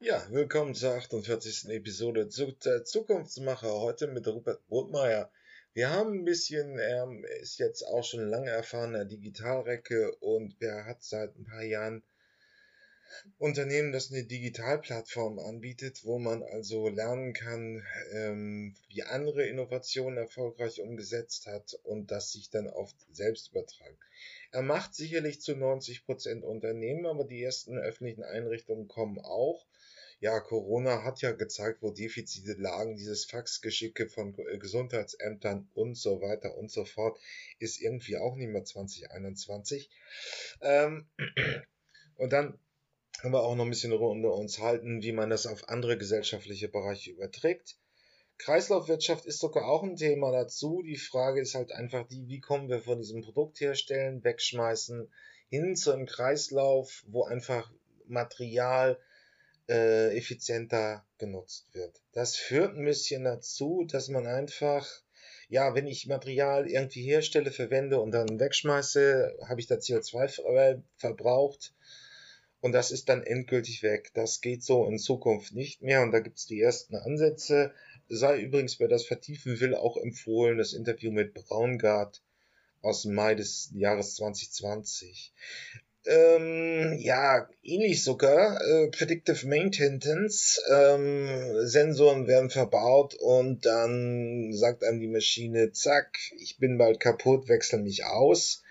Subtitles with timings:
[0.00, 1.70] Ja, willkommen zur 48.
[1.70, 2.28] Episode
[2.64, 3.80] der Zukunftsmacher.
[3.80, 5.28] Heute mit Rupert Brotmeier.
[5.72, 11.02] Wir haben ein bisschen, er ist jetzt auch schon lange erfahrener Digitalrecke und er hat
[11.02, 12.04] seit ein paar Jahren
[13.38, 20.80] Unternehmen, das eine Digitalplattform anbietet, wo man also lernen kann, ähm, wie andere Innovationen erfolgreich
[20.80, 23.98] umgesetzt hat und das sich dann auf selbst übertragen.
[24.52, 29.66] Er macht sicherlich zu 90 Prozent Unternehmen, aber die ersten öffentlichen Einrichtungen kommen auch
[30.20, 32.96] ja, Corona hat ja gezeigt, wo Defizite lagen.
[32.96, 37.18] Dieses Faxgeschicke von äh, Gesundheitsämtern und so weiter und so fort
[37.58, 39.90] ist irgendwie auch nicht mehr 2021.
[40.60, 41.08] Ähm,
[42.16, 42.58] und dann
[43.20, 46.68] können wir auch noch ein bisschen unter uns halten, wie man das auf andere gesellschaftliche
[46.68, 47.76] Bereiche überträgt.
[48.38, 50.82] Kreislaufwirtschaft ist sogar auch ein Thema dazu.
[50.82, 55.12] Die Frage ist halt einfach die, wie kommen wir von diesem Produkt herstellen, wegschmeißen,
[55.48, 57.72] hin zu einem Kreislauf, wo einfach
[58.06, 58.98] Material
[59.68, 62.00] äh, effizienter genutzt wird.
[62.12, 64.86] Das führt ein bisschen dazu, dass man einfach,
[65.48, 71.74] ja, wenn ich Material irgendwie herstelle, verwende und dann wegschmeiße, habe ich da CO2 verbraucht
[72.60, 74.10] und das ist dann endgültig weg.
[74.14, 77.72] Das geht so in Zukunft nicht mehr und da gibt es die ersten Ansätze.
[78.08, 82.22] Sei übrigens, wer das vertiefen will, auch empfohlen, das Interview mit Braungart
[82.80, 85.32] aus Mai des Jahres 2020.
[86.08, 88.58] Ähm, ja, ähnlich sogar.
[88.62, 90.58] Äh, Predictive Maintenance.
[90.74, 97.48] Ähm, Sensoren werden verbaut und dann sagt einem die Maschine, zack, ich bin bald kaputt,
[97.48, 98.62] wechsel mich aus.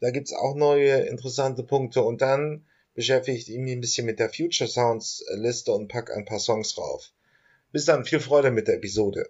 [0.00, 4.30] Da gibt's auch neue interessante Punkte und dann beschäftige ich mich ein bisschen mit der
[4.30, 7.10] Future Sounds Liste und pack ein paar Songs drauf.
[7.72, 9.28] Bis dann, viel Freude mit der Episode.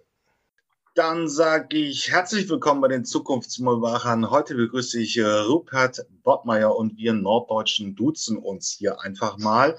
[0.95, 4.31] Dann sage ich herzlich willkommen bei den Zukunftsmulwachern.
[4.31, 9.77] Heute begrüße ich äh, Rupert Bottmeier und wir Norddeutschen duzen uns hier einfach mal,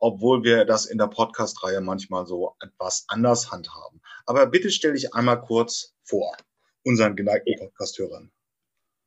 [0.00, 4.00] obwohl wir das in der Podcast-Reihe manchmal so etwas anders handhaben.
[4.26, 6.36] Aber bitte stell dich einmal kurz vor,
[6.82, 8.32] unseren geneigten Podcast-Hörern.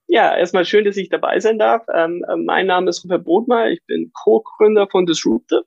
[0.07, 1.85] Ja, erstmal schön, dass ich dabei sein darf.
[1.93, 5.65] Ähm, äh, mein Name ist Rupert Bodmeier, ich bin Co-Gründer von Disruptive.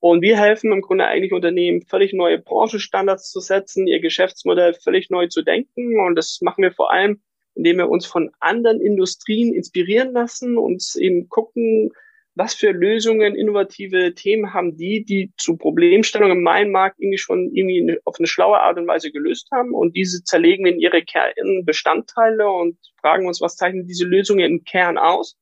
[0.00, 5.10] Und wir helfen im Grunde eigentlich Unternehmen, völlig neue Branchenstandards zu setzen, ihr Geschäftsmodell völlig
[5.10, 6.00] neu zu denken.
[6.00, 7.20] Und das machen wir vor allem,
[7.54, 11.90] indem wir uns von anderen Industrien inspirieren lassen und eben gucken,
[12.38, 17.98] was für Lösungen, innovative Themen haben die, die zu Problemstellungen im Mainmarkt irgendwie schon irgendwie
[18.04, 19.74] auf eine schlaue Art und Weise gelöst haben.
[19.74, 24.62] Und diese zerlegen wir in ihre Kernbestandteile und fragen uns, was zeichnen diese Lösungen im
[24.62, 25.36] Kern aus?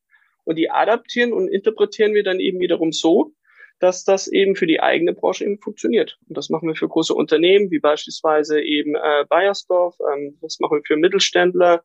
[0.45, 3.35] Und die adaptieren und interpretieren wir dann eben wiederum so,
[3.81, 6.19] dass das eben für die eigene Branche eben funktioniert.
[6.29, 10.79] Und das machen wir für große Unternehmen, wie beispielsweise eben äh, Bayersdorf, ähm, das machen
[10.79, 11.83] wir für Mittelständler,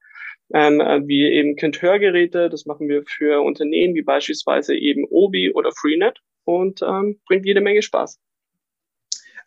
[0.54, 5.72] ähm, äh, wie eben Kind-Hörgeräte, das machen wir für Unternehmen wie beispielsweise eben Obi oder
[5.72, 8.20] Freenet und ähm, bringt jede Menge Spaß.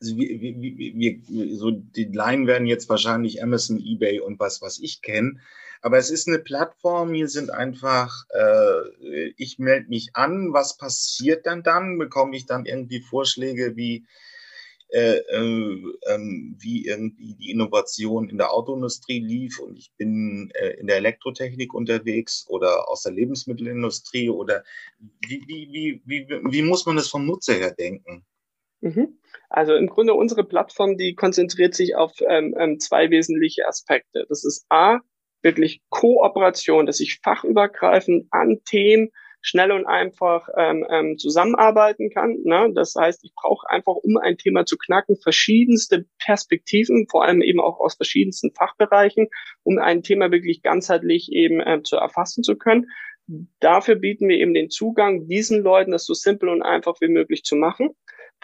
[0.01, 4.79] Also wir, wir, wir, so die Line werden jetzt wahrscheinlich Amazon, eBay und was, was
[4.79, 5.41] ich kenne.
[5.83, 11.45] Aber es ist eine Plattform, hier sind einfach, äh, ich melde mich an, was passiert
[11.45, 11.99] dann dann?
[11.99, 14.07] Bekomme ich dann irgendwie Vorschläge wie,
[14.95, 20.79] äh, äh, ähm, wie irgendwie die Innovation in der Autoindustrie lief und ich bin äh,
[20.79, 24.63] in der Elektrotechnik unterwegs oder aus der Lebensmittelindustrie oder
[25.27, 28.25] wie, wie, wie, wie, wie muss man das vom Nutzer her denken?
[28.83, 29.19] Mhm.
[29.55, 34.27] Also im Grunde unsere Plattform, die konzentriert sich auf ähm, ähm, zwei wesentliche Aspekte.
[34.29, 34.99] Das ist A,
[35.43, 39.11] wirklich Kooperation, dass ich fachübergreifend an Themen
[39.43, 42.39] schnell und einfach ähm, ähm, zusammenarbeiten kann.
[42.43, 42.73] Ne?
[42.75, 47.61] Das heißt, ich brauche einfach, um ein Thema zu knacken, verschiedenste Perspektiven, vor allem eben
[47.61, 49.29] auch aus verschiedensten Fachbereichen,
[49.63, 52.87] um ein Thema wirklich ganzheitlich eben äh, zu erfassen zu können.
[53.61, 57.45] Dafür bieten wir eben den Zugang, diesen Leuten das so simpel und einfach wie möglich
[57.45, 57.91] zu machen.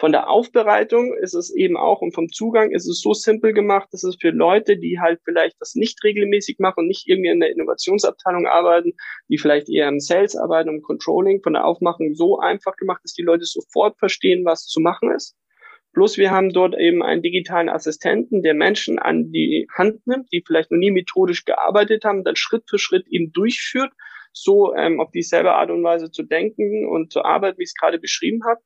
[0.01, 3.87] Von der Aufbereitung ist es eben auch und vom Zugang ist es so simpel gemacht,
[3.91, 7.51] dass es für Leute, die halt vielleicht das nicht regelmäßig machen, nicht irgendwie in der
[7.51, 8.93] Innovationsabteilung arbeiten,
[9.29, 13.13] die vielleicht eher im Sales arbeiten, im Controlling, von der Aufmachung so einfach gemacht, dass
[13.13, 15.35] die Leute sofort verstehen, was zu machen ist.
[15.93, 20.41] Plus wir haben dort eben einen digitalen Assistenten, der Menschen an die Hand nimmt, die
[20.43, 23.93] vielleicht noch nie methodisch gearbeitet haben, dann Schritt für Schritt eben durchführt,
[24.33, 27.75] so ähm, auf dieselbe Art und Weise zu denken und zu arbeiten, wie ich es
[27.75, 28.61] gerade beschrieben habe.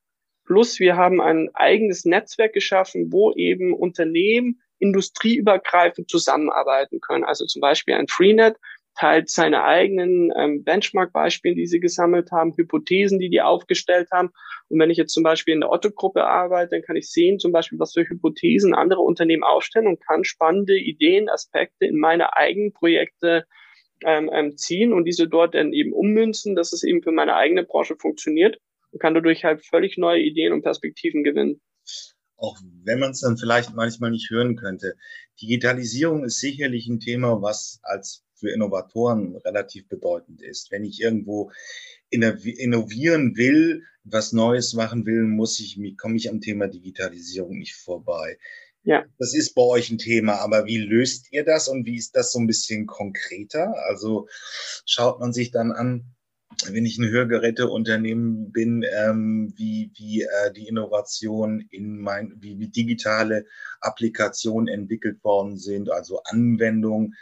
[0.46, 7.24] Plus wir haben ein eigenes Netzwerk geschaffen, wo eben Unternehmen industrieübergreifend zusammenarbeiten können.
[7.24, 8.58] Also zum Beispiel ein Freenet
[8.98, 14.30] teilt seine eigenen ähm, Benchmark-Beispiele, die sie gesammelt haben, Hypothesen, die die aufgestellt haben.
[14.70, 17.52] Und wenn ich jetzt zum Beispiel in der Otto-Gruppe arbeite, dann kann ich sehen, zum
[17.52, 22.72] Beispiel, was für Hypothesen andere Unternehmen aufstellen und kann spannende Ideen, Aspekte in meine eigenen
[22.72, 23.46] Projekte
[24.06, 27.64] ähm, ähm, ziehen und diese dort dann eben ummünzen, dass es eben für meine eigene
[27.64, 28.60] Branche funktioniert
[28.96, 31.60] und kann dadurch halt völlig neue Ideen und Perspektiven gewinnen.
[32.38, 34.96] auch wenn man es dann vielleicht manchmal nicht hören könnte.
[35.42, 40.72] Digitalisierung ist sicherlich ein Thema, was als für Innovatoren relativ bedeutend ist.
[40.72, 41.52] Wenn ich irgendwo
[42.10, 48.38] innovieren will, was Neues machen will, muss ich, komme ich am Thema Digitalisierung nicht vorbei.
[48.84, 49.04] Ja.
[49.18, 52.32] Das ist bei euch ein Thema, aber wie löst ihr das und wie ist das
[52.32, 53.74] so ein bisschen konkreter?
[53.88, 54.28] Also
[54.86, 56.15] schaut man sich dann an,
[56.72, 62.70] wenn ich ein Hörgeräteunternehmen bin, ähm, wie, wie äh, die Innovation in mein, wie, wie
[62.70, 63.46] digitale
[63.82, 67.16] Applikationen entwickelt worden sind, also Anwendungen,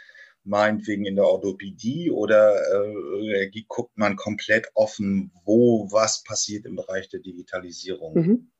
[0.44, 7.08] meinetwegen in der Orthopädie oder äh, guckt man komplett offen, wo was passiert im Bereich
[7.08, 8.14] der Digitalisierung?
[8.14, 8.50] Mhm.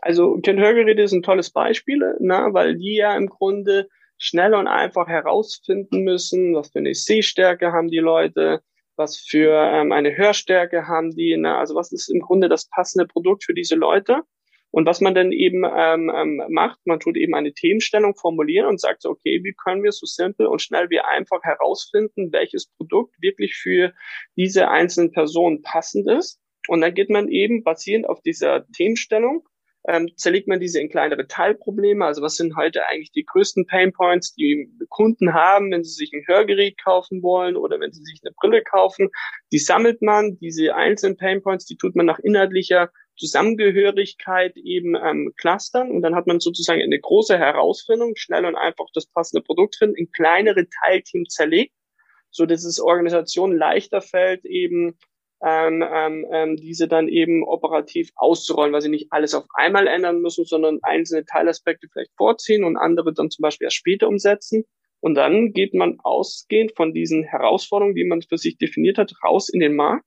[0.00, 5.08] Also Kind-Hörgeräte ist ein tolles Beispiel, ne, weil die ja im Grunde schnell und einfach
[5.08, 8.62] herausfinden müssen, was für eine Sehstärke haben die Leute,
[8.96, 13.06] was für ähm, eine Hörstärke haben die, ne, also was ist im Grunde das passende
[13.06, 14.22] Produkt für diese Leute.
[14.70, 18.80] Und was man dann eben ähm, ähm, macht, man tut eben eine Themenstellung formulieren und
[18.80, 23.54] sagt, okay, wie können wir so simpel und schnell wie einfach herausfinden, welches Produkt wirklich
[23.54, 23.92] für
[24.36, 26.40] diese einzelnen Personen passend ist.
[26.66, 29.46] Und dann geht man eben basierend auf dieser Themenstellung
[29.86, 32.04] ähm, zerlegt man diese in kleinere Teilprobleme.
[32.04, 36.24] Also was sind heute eigentlich die größten Painpoints, die Kunden haben, wenn sie sich ein
[36.26, 39.10] Hörgerät kaufen wollen oder wenn sie sich eine Brille kaufen.
[39.52, 45.90] Die sammelt man, diese einzelnen Painpoints, die tut man nach inhaltlicher Zusammengehörigkeit eben ähm, clustern
[45.90, 49.96] und dann hat man sozusagen eine große Herausfindung, schnell und einfach das passende Produkt finden,
[49.96, 51.74] in kleinere Teilteams zerlegt,
[52.30, 54.98] so dass es Organisationen leichter fällt, eben
[55.44, 60.20] ähm, ähm, ähm, diese dann eben operativ auszurollen, weil sie nicht alles auf einmal ändern
[60.20, 64.64] müssen, sondern einzelne Teilaspekte vielleicht vorziehen und andere dann zum Beispiel erst später umsetzen.
[65.00, 69.50] Und dann geht man ausgehend von diesen Herausforderungen, die man für sich definiert hat, raus
[69.50, 70.06] in den Markt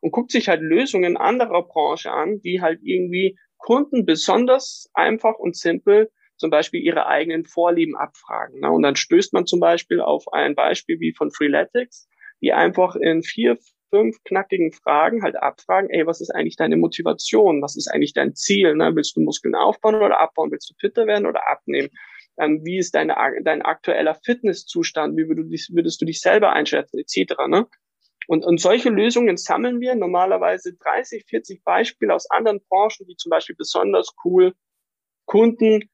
[0.00, 5.56] und guckt sich halt Lösungen anderer Branche an, die halt irgendwie Kunden besonders einfach und
[5.56, 8.60] simpel zum Beispiel ihre eigenen Vorlieben abfragen.
[8.60, 8.70] Ne?
[8.70, 12.08] Und dann stößt man zum Beispiel auf ein Beispiel wie von Freeletics,
[12.40, 13.58] die einfach in vier,
[13.90, 17.62] fünf knackigen Fragen halt abfragen, ey, was ist eigentlich deine Motivation?
[17.62, 18.74] Was ist eigentlich dein Ziel?
[18.74, 18.94] Ne?
[18.94, 20.50] Willst du Muskeln aufbauen oder abbauen?
[20.50, 21.90] Willst du fitter werden oder abnehmen?
[22.38, 25.16] Ähm, wie ist deine, dein aktueller Fitnesszustand?
[25.16, 27.34] Wie würdest du dich, würdest du dich selber einschätzen, etc.
[27.48, 27.66] Ne?
[28.26, 33.30] Und, und solche Lösungen sammeln wir normalerweise 30, 40 Beispiele aus anderen Branchen, die zum
[33.30, 34.54] Beispiel besonders cool
[35.26, 35.90] Kunden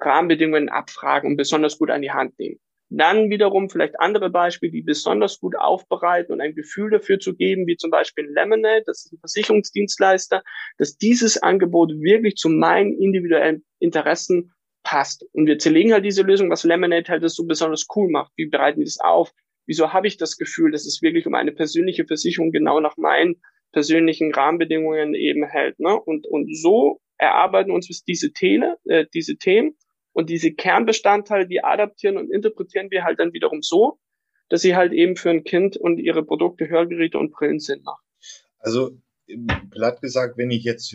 [0.00, 2.60] Rahmenbedingungen abfragen und besonders gut an die Hand nehmen.
[2.94, 7.66] Dann wiederum vielleicht andere Beispiele, die besonders gut aufbereiten und ein Gefühl dafür zu geben,
[7.66, 10.42] wie zum Beispiel Lemonade, das ist ein Versicherungsdienstleister,
[10.76, 14.52] dass dieses Angebot wirklich zu meinen individuellen Interessen
[14.82, 15.24] passt.
[15.32, 18.32] Und wir zerlegen halt diese Lösung, was Lemonade halt das so besonders cool macht.
[18.36, 19.32] Wie bereiten die das auf?
[19.66, 23.40] Wieso habe ich das Gefühl, dass es wirklich um eine persönliche Versicherung genau nach meinen
[23.72, 25.80] persönlichen Rahmenbedingungen eben hält?
[25.80, 25.98] Ne?
[25.98, 29.76] Und, und so erarbeiten uns diese, Tele, äh, diese Themen
[30.12, 33.98] und diese Kernbestandteile, die adaptieren und interpretieren wir halt dann wiederum so,
[34.48, 38.02] dass sie halt eben für ein Kind und ihre Produkte, Hörgeräte und Brillen Sinn machen.
[38.58, 38.98] Also
[39.70, 40.94] platt gesagt, wenn ich jetzt,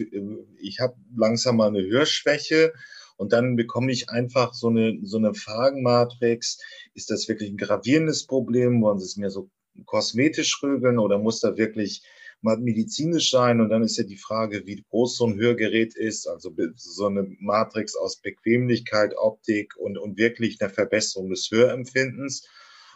[0.60, 2.74] ich habe langsam mal eine Hörschwäche
[3.18, 6.60] und dann bekomme ich einfach so eine, so eine Fragenmatrix.
[6.94, 8.82] Ist das wirklich ein gravierendes Problem?
[8.82, 9.50] Wollen Sie es mir so
[9.86, 12.04] kosmetisch rügeln oder muss da wirklich
[12.42, 13.62] medizinisch sein.
[13.62, 17.28] Und dann ist ja die Frage, wie groß so ein Hörgerät ist, also so eine
[17.40, 22.48] Matrix aus Bequemlichkeit, Optik und, und wirklich eine Verbesserung des Hörempfindens.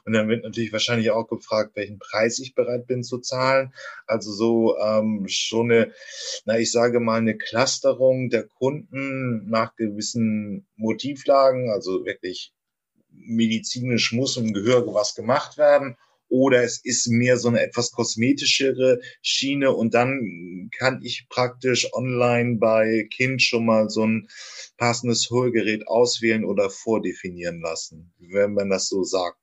[0.03, 3.71] Und dann wird natürlich wahrscheinlich auch gefragt, welchen Preis ich bereit bin zu zahlen.
[4.07, 5.93] Also so ähm, schon eine,
[6.45, 12.51] na ich sage mal, eine Clusterung der Kunden nach gewissen Motivlagen, also wirklich
[13.11, 15.97] medizinisch muss im Gehör was gemacht werden
[16.31, 22.57] oder es ist mehr so eine etwas kosmetischere Schiene und dann kann ich praktisch online
[22.57, 24.27] bei Kind schon mal so ein
[24.77, 29.37] passendes Hörgerät auswählen oder vordefinieren lassen, wenn man das so sagt.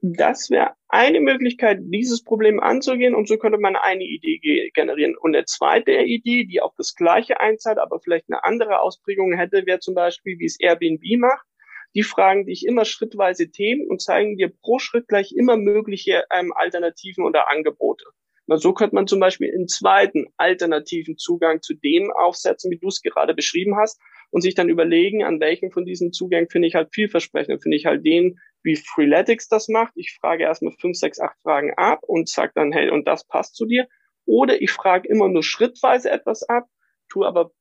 [0.00, 5.16] Das wäre eine Möglichkeit, dieses Problem anzugehen und so könnte man eine Idee generieren.
[5.16, 9.66] Und eine zweite Idee, die auf das gleiche einzahlt, aber vielleicht eine andere Ausprägung hätte,
[9.66, 11.49] wäre zum Beispiel, wie es Airbnb macht
[11.94, 16.52] die fragen dich immer schrittweise Themen und zeigen dir pro Schritt gleich immer mögliche ähm,
[16.54, 18.04] Alternativen oder Angebote.
[18.46, 22.88] Na, so könnte man zum Beispiel einen zweiten alternativen Zugang zu dem aufsetzen, wie du
[22.88, 26.74] es gerade beschrieben hast, und sich dann überlegen, an welchen von diesen Zugängen finde ich
[26.74, 27.62] halt vielversprechend.
[27.62, 29.92] Finde ich halt den, wie Freeletics das macht.
[29.96, 33.56] Ich frage erstmal fünf, sechs, acht Fragen ab und sage dann, hey, und das passt
[33.56, 33.88] zu dir.
[34.26, 36.66] Oder ich frage immer nur schrittweise etwas ab,
[37.08, 37.52] tue aber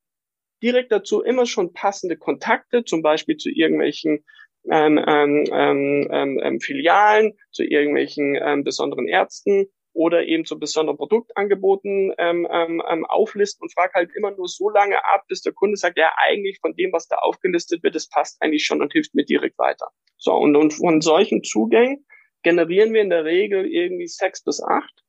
[0.62, 4.24] direkt dazu immer schon passende Kontakte, zum Beispiel zu irgendwelchen
[4.70, 12.14] ähm, ähm, ähm, ähm, Filialen, zu irgendwelchen ähm, besonderen Ärzten oder eben zu besonderen Produktangeboten
[12.18, 15.78] ähm, ähm, ähm, auflisten und frage halt immer nur so lange ab, bis der Kunde
[15.78, 19.16] sagt, ja, eigentlich von dem, was da aufgelistet wird, das passt eigentlich schon und hilft
[19.16, 19.88] mir direkt weiter.
[20.18, 22.06] So, und, und von solchen Zugängen
[22.44, 25.04] generieren wir in der Regel irgendwie sechs bis acht,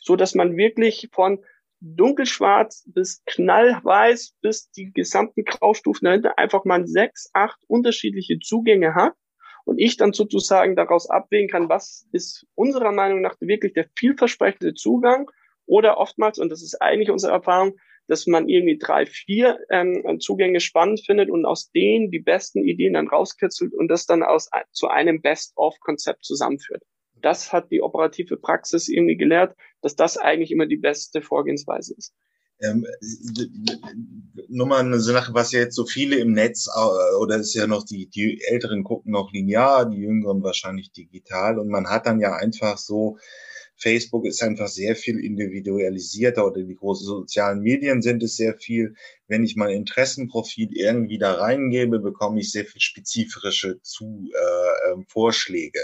[0.00, 1.44] so dass man wirklich von
[1.82, 9.14] dunkelschwarz bis knallweiß bis die gesamten Graustufen dahinter einfach mal sechs, acht unterschiedliche Zugänge hat
[9.64, 14.74] und ich dann sozusagen daraus abwägen kann, was ist unserer Meinung nach wirklich der vielversprechende
[14.74, 15.30] Zugang
[15.66, 17.76] oder oftmals, und das ist eigentlich unsere Erfahrung,
[18.08, 22.94] dass man irgendwie drei, vier ähm, Zugänge spannend findet und aus denen die besten Ideen
[22.94, 26.82] dann rauskitzelt und das dann aus, zu einem Best-of-Konzept zusammenführt.
[27.22, 32.12] Das hat die operative Praxis irgendwie gelehrt, dass das eigentlich immer die beste Vorgehensweise ist.
[32.60, 32.86] Ähm,
[34.48, 37.66] nur mal eine Sache, was ja jetzt so viele im Netz, äh, oder ist ja
[37.66, 42.20] noch die, die Älteren gucken noch linear, die Jüngeren wahrscheinlich digital und man hat dann
[42.20, 43.18] ja einfach so,
[43.76, 48.94] Facebook ist einfach sehr viel individualisierter oder die großen sozialen Medien sind es sehr viel.
[49.26, 55.04] Wenn ich mein Interessenprofil irgendwie da reingebe, bekomme ich sehr viel spezifische zu, äh, ähm,
[55.08, 55.80] Vorschläge.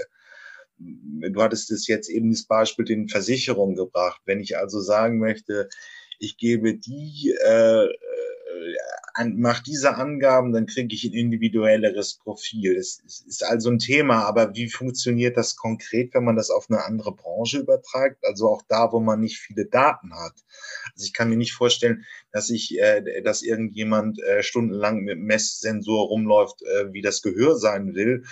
[0.78, 4.20] Du hattest es jetzt eben das Beispiel den Versicherungen gebracht.
[4.25, 5.68] Wenn ich also sagen möchte,
[6.18, 7.94] ich gebe die, äh, äh
[9.26, 12.76] mache diese Angaben, dann kriege ich ein individuelleres Profil.
[12.76, 16.85] Das ist also ein Thema, aber wie funktioniert das konkret, wenn man das auf eine
[16.85, 18.18] andere Branche übertragt?
[18.23, 20.35] Also auch da, wo man nicht viele Daten hat.
[20.94, 26.06] Also ich kann mir nicht vorstellen, dass ich, äh, dass irgendjemand äh, stundenlang mit Messsensor
[26.06, 28.25] rumläuft, äh, wie das Gehör sein will.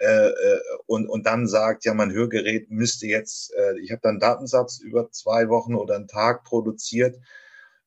[0.00, 4.18] Äh, äh, und, und dann sagt, ja, mein Hörgerät müsste jetzt, äh, ich habe dann
[4.18, 7.18] Datensatz über zwei Wochen oder einen Tag produziert,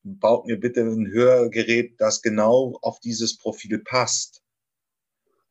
[0.03, 4.43] baut mir bitte ein Hörgerät, das genau auf dieses Profil passt.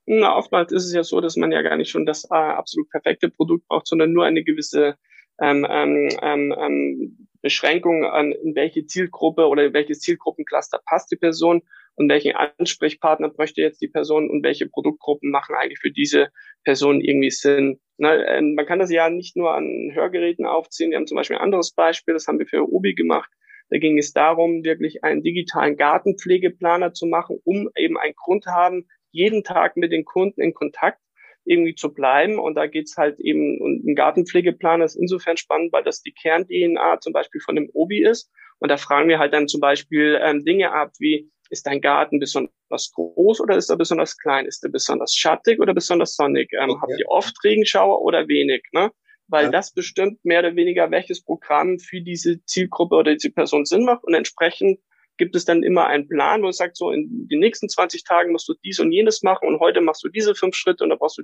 [0.07, 2.88] Na, oftmals ist es ja so, dass man ja gar nicht schon das äh, absolut
[2.90, 4.97] perfekte Produkt braucht, sondern nur eine gewisse
[5.40, 11.16] ähm, ähm, ähm, ähm Beschränkung an in welche Zielgruppe oder in welches Zielgruppencluster passt die
[11.16, 11.62] Person
[11.96, 16.28] und welchen Ansprechpartner möchte jetzt die Person und welche Produktgruppen machen eigentlich für diese
[16.64, 17.80] Person irgendwie Sinn.
[17.99, 20.90] Na, äh, man kann das ja nicht nur an Hörgeräten aufziehen.
[20.90, 23.30] Wir haben zum Beispiel ein anderes Beispiel, das haben wir für Obi gemacht.
[23.70, 28.87] Da ging es darum, wirklich einen digitalen Gartenpflegeplaner zu machen, um eben einen Grund haben,
[29.12, 30.99] jeden Tag mit den Kunden in Kontakt
[31.44, 32.38] irgendwie zu bleiben.
[32.38, 37.00] Und da geht's halt eben, und ein Gartenpflegeplaner ist insofern spannend, weil das die Kern-DNA
[37.00, 38.30] zum Beispiel von dem Obi ist.
[38.58, 42.18] Und da fragen wir halt dann zum Beispiel ähm, Dinge ab wie, ist dein Garten
[42.18, 44.47] besonders groß oder ist er besonders klein?
[44.47, 46.50] Ist er besonders schattig oder besonders sonnig?
[46.52, 46.80] Ähm, okay.
[46.80, 48.64] Habt ihr oft Regenschauer oder wenig?
[48.73, 48.90] Ne?
[49.28, 49.50] Weil ja.
[49.50, 54.02] das bestimmt mehr oder weniger, welches Programm für diese Zielgruppe oder diese Person Sinn macht.
[54.04, 54.80] Und entsprechend
[55.18, 58.32] gibt es dann immer einen Plan, wo es sagt, so in den nächsten 20 Tagen
[58.32, 60.99] musst du dies und jenes machen und heute machst du diese fünf Schritte und dann
[60.99, 61.23] brauchst du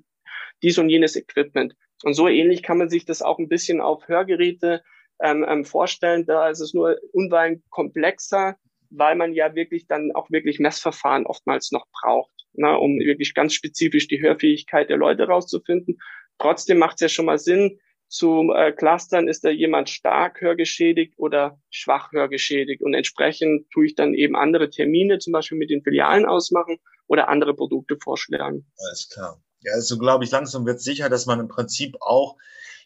[0.63, 1.75] dies und jenes Equipment.
[2.05, 4.83] Und so ähnlich kann man sich das auch ein bisschen auf Hörgeräte
[5.23, 6.27] ähm, ähm, vorstellen.
[6.27, 8.57] Da ist es nur unweilen komplexer,
[8.91, 13.55] weil man ja wirklich dann auch wirklich Messverfahren oftmals noch braucht, ne, um wirklich ganz
[13.55, 15.99] spezifisch die Hörfähigkeit der Leute rauszufinden.
[16.39, 17.79] Trotzdem macht es ja schon mal Sinn,
[18.09, 22.83] zu äh, clustern, ist da jemand stark hörgeschädigt oder schwach hörgeschädigt.
[22.83, 27.29] Und entsprechend tue ich dann eben andere Termine zum Beispiel mit den Filialen ausmachen oder
[27.29, 28.67] andere Produkte vorschlagen.
[28.79, 29.43] Alles klar.
[29.61, 32.37] Ja, also glaube ich, langsam wird sicher, dass man im Prinzip auch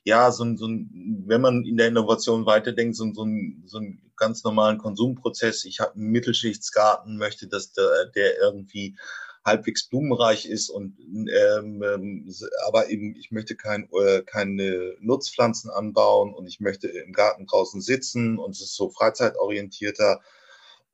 [0.05, 3.79] ja, so ein, so ein, wenn man in der Innovation weiterdenkt, so, so, ein, so
[3.79, 5.65] ein ganz normalen Konsumprozess.
[5.65, 8.97] Ich habe einen Mittelschichtsgarten, möchte, dass der, der irgendwie
[9.45, 12.33] halbwegs blumenreich ist und ähm, ähm,
[12.67, 17.81] aber eben ich möchte kein, äh, keine Nutzpflanzen anbauen und ich möchte im Garten draußen
[17.81, 20.21] sitzen und es ist so freizeitorientierter,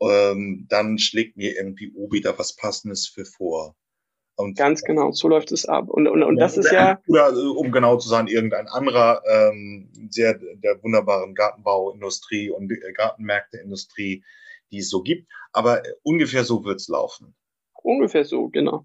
[0.00, 3.76] ähm, dann schlägt mir irgendwie Obi da was Passendes für vor.
[4.38, 5.88] Und Ganz genau, so läuft es ab.
[5.88, 7.00] Und, und, und das ist ja.
[7.08, 12.92] Oder äh, um genau zu sein, irgendein anderer ähm, sehr der wunderbaren Gartenbauindustrie und äh,
[12.92, 14.22] Gartenmärkteindustrie,
[14.70, 15.28] die es so gibt.
[15.52, 17.34] Aber äh, ungefähr so wird's laufen.
[17.82, 18.84] Ungefähr so, genau.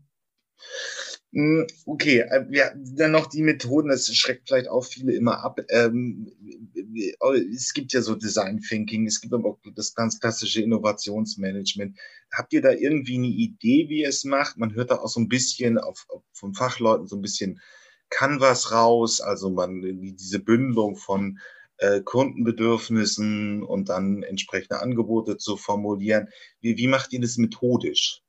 [1.34, 5.60] Hm, okay, äh, ja, dann noch die Methoden, das schreckt vielleicht auch viele immer ab.
[5.70, 6.32] Ähm,
[7.56, 11.98] es gibt ja so Design Thinking, es gibt aber auch das ganz klassische Innovationsmanagement.
[12.32, 14.58] Habt ihr da irgendwie eine Idee, wie ihr es macht?
[14.58, 17.60] Man hört da auch so ein bisschen auf, auf, von Fachleuten so ein bisschen
[18.12, 19.82] Canvas raus, also man
[20.16, 21.40] diese Bündelung von
[21.78, 26.28] äh, Kundenbedürfnissen und dann entsprechende Angebote zu formulieren.
[26.62, 28.23] Wie, wie macht ihr das methodisch?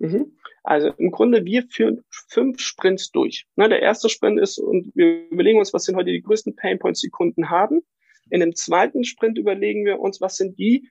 [0.00, 0.32] Mhm.
[0.62, 3.46] Also im Grunde, wir führen fünf Sprints durch.
[3.56, 7.00] Ne, der erste Sprint ist, und wir überlegen uns, was sind heute die größten Painpoints,
[7.00, 7.80] die Kunden haben.
[8.30, 10.88] In dem zweiten Sprint überlegen wir uns, was sind die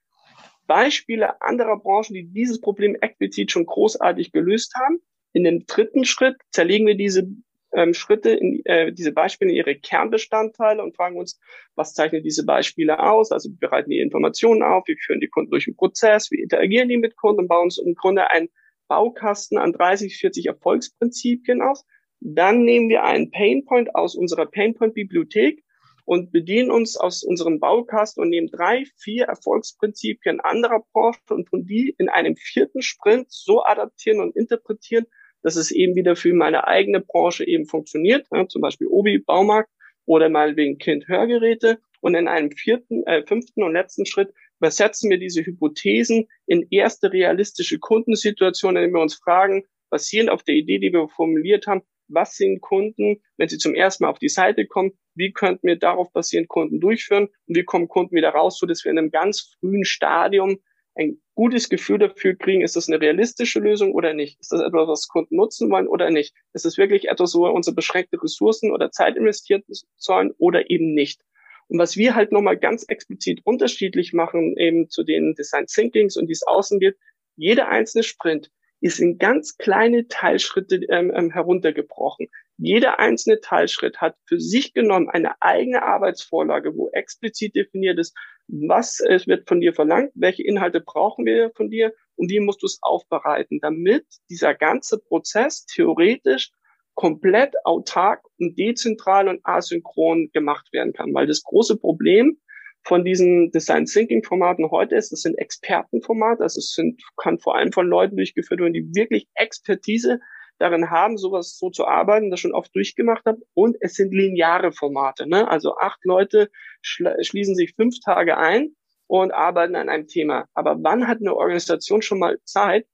[0.67, 4.99] Beispiele anderer Branchen, die dieses Problem explizit schon großartig gelöst haben.
[5.33, 7.27] In dem dritten Schritt zerlegen wir diese
[7.73, 11.39] ähm, Schritte, in, äh, diese Beispiele in ihre Kernbestandteile und fragen uns,
[11.75, 13.31] was zeichnet diese Beispiele aus?
[13.31, 16.89] Also wir bereiten die Informationen auf, wir führen die Kunden durch den Prozess, wir interagieren
[16.89, 18.49] die mit Kunden und bauen uns im Grunde einen
[18.89, 21.85] Baukasten an 30, 40 Erfolgsprinzipien aus.
[22.19, 25.63] Dann nehmen wir einen Painpoint aus unserer Painpoint-Bibliothek
[26.03, 31.65] und bedienen uns aus unserem Baukasten und nehmen drei, vier Erfolgsprinzipien anderer Branchen und tun
[31.65, 35.05] die in einem vierten Sprint so adaptieren und interpretieren,
[35.43, 39.69] dass es eben wieder für meine eigene Branche eben funktioniert, ja, zum Beispiel Obi, Baumarkt
[40.05, 41.79] oder mal wegen Kind Hörgeräte.
[42.01, 47.11] Und in einem vierten, äh, fünften und letzten Schritt übersetzen wir diese Hypothesen in erste
[47.11, 52.35] realistische Kundensituationen, indem wir uns fragen, basierend auf der Idee, die wir formuliert haben, was
[52.35, 56.11] sind Kunden, wenn sie zum ersten Mal auf die Seite kommen, wie könnten wir darauf
[56.11, 59.55] basierend Kunden durchführen und wie kommen Kunden wieder raus, so dass wir in einem ganz
[59.59, 60.59] frühen Stadium
[60.95, 64.39] ein gutes Gefühl dafür kriegen, ist das eine realistische Lösung oder nicht?
[64.39, 66.33] Ist das etwas, was Kunden nutzen wollen oder nicht?
[66.53, 69.63] Ist es wirklich etwas, wo wir unsere beschränkte Ressourcen oder Zeit investieren
[69.95, 71.21] sollen oder eben nicht?
[71.69, 76.27] Und was wir halt nochmal ganz explizit unterschiedlich machen, eben zu den Design Thinkings und
[76.27, 76.99] die es außen gibt,
[77.35, 82.27] jeder einzelne Sprint ist in ganz kleine Teilschritte ähm, ähm, heruntergebrochen.
[82.57, 88.99] Jeder einzelne Teilschritt hat für sich genommen eine eigene Arbeitsvorlage, wo explizit definiert ist, was
[88.99, 92.65] es wird von dir verlangt, welche Inhalte brauchen wir von dir und wie musst du
[92.65, 96.51] es aufbereiten, damit dieser ganze Prozess theoretisch
[96.99, 101.13] komplett autark und dezentral und asynchron gemacht werden kann.
[101.13, 102.37] Weil das große Problem
[102.83, 107.55] von diesen Design Thinking Formaten heute ist, das sind Expertenformate, also es sind, kann vor
[107.55, 110.19] allem von Leuten durchgeführt werden, die wirklich Expertise
[110.57, 113.43] darin haben, sowas so zu arbeiten, das schon oft durchgemacht haben.
[113.53, 115.25] Und es sind lineare Formate.
[115.25, 115.47] Ne?
[115.47, 116.49] Also acht Leute
[116.81, 118.75] schließen sich fünf Tage ein
[119.07, 120.47] und arbeiten an einem Thema.
[120.53, 122.87] Aber wann hat eine Organisation schon mal Zeit,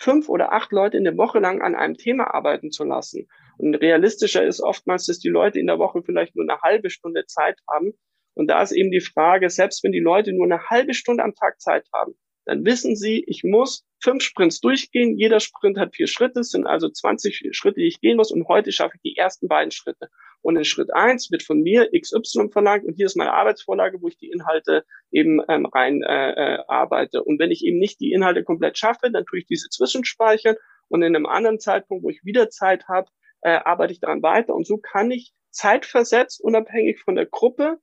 [0.00, 3.28] fünf oder acht Leute in der Woche lang an einem Thema arbeiten zu lassen?
[3.58, 7.26] Und realistischer ist oftmals, dass die Leute in der Woche vielleicht nur eine halbe Stunde
[7.26, 7.92] Zeit haben.
[8.34, 11.34] Und da ist eben die Frage, selbst wenn die Leute nur eine halbe Stunde am
[11.34, 12.14] Tag Zeit haben,
[12.44, 15.16] dann wissen Sie, ich muss fünf Sprints durchgehen.
[15.18, 18.32] Jeder Sprint hat vier Schritte, es sind also 20 Schritte, die ich gehen muss.
[18.32, 20.08] Und heute schaffe ich die ersten beiden Schritte.
[20.42, 24.08] Und in Schritt eins wird von mir XY verlangt und hier ist meine Arbeitsvorlage, wo
[24.08, 27.22] ich die Inhalte eben ähm, rein äh, äh, arbeite.
[27.22, 30.56] Und wenn ich eben nicht die Inhalte komplett schaffe, dann tue ich diese zwischenspeichern
[30.88, 33.10] und in einem anderen Zeitpunkt, wo ich wieder Zeit habe,
[33.42, 34.54] äh, arbeite ich daran weiter.
[34.54, 37.78] Und so kann ich zeitversetzt, unabhängig von der Gruppe,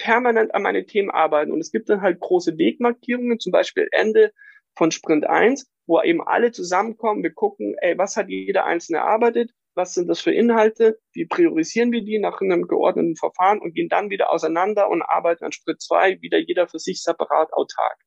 [0.00, 1.52] permanent an meine Themen arbeiten.
[1.52, 4.32] Und es gibt dann halt große Wegmarkierungen, zum Beispiel Ende
[4.76, 7.22] von Sprint 1, wo eben alle zusammenkommen.
[7.22, 9.50] Wir gucken, ey, was hat jeder Einzelne erarbeitet?
[9.74, 10.98] Was sind das für Inhalte?
[11.12, 15.44] Wie priorisieren wir die nach einem geordneten Verfahren und gehen dann wieder auseinander und arbeiten
[15.44, 17.98] an Schritt 2 wieder jeder für sich separat autark.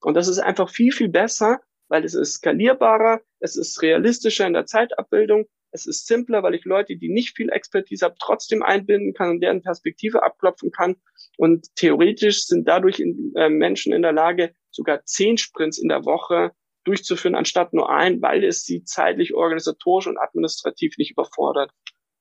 [0.00, 4.52] Und das ist einfach viel, viel besser, weil es ist skalierbarer, es ist realistischer in
[4.52, 5.46] der Zeitabbildung
[5.76, 9.40] es ist simpler, weil ich Leute, die nicht viel Expertise haben, trotzdem einbinden kann und
[9.40, 10.96] deren Perspektive abklopfen kann.
[11.36, 16.04] Und theoretisch sind dadurch in, äh, Menschen in der Lage, sogar zehn Sprints in der
[16.04, 16.52] Woche
[16.84, 21.70] durchzuführen, anstatt nur ein, weil es sie zeitlich, organisatorisch und administrativ nicht überfordert.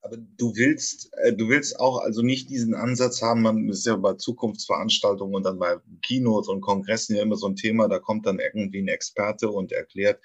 [0.02, 3.96] Aber du willst, äh, du willst auch also nicht diesen Ansatz haben, man ist ja
[3.96, 8.28] bei Zukunftsveranstaltungen und dann bei Kinos und Kongressen ja immer so ein Thema, da kommt
[8.28, 10.20] dann irgendwie ein Experte und erklärt,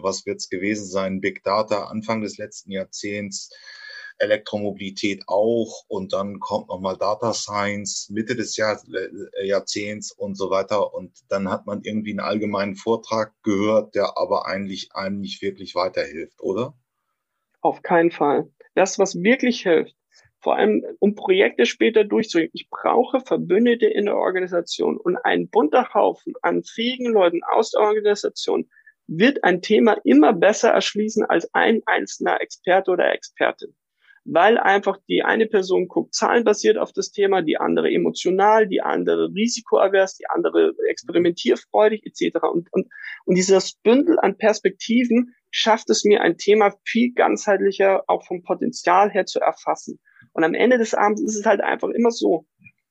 [0.00, 1.20] was wird es gewesen sein?
[1.20, 3.50] Big Data Anfang des letzten Jahrzehnts,
[4.18, 10.50] Elektromobilität auch und dann kommt nochmal Data Science Mitte des Jahr, äh, Jahrzehnts und so
[10.50, 15.42] weiter und dann hat man irgendwie einen allgemeinen Vortrag gehört, der aber eigentlich einem nicht
[15.42, 16.74] wirklich weiterhilft, oder?
[17.60, 18.50] Auf keinen Fall.
[18.74, 19.94] Das, was wirklich hilft,
[20.38, 22.50] vor allem um Projekte später durchzugehen.
[22.52, 27.82] Ich brauche Verbündete in der Organisation und ein bunter Haufen an fähigen Leuten aus der
[27.82, 28.68] Organisation,
[29.18, 33.74] wird ein Thema immer besser erschließen als ein einzelner Experte oder Expertin.
[34.24, 39.30] Weil einfach die eine Person guckt zahlenbasiert auf das Thema, die andere emotional, die andere
[39.34, 42.38] risikoavers, die andere experimentierfreudig etc.
[42.52, 42.86] Und, und,
[43.24, 49.10] und dieses Bündel an Perspektiven schafft es mir, ein Thema viel ganzheitlicher auch vom Potenzial
[49.10, 49.98] her zu erfassen.
[50.32, 52.46] Und am Ende des Abends ist es halt einfach immer so,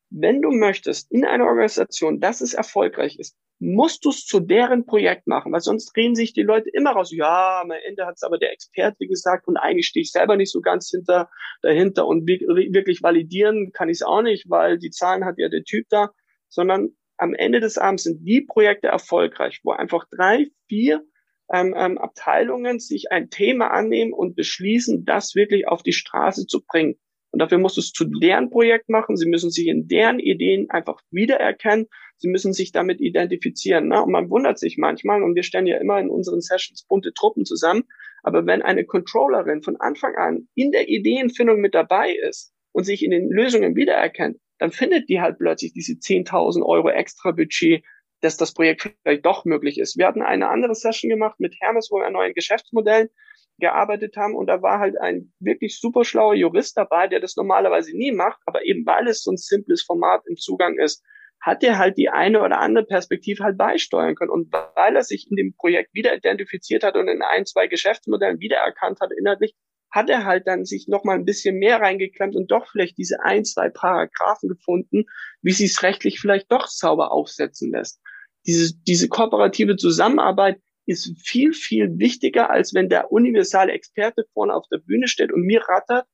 [0.09, 4.87] wenn du möchtest in einer Organisation, dass es erfolgreich ist, musst du es zu deren
[4.87, 7.11] Projekt machen, weil sonst drehen sich die Leute immer raus.
[7.11, 10.51] Ja, am Ende hat es aber der Experte gesagt und eigentlich stehe ich selber nicht
[10.51, 11.29] so ganz hinter,
[11.61, 15.63] dahinter und wirklich validieren kann ich es auch nicht, weil die Zahlen hat ja der
[15.63, 16.09] Typ da,
[16.49, 21.05] sondern am Ende des Abends sind die Projekte erfolgreich, wo einfach drei, vier
[21.53, 26.63] ähm, ähm, Abteilungen sich ein Thema annehmen und beschließen, das wirklich auf die Straße zu
[26.65, 26.95] bringen.
[27.29, 29.17] Und dafür musst du es zu deren Projekt machen.
[29.17, 31.87] Sie müssen sich in deren Ideen einfach wiedererkennen.
[32.21, 33.87] Sie müssen sich damit identifizieren.
[33.87, 34.03] Ne?
[34.03, 37.45] Und man wundert sich manchmal, und wir stellen ja immer in unseren Sessions bunte Truppen
[37.45, 37.83] zusammen,
[38.21, 43.03] aber wenn eine Controllerin von Anfang an in der Ideenfindung mit dabei ist und sich
[43.03, 47.83] in den Lösungen wiedererkennt, dann findet die halt plötzlich diese 10.000 Euro extra Budget,
[48.19, 49.97] dass das Projekt vielleicht doch möglich ist.
[49.97, 53.09] Wir hatten eine andere Session gemacht mit Hermes, wo wir an neuen Geschäftsmodellen
[53.57, 57.97] gearbeitet haben und da war halt ein wirklich super schlauer Jurist dabei, der das normalerweise
[57.97, 61.03] nie macht, aber eben weil es so ein simples Format im Zugang ist,
[61.41, 64.29] hat er halt die eine oder andere Perspektive halt beisteuern können.
[64.29, 68.39] Und weil er sich in dem Projekt wieder identifiziert hat und in ein, zwei Geschäftsmodellen
[68.39, 69.55] wiedererkannt hat inhaltlich,
[69.89, 73.21] hat er halt dann sich noch mal ein bisschen mehr reingeklemmt und doch vielleicht diese
[73.23, 75.05] ein, zwei Paragraphen gefunden,
[75.41, 77.99] wie sie es rechtlich vielleicht doch sauber aufsetzen lässt.
[78.45, 84.67] Diese, diese kooperative Zusammenarbeit ist viel, viel wichtiger, als wenn der universale Experte vorne auf
[84.71, 86.05] der Bühne steht und mir rattert,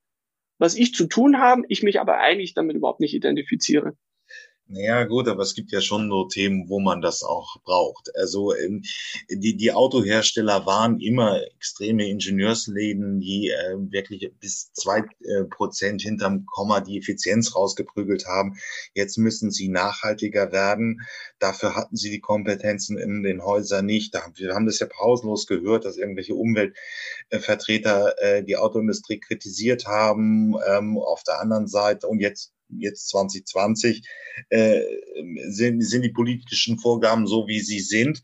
[0.57, 3.95] was ich zu tun habe, ich mich aber eigentlich damit überhaupt nicht identifiziere.
[4.69, 8.13] Naja, gut, aber es gibt ja schon nur Themen, wo man das auch braucht.
[8.17, 8.83] Also ähm,
[9.29, 16.45] die, die Autohersteller waren immer extreme Ingenieursläden, die äh, wirklich bis zwei äh, Prozent hinterm
[16.45, 18.57] Komma die Effizienz rausgeprügelt haben.
[18.93, 20.99] Jetzt müssen sie nachhaltiger werden.
[21.39, 24.15] Dafür hatten sie die Kompetenzen in den Häusern nicht.
[24.35, 30.55] Wir haben das ja pausenlos gehört, dass irgendwelche Umweltvertreter äh, die Autoindustrie kritisiert haben.
[30.67, 34.07] Ähm, auf der anderen Seite und jetzt jetzt 2020,
[34.49, 34.81] äh,
[35.47, 38.21] sind, sind die politischen Vorgaben so, wie sie sind.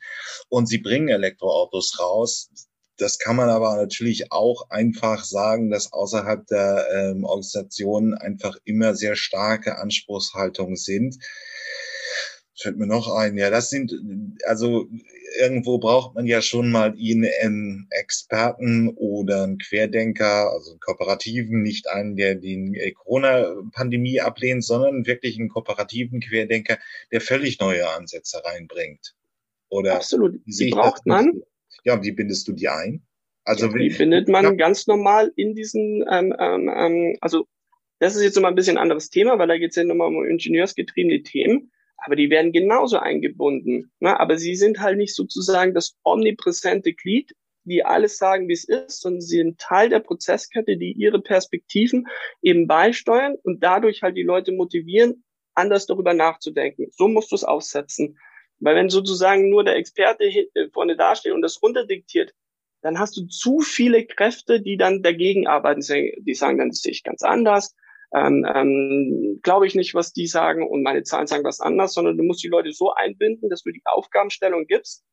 [0.49, 2.49] Und sie bringen Elektroautos raus.
[2.97, 8.93] Das kann man aber natürlich auch einfach sagen, dass außerhalb der ähm, Organisationen einfach immer
[8.95, 11.17] sehr starke Anspruchshaltungen sind
[12.55, 13.37] fällt mir noch ein.
[13.37, 13.93] Ja, das sind,
[14.45, 14.87] also
[15.39, 21.89] irgendwo braucht man ja schon mal einen Experten oder einen Querdenker, also einen Kooperativen, nicht
[21.89, 26.77] einen, der die Corona-Pandemie ablehnt, sondern wirklich einen kooperativen Querdenker,
[27.11, 29.15] der völlig neue Ansätze reinbringt.
[29.69, 30.39] Oder Absolut.
[30.45, 31.41] Die braucht man.
[31.83, 33.01] Ja, wie bindest du die ein?
[33.43, 34.51] Also ja, die bindet man ja.
[34.51, 37.47] ganz normal in diesen, ähm, ähm, ähm, also
[37.99, 40.07] das ist jetzt nochmal ein bisschen ein anderes Thema, weil da geht es ja nochmal
[40.07, 41.71] um ingenieursgetriebene Themen
[42.05, 43.91] aber die werden genauso eingebunden.
[43.99, 44.19] Ne?
[44.19, 47.33] Aber sie sind halt nicht sozusagen das omnipräsente Glied,
[47.65, 52.07] die alles sagen, wie es ist, sondern sie sind Teil der Prozesskette, die ihre Perspektiven
[52.41, 56.87] eben beisteuern und dadurch halt die Leute motivieren, anders darüber nachzudenken.
[56.91, 58.17] So musst du es aufsetzen.
[58.59, 62.33] Weil wenn sozusagen nur der Experte äh, vorne dasteht und das runterdiktiert,
[62.81, 65.81] dann hast du zu viele Kräfte, die dann dagegen arbeiten.
[65.81, 67.73] Die sagen dann, das sehe ich ganz anders
[68.15, 72.17] ähm, ähm, glaube ich nicht, was die sagen und meine Zahlen sagen was anders, sondern
[72.17, 75.03] du musst die Leute so einbinden, dass du die Aufgabenstellung gibst.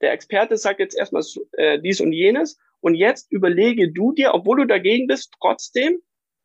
[0.00, 4.58] Der Experte sagt jetzt erstmal äh, dies und jenes und jetzt überlege du dir, obwohl
[4.58, 5.98] du dagegen bist, trotzdem,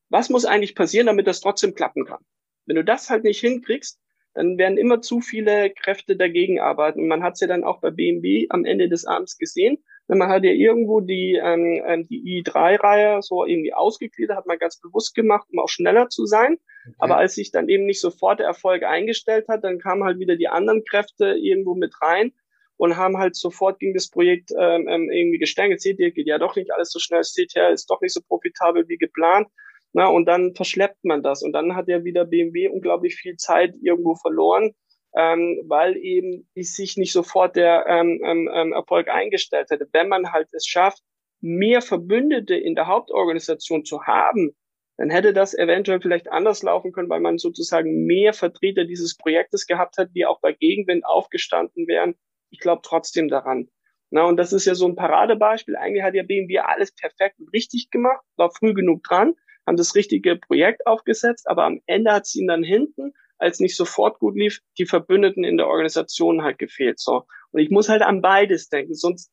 [0.10, 2.24] was muss eigentlich passieren, damit das trotzdem klappen kann.
[2.66, 4.00] Wenn du das halt nicht hinkriegst,
[4.34, 7.08] dann werden immer zu viele Kräfte dagegen arbeiten.
[7.08, 9.84] Man hat es ja dann auch bei BMW am Ende des Abends gesehen.
[10.08, 14.60] Wenn man hat ja irgendwo die, ähm, ähm die i3-Reihe so irgendwie ausgegliedert, hat man
[14.60, 16.58] ganz bewusst gemacht, um auch schneller zu sein.
[16.86, 16.96] Okay.
[17.00, 20.36] Aber als sich dann eben nicht sofort der Erfolg eingestellt hat, dann kamen halt wieder
[20.36, 22.34] die anderen Kräfte irgendwo mit rein
[22.76, 25.44] und haben halt sofort gegen das Projekt ähm, ähm irgendwie.
[25.78, 27.24] Seht ihr, geht ja doch nicht alles so schnell.
[27.24, 29.48] Seht ihr, ist doch nicht so profitabel wie geplant.
[29.94, 31.44] Na, und dann verschleppt man das.
[31.44, 34.74] Und dann hat ja wieder BMW unglaublich viel Zeit irgendwo verloren,
[35.16, 39.88] ähm, weil eben sich nicht sofort der ähm, ähm, ähm, Erfolg eingestellt hätte.
[39.92, 41.02] Wenn man halt es schafft,
[41.42, 44.56] mehr Verbündete in der Hauptorganisation zu haben,
[44.98, 49.66] dann hätte das eventuell vielleicht anders laufen können, weil man sozusagen mehr Vertreter dieses Projektes
[49.66, 52.16] gehabt hat, die auch bei Gegenwind aufgestanden wären.
[52.52, 53.70] Ich glaube trotzdem daran.
[54.12, 55.76] Na, und das ist ja so ein Paradebeispiel.
[55.76, 59.34] Eigentlich hat ja BMW alles perfekt und richtig gemacht, war früh genug dran,
[59.66, 63.76] haben das richtige Projekt aufgesetzt, aber am Ende hat es ihnen dann hinten als nicht
[63.76, 67.00] sofort gut lief, die Verbündeten in der Organisation halt gefehlt.
[67.00, 67.26] So.
[67.52, 68.96] Und ich muss halt an beides denken.
[68.96, 69.32] Sonst,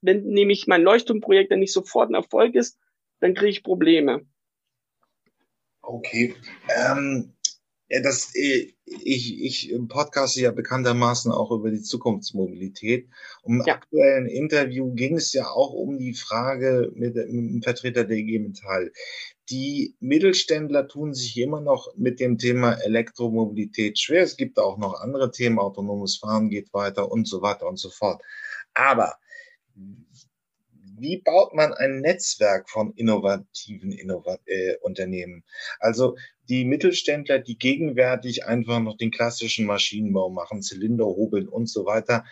[0.00, 2.78] wenn nämlich mein Leuchtturmprojekt dann nicht sofort ein Erfolg ist,
[3.20, 4.26] dann kriege ich Probleme.
[5.82, 6.36] Okay.
[6.76, 7.34] Ähm,
[7.88, 13.08] ja, das, äh, ich, ich podcaste ja bekanntermaßen auch über die Zukunftsmobilität.
[13.42, 13.74] Um ja.
[13.74, 18.38] aktuellen Interview ging es ja auch um die Frage mit, mit dem Vertreter der IG
[18.38, 18.92] Metall
[19.50, 24.22] die Mittelständler tun sich immer noch mit dem Thema Elektromobilität schwer.
[24.22, 27.90] Es gibt auch noch andere Themen, autonomes Fahren geht weiter und so weiter und so
[27.90, 28.22] fort.
[28.74, 29.14] Aber
[31.00, 35.44] wie baut man ein Netzwerk von innovativen Innovat äh, Unternehmen?
[35.80, 36.16] Also
[36.48, 42.24] die Mittelständler, die gegenwärtig einfach noch den klassischen Maschinenbau machen, Zylinder hobeln und so weiter,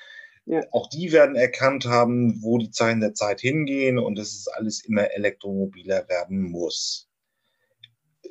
[0.46, 0.62] ja.
[0.70, 4.84] Auch die werden erkannt haben, wo die Zeichen der Zeit hingehen und dass es alles
[4.84, 7.08] immer elektromobiler werden muss.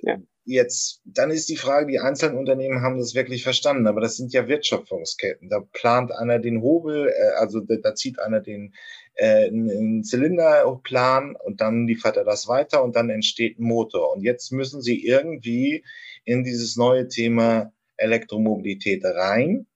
[0.02, 0.18] Ja.
[0.46, 4.32] Jetzt, dann ist die Frage, die einzelnen Unternehmen haben das wirklich verstanden, aber das sind
[4.32, 5.50] ja Wertschöpfungsketten.
[5.50, 8.74] Da plant einer den Hobel, äh, also da, da zieht einer den
[9.16, 14.14] äh, einen Zylinderplan und dann liefert er das weiter und dann entsteht ein Motor.
[14.14, 15.84] Und jetzt müssen sie irgendwie
[16.26, 19.68] in dieses neue Thema Elektromobilität rein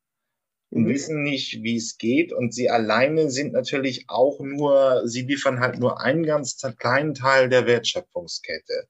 [0.69, 0.89] und mhm.
[0.89, 2.33] wissen nicht, wie es geht.
[2.33, 7.49] Und sie alleine sind natürlich auch nur, sie liefern halt nur einen ganz kleinen Teil
[7.49, 8.87] der Wertschöpfungskette.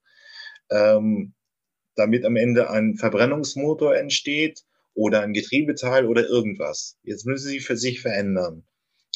[0.72, 1.34] Ähm,
[2.00, 6.98] damit am Ende ein Verbrennungsmotor entsteht oder ein Getriebeteil oder irgendwas.
[7.04, 8.66] Jetzt müssen sie für sich verändern.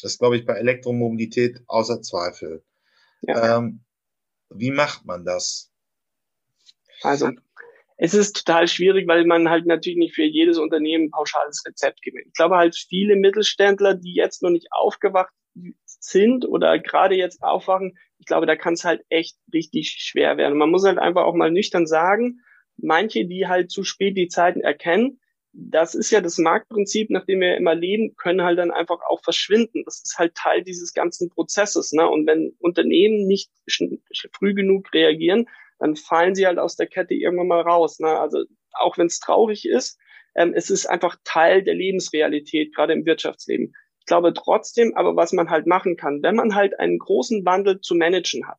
[0.02, 2.62] Das glaube ich bei Elektromobilität außer Zweifel.
[3.22, 3.58] Ja.
[3.58, 3.84] Ähm,
[4.50, 5.72] wie macht man das?
[7.02, 7.30] Also
[7.96, 12.02] es ist total schwierig, weil man halt natürlich nicht für jedes Unternehmen ein pauschales Rezept
[12.02, 12.18] gibt.
[12.26, 15.32] Ich glaube halt viele Mittelständler, die jetzt noch nicht aufgewacht
[15.86, 20.58] sind oder gerade jetzt aufwachen, ich glaube, da kann es halt echt richtig schwer werden.
[20.58, 22.40] Man muss halt einfach auch mal nüchtern sagen,
[22.76, 25.20] manche, die halt zu spät die Zeiten erkennen,
[25.52, 29.22] das ist ja das Marktprinzip, nach dem wir immer leben, können halt dann einfach auch
[29.22, 29.84] verschwinden.
[29.84, 31.92] Das ist halt Teil dieses ganzen Prozesses.
[31.92, 32.08] Ne?
[32.08, 33.50] Und wenn Unternehmen nicht
[34.32, 35.46] früh genug reagieren,
[35.78, 38.00] dann fallen sie halt aus der Kette irgendwann mal raus.
[38.00, 38.18] Ne?
[38.18, 39.98] Also auch wenn es traurig ist,
[40.34, 43.74] ähm, es ist einfach Teil der Lebensrealität, gerade im Wirtschaftsleben.
[44.00, 47.80] Ich glaube trotzdem, aber was man halt machen kann, wenn man halt einen großen Wandel
[47.80, 48.58] zu managen hat,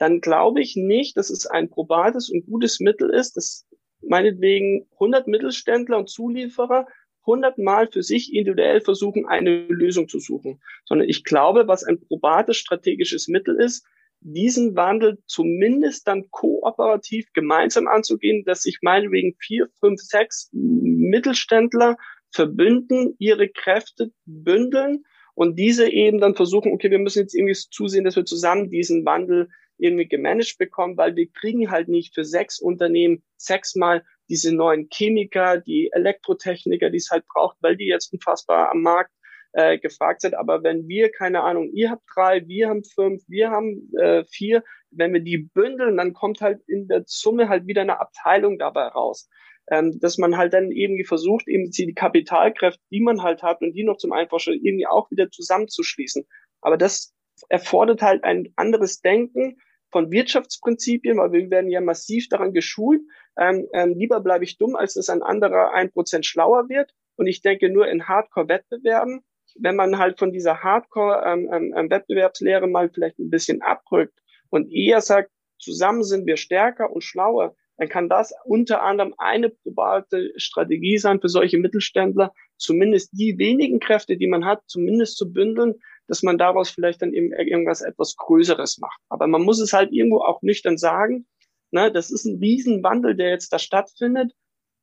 [0.00, 3.66] dann glaube ich nicht, dass es ein probates und gutes Mittel ist, dass
[4.00, 6.86] meinetwegen 100 Mittelständler und Zulieferer
[7.26, 12.00] 100 Mal für sich individuell versuchen, eine Lösung zu suchen, sondern ich glaube, was ein
[12.00, 13.84] probates strategisches Mittel ist,
[14.20, 21.96] diesen Wandel zumindest dann kooperativ gemeinsam anzugehen, dass sich meinetwegen vier, fünf, sechs Mittelständler
[22.32, 28.04] verbünden, ihre Kräfte bündeln und diese eben dann versuchen, okay, wir müssen jetzt irgendwie zusehen,
[28.04, 29.48] dass wir zusammen diesen Wandel
[29.80, 35.58] irgendwie gemanagt bekommen, weil wir kriegen halt nicht für sechs Unternehmen sechsmal diese neuen Chemiker,
[35.58, 39.10] die Elektrotechniker, die es halt braucht, weil die jetzt unfassbar am Markt
[39.52, 40.34] äh, gefragt sind.
[40.34, 44.62] Aber wenn wir, keine Ahnung, ihr habt drei, wir haben fünf, wir haben äh, vier,
[44.90, 48.86] wenn wir die bündeln, dann kommt halt in der Summe halt wieder eine Abteilung dabei
[48.86, 49.28] raus.
[49.72, 53.72] Ähm, dass man halt dann irgendwie versucht, eben die Kapitalkräfte, die man halt hat und
[53.72, 56.24] die noch zum Einfachen irgendwie auch wieder zusammenzuschließen.
[56.60, 57.14] Aber das
[57.48, 59.58] erfordert halt ein anderes Denken
[59.90, 63.00] von Wirtschaftsprinzipien, weil wir werden ja massiv daran geschult.
[63.38, 66.92] Ähm, ähm, lieber bleibe ich dumm, als dass ein anderer ein Prozent schlauer wird.
[67.16, 69.22] Und ich denke nur in Hardcore-Wettbewerben,
[69.56, 75.00] wenn man halt von dieser Hardcore-Wettbewerbslehre ähm, ähm, mal vielleicht ein bisschen abrückt und eher
[75.00, 80.98] sagt, zusammen sind wir stärker und schlauer, dann kann das unter anderem eine probate Strategie
[80.98, 85.76] sein für solche Mittelständler, zumindest die wenigen Kräfte, die man hat, zumindest zu bündeln,
[86.10, 89.00] dass man daraus vielleicht dann eben irgendwas etwas Größeres macht.
[89.08, 91.26] Aber man muss es halt irgendwo auch nüchtern sagen,
[91.70, 94.32] ne, das ist ein Riesenwandel, der jetzt da stattfindet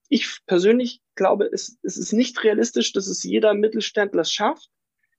[0.10, 4.70] ich persönlich glaube, es, es ist nicht realistisch, dass es jeder Mittelständler schafft.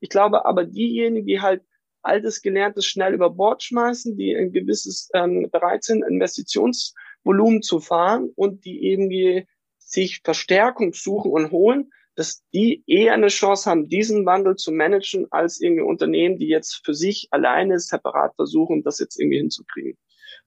[0.00, 1.62] Ich glaube aber diejenigen, die halt
[2.02, 8.30] altes Gelerntes schnell über Bord schmeißen, die ein gewisses ähm, bereit sind, Investitionsvolumen zu fahren
[8.34, 9.46] und die irgendwie
[9.78, 15.28] sich Verstärkung suchen und holen, dass die eher eine Chance haben, diesen Wandel zu managen,
[15.30, 19.96] als irgendwie Unternehmen, die jetzt für sich alleine separat versuchen, das jetzt irgendwie hinzukriegen.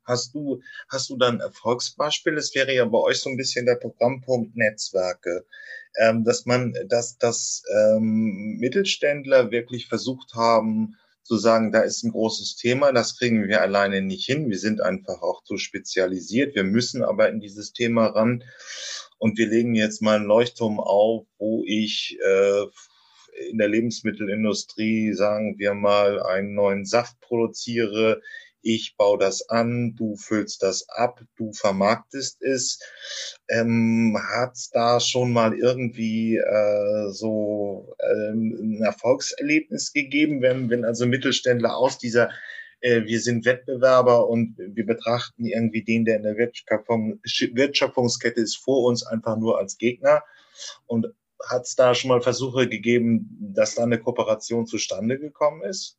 [0.03, 2.36] Hast du, hast du dann Erfolgsbeispiel?
[2.36, 5.45] Es wäre ja bei euch so ein bisschen der Programmpunkt Netzwerke,
[5.97, 12.12] ähm, dass man, dass, dass ähm, Mittelständler wirklich versucht haben, zu sagen, da ist ein
[12.12, 14.49] großes Thema, das kriegen wir alleine nicht hin.
[14.49, 16.53] Wir sind einfach auch zu spezialisiert.
[16.53, 18.43] Wir müssen aber in dieses Thema ran.
[19.21, 22.63] Und wir legen jetzt mal einen Leuchtturm auf, wo ich äh,
[23.51, 28.19] in der Lebensmittelindustrie, sagen wir mal, einen neuen Saft produziere,
[28.63, 32.79] ich baue das an, du füllst das ab, du vermarktest es.
[33.47, 40.84] Ähm, Hat es da schon mal irgendwie äh, so ähm, ein Erfolgserlebnis gegeben, wenn, wenn
[40.84, 42.31] also Mittelständler aus dieser
[42.81, 47.19] wir sind Wettbewerber und wir betrachten irgendwie den, der in der Wertschöpfung,
[47.53, 50.23] Wertschöpfungskette ist, vor uns einfach nur als Gegner.
[50.87, 51.07] Und
[51.49, 55.97] hat es da schon mal Versuche gegeben, dass da eine Kooperation zustande gekommen ist?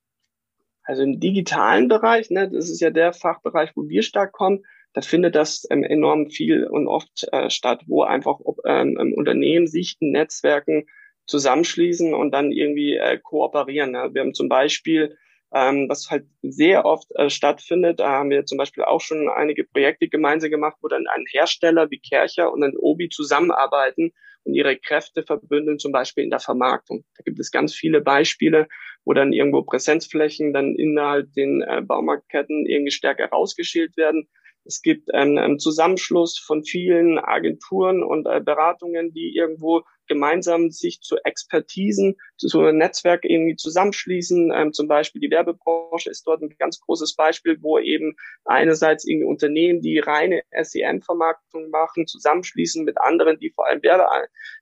[0.84, 4.64] Also im digitalen Bereich, ne, das ist ja der Fachbereich, wo wir stark kommen,
[4.94, 9.66] da findet das ähm, enorm viel und oft äh, statt, wo einfach ob, ähm, Unternehmen
[9.66, 10.86] sich in Netzwerken
[11.26, 13.92] zusammenschließen und dann irgendwie äh, kooperieren.
[13.92, 14.10] Ne?
[14.12, 15.16] Wir haben zum Beispiel,
[15.54, 19.64] ähm, was halt sehr oft äh, stattfindet, da haben wir zum Beispiel auch schon einige
[19.64, 24.12] Projekte gemeinsam gemacht, wo dann ein Hersteller wie Kercher und ein Obi zusammenarbeiten
[24.44, 27.04] und ihre Kräfte verbündeln, zum Beispiel in der Vermarktung.
[27.16, 28.66] Da gibt es ganz viele Beispiele,
[29.04, 34.28] wo dann irgendwo Präsenzflächen dann innerhalb den äh, Baumarktketten irgendwie stärker rausgeschält werden.
[34.64, 41.00] Es gibt einen, einen Zusammenschluss von vielen Agenturen und äh, Beratungen, die irgendwo gemeinsam sich
[41.00, 44.52] zu Expertisen, zu so einem Netzwerk irgendwie zusammenschließen.
[44.54, 49.26] Ähm, zum Beispiel die Werbebranche ist dort ein ganz großes Beispiel, wo eben einerseits irgendwie
[49.26, 54.04] Unternehmen, die reine SEM-Vermarktung machen, zusammenschließen mit anderen, die vor allem Werbe,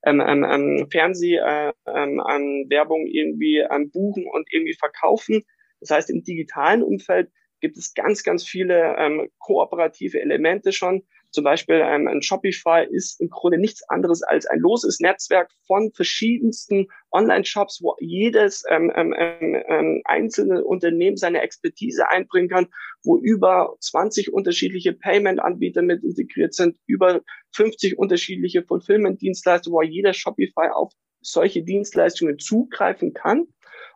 [0.04, 5.44] ähm, ähm, ähm, Fernseh, äh, ähm, an Werbung irgendwie ähm, buchen und irgendwie verkaufen.
[5.80, 11.02] Das heißt, im digitalen Umfeld gibt es ganz, ganz viele ähm, kooperative Elemente schon.
[11.30, 15.92] Zum Beispiel ähm, ein Shopify ist im Grunde nichts anderes als ein loses Netzwerk von
[15.92, 22.66] verschiedensten Online-Shops, wo jedes ähm, ähm, ähm, ähm einzelne Unternehmen seine Expertise einbringen kann,
[23.04, 27.20] wo über 20 unterschiedliche Payment-Anbieter mit integriert sind, über
[27.52, 33.46] 50 unterschiedliche Fulfillment-Dienstleister, wo jeder Shopify auf solche Dienstleistungen zugreifen kann.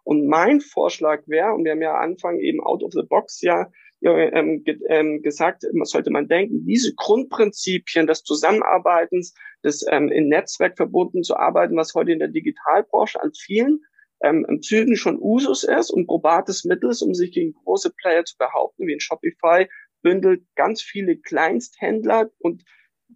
[0.05, 3.71] Und mein Vorschlag wäre, und wir haben ja Anfang eben out of the box ja
[4.03, 10.77] ähm, ge ähm, gesagt, sollte man denken, diese Grundprinzipien des Zusammenarbeitens, des ähm, in Netzwerk
[10.77, 13.81] verbunden zu arbeiten, was heute in der Digitalbranche an vielen
[14.23, 18.37] ähm, Zügen schon Usus ist und probates Mittel ist, um sich gegen große Player zu
[18.37, 19.69] behaupten, wie in Shopify,
[20.03, 22.63] bündelt ganz viele Kleinsthändler und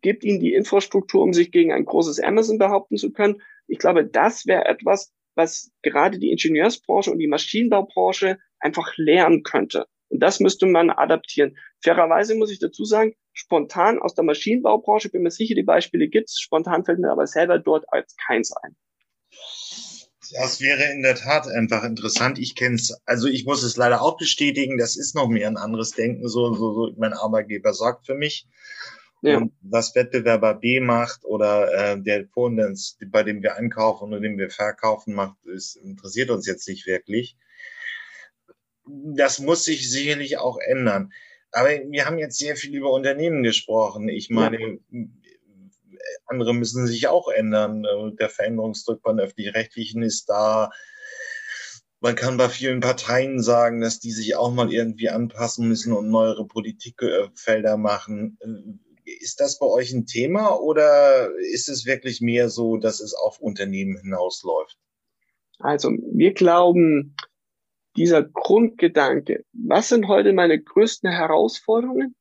[0.01, 3.43] gibt ihnen die Infrastruktur, um sich gegen ein großes Amazon behaupten zu können.
[3.67, 9.87] Ich glaube, das wäre etwas, was gerade die Ingenieursbranche und die Maschinenbaubranche einfach lernen könnte.
[10.09, 11.57] Und das müsste man adaptieren.
[11.83, 16.41] Fairerweise muss ich dazu sagen, spontan aus der Maschinenbaubranche, bin mir sicher, die Beispiele gibt's.
[16.41, 18.77] Spontan fällt mir aber selber dort als keins ein.
[20.33, 22.39] Das wäre in der Tat einfach interessant.
[22.39, 25.57] Ich kenne es, also ich muss es leider auch bestätigen, das ist noch mehr ein
[25.57, 26.29] anderes Denken.
[26.29, 28.47] So, so, so mein Arbeitgeber sorgt für mich.
[29.23, 29.39] Ja.
[29.39, 34.39] Und was Wettbewerber B macht oder äh, der Fonds, bei dem wir einkaufen oder dem
[34.39, 37.37] wir verkaufen macht, ist, interessiert uns jetzt nicht wirklich.
[38.87, 41.13] Das muss sich sicherlich auch ändern.
[41.51, 44.09] Aber wir haben jetzt sehr viel über Unternehmen gesprochen.
[44.09, 45.05] Ich meine, ja.
[46.27, 47.85] andere müssen sich auch ändern.
[48.21, 50.71] Der Veränderungsdruck bei den öffentlich-rechtlichen ist da.
[52.01, 56.09] Man kann bei vielen Parteien sagen, dass die sich auch mal irgendwie anpassen müssen und
[56.09, 58.39] neuere Politikfelder machen
[59.21, 63.41] ist das bei euch ein Thema oder ist es wirklich mehr so, dass es auf
[63.41, 64.79] Unternehmen hinausläuft?
[65.59, 67.17] Also wir glauben,
[67.97, 72.15] dieser Grundgedanke, was sind heute meine größten Herausforderungen?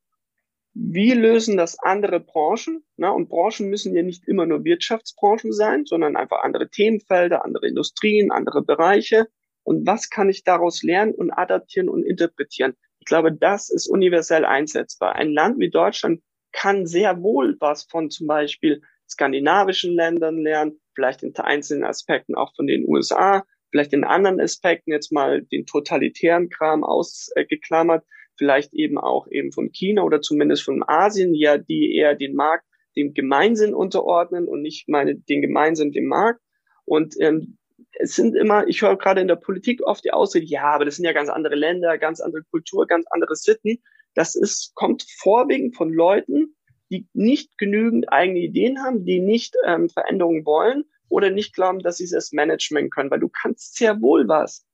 [0.73, 2.83] Wie lösen das andere Branchen?
[2.97, 7.67] Na, und Branchen müssen ja nicht immer nur Wirtschaftsbranchen sein, sondern einfach andere Themenfelder, andere
[7.67, 9.27] Industrien, andere Bereiche.
[9.63, 12.73] Und was kann ich daraus lernen und adaptieren und interpretieren?
[12.99, 15.15] Ich glaube, das ist universell einsetzbar.
[15.15, 21.23] Ein Land wie Deutschland kann sehr wohl was von zum Beispiel skandinavischen Ländern lernen, vielleicht
[21.23, 26.49] in einzelnen Aspekten auch von den USA, vielleicht in anderen Aspekten jetzt mal den totalitären
[26.49, 28.05] Kram ausgeklammert,
[28.37, 32.65] vielleicht eben auch eben von China oder zumindest von Asien, ja, die eher den Markt
[32.97, 36.41] dem Gemeinsinn unterordnen und nicht meine den Gemeinsinn dem Markt.
[36.83, 37.57] Und ähm,
[37.99, 40.95] es sind immer, ich höre gerade in der Politik oft die Ausrede, ja, aber das
[40.97, 43.81] sind ja ganz andere Länder, ganz andere Kultur, ganz andere Sitten.
[44.17, 46.55] Das ist, kommt vorwiegend von Leuten,
[46.89, 51.97] die nicht genügend eigene Ideen haben, die nicht ähm, Veränderungen wollen oder nicht glauben, dass
[51.97, 54.65] sie das Management können, weil du kannst sehr wohl was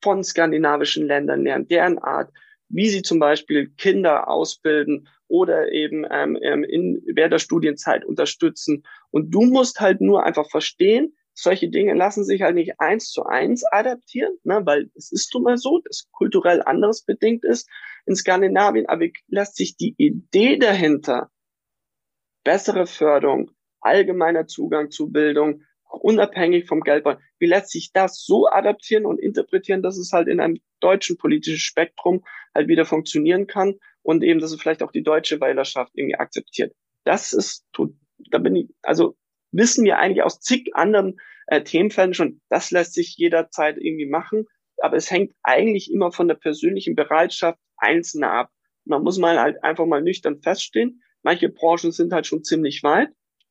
[0.00, 2.32] von skandinavischen Ländern lernen, deren Art,
[2.68, 8.84] wie sie zum Beispiel Kinder ausbilden oder eben ähm, ähm in während der Studienzeit unterstützen.
[9.10, 13.24] Und du musst halt nur einfach verstehen, solche Dinge lassen sich halt nicht eins zu
[13.24, 17.68] eins adaptieren, ne, weil es ist nun mal so, dass kulturell anderes bedingt ist
[18.06, 21.30] in Skandinavien, aber lässt sich die Idee dahinter,
[22.44, 29.06] bessere Förderung, allgemeiner Zugang zu Bildung, unabhängig vom Geldbeutel, wie lässt sich das so adaptieren
[29.06, 34.22] und interpretieren, dass es halt in einem deutschen politischen Spektrum halt wieder funktionieren kann und
[34.22, 36.74] eben, dass es vielleicht auch die deutsche Wählerschaft irgendwie akzeptiert.
[37.04, 37.64] Das ist,
[38.30, 39.16] da bin ich, also
[39.54, 44.46] wissen wir eigentlich aus zig anderen äh, Themenfeldern schon, das lässt sich jederzeit irgendwie machen,
[44.78, 48.50] aber es hängt eigentlich immer von der persönlichen Bereitschaft Einzelner ab.
[48.84, 51.02] Man muss mal halt einfach mal nüchtern feststehen.
[51.22, 53.08] Manche Branchen sind halt schon ziemlich weit.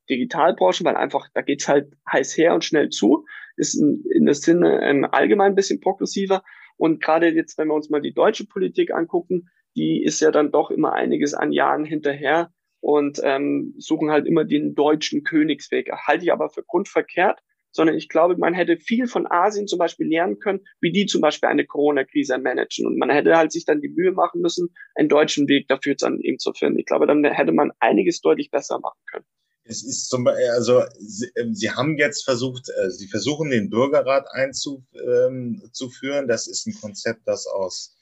[0.10, 4.36] Digitalbranchen, weil einfach, da geht's halt heiß her und schnell zu, ist in, in der
[4.36, 6.44] Sinne ähm, allgemein ein bisschen progressiver.
[6.76, 10.52] Und gerade jetzt, wenn wir uns mal die deutsche Politik angucken, die ist ja dann
[10.52, 12.52] doch immer einiges an Jahren hinterher
[12.84, 15.90] und ähm, suchen halt immer den deutschen Königsweg.
[16.06, 17.40] Halte ich aber für grundverkehrt,
[17.72, 21.22] sondern ich glaube, man hätte viel von Asien zum Beispiel lernen können, wie die zum
[21.22, 22.86] Beispiel eine Corona-Krise managen.
[22.86, 26.20] Und man hätte halt sich dann die Mühe machen müssen, einen deutschen Weg dafür dann
[26.20, 26.78] eben zu finden.
[26.78, 29.26] Ich glaube, dann hätte man einiges deutlich besser machen können.
[29.64, 33.70] Es ist zum Beispiel, also Sie, ähm, Sie haben jetzt versucht, äh, Sie versuchen den
[33.70, 35.62] Bürgerrat einzuführen.
[35.72, 37.93] Ähm, das ist ein Konzept, das aus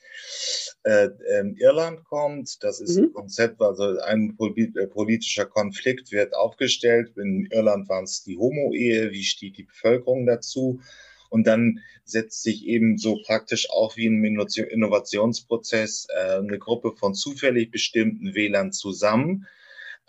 [0.83, 2.63] äh, ähm, Irland kommt.
[2.63, 3.05] Das ist mhm.
[3.05, 7.11] ein Konzept, also ein äh, politischer Konflikt wird aufgestellt.
[7.17, 9.11] In Irland waren es die Homo-Ehe.
[9.11, 10.79] Wie steht die Bevölkerung dazu?
[11.29, 17.13] Und dann setzt sich eben so praktisch auch wie ein Innovationsprozess äh, eine Gruppe von
[17.13, 19.47] zufällig bestimmten Wählern zusammen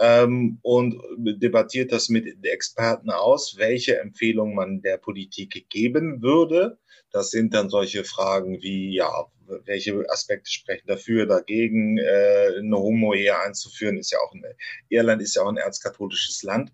[0.03, 6.79] ähm, und debattiert das mit Experten aus, welche Empfehlungen man der Politik geben würde.
[7.13, 9.27] Das sind dann solche Fragen wie, ja,
[9.65, 14.43] welche Aspekte sprechen dafür, dagegen, äh, eine Homo-Ehe einzuführen, ist ja auch, ein,
[14.89, 16.73] Irland ist ja auch ein erzkatholisches Land.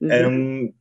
[0.00, 0.10] Mhm.
[0.10, 0.74] Ähm,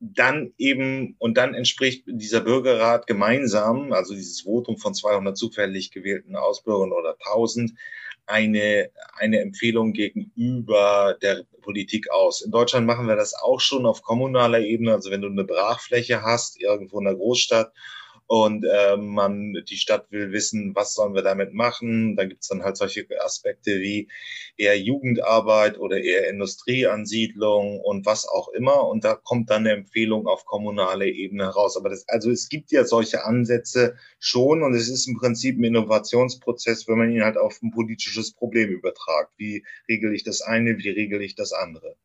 [0.00, 6.36] dann eben, und dann entspricht dieser Bürgerrat gemeinsam, also dieses Votum von 200 zufällig gewählten
[6.36, 7.72] Ausbürgern oder 1000,
[8.30, 12.42] eine, eine Empfehlung gegenüber der Politik aus.
[12.42, 14.94] In Deutschland machen wir das auch schon auf kommunaler Ebene.
[14.94, 17.72] Also wenn du eine Brachfläche hast, irgendwo in der Großstadt,
[18.30, 22.14] und äh, man die Stadt will wissen, was sollen wir damit machen.
[22.14, 24.06] Da gibt's dann halt solche Aspekte wie
[24.56, 28.86] eher Jugendarbeit oder eher Industrieansiedlung und was auch immer.
[28.86, 31.76] Und da kommt dann eine Empfehlung auf kommunale Ebene heraus.
[31.76, 35.64] Aber das, also es gibt ja solche Ansätze schon und es ist im Prinzip ein
[35.64, 39.32] Innovationsprozess, wenn man ihn halt auf ein politisches Problem übertragt.
[39.38, 41.96] Wie regel ich das eine, wie regel ich das andere?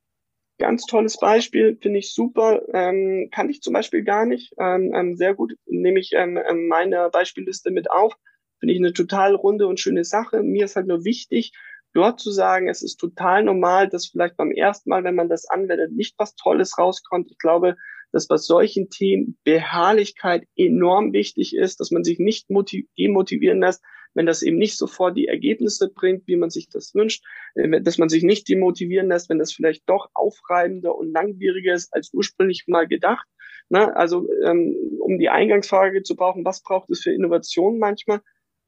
[0.57, 2.61] Ganz tolles Beispiel, finde ich super.
[2.73, 4.53] Ähm, kann ich zum Beispiel gar nicht.
[4.57, 8.13] Ähm, ähm, sehr gut, nehme ich ähm, ähm, meine Beispielliste mit auf.
[8.59, 10.43] Finde ich eine total runde und schöne Sache.
[10.43, 11.51] Mir ist halt nur wichtig,
[11.93, 15.45] dort zu sagen, es ist total normal, dass vielleicht beim ersten Mal, wenn man das
[15.49, 17.29] anwendet, nicht was Tolles rauskommt.
[17.31, 17.75] Ich glaube,
[18.13, 23.83] dass bei solchen Themen Beharrlichkeit enorm wichtig ist, dass man sich nicht demotivieren lässt,
[24.15, 27.99] wenn das eben nicht sofort die Ergebnisse bringt, wie man sich das wünscht, äh, dass
[27.99, 32.63] man sich nicht demotivieren lässt, wenn das vielleicht doch aufreibender und langwieriger ist als ursprünglich
[32.67, 33.27] mal gedacht.
[33.69, 33.95] Ne?
[33.95, 38.21] Also ähm, um die Eingangsfrage zu brauchen, was braucht es für Innovationen manchmal?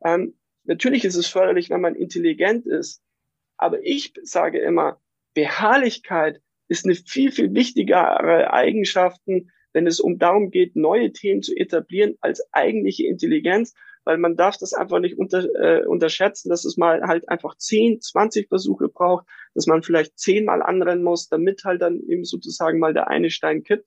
[0.04, 0.36] Ähm,
[0.66, 3.02] natürlich ist es förderlich, wenn man intelligent ist,
[3.58, 5.02] aber ich sage immer,
[5.34, 11.56] Beharrlichkeit ist eine viel, viel wichtigere Eigenschaften, wenn es um darum geht, neue Themen zu
[11.56, 13.74] etablieren, als eigentliche Intelligenz
[14.08, 17.99] weil man darf das einfach nicht unter, äh, unterschätzen, dass es mal halt einfach 10,
[17.99, 22.93] 20 Versuche braucht, dass man vielleicht zehnmal anrennen muss, damit halt dann eben sozusagen mal
[22.93, 23.86] der eine Stein kippt.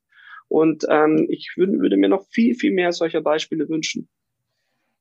[0.48, 4.10] Und ähm, ich würd, würde mir noch viel, viel mehr solcher Beispiele wünschen.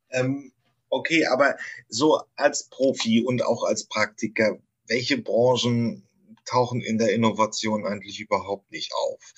[0.09, 0.53] Ähm,
[0.89, 1.57] okay, aber
[1.89, 4.57] so als Profi und auch als Praktiker,
[4.87, 6.07] welche Branchen
[6.49, 9.33] tauchen in der Innovation eigentlich überhaupt nicht auf.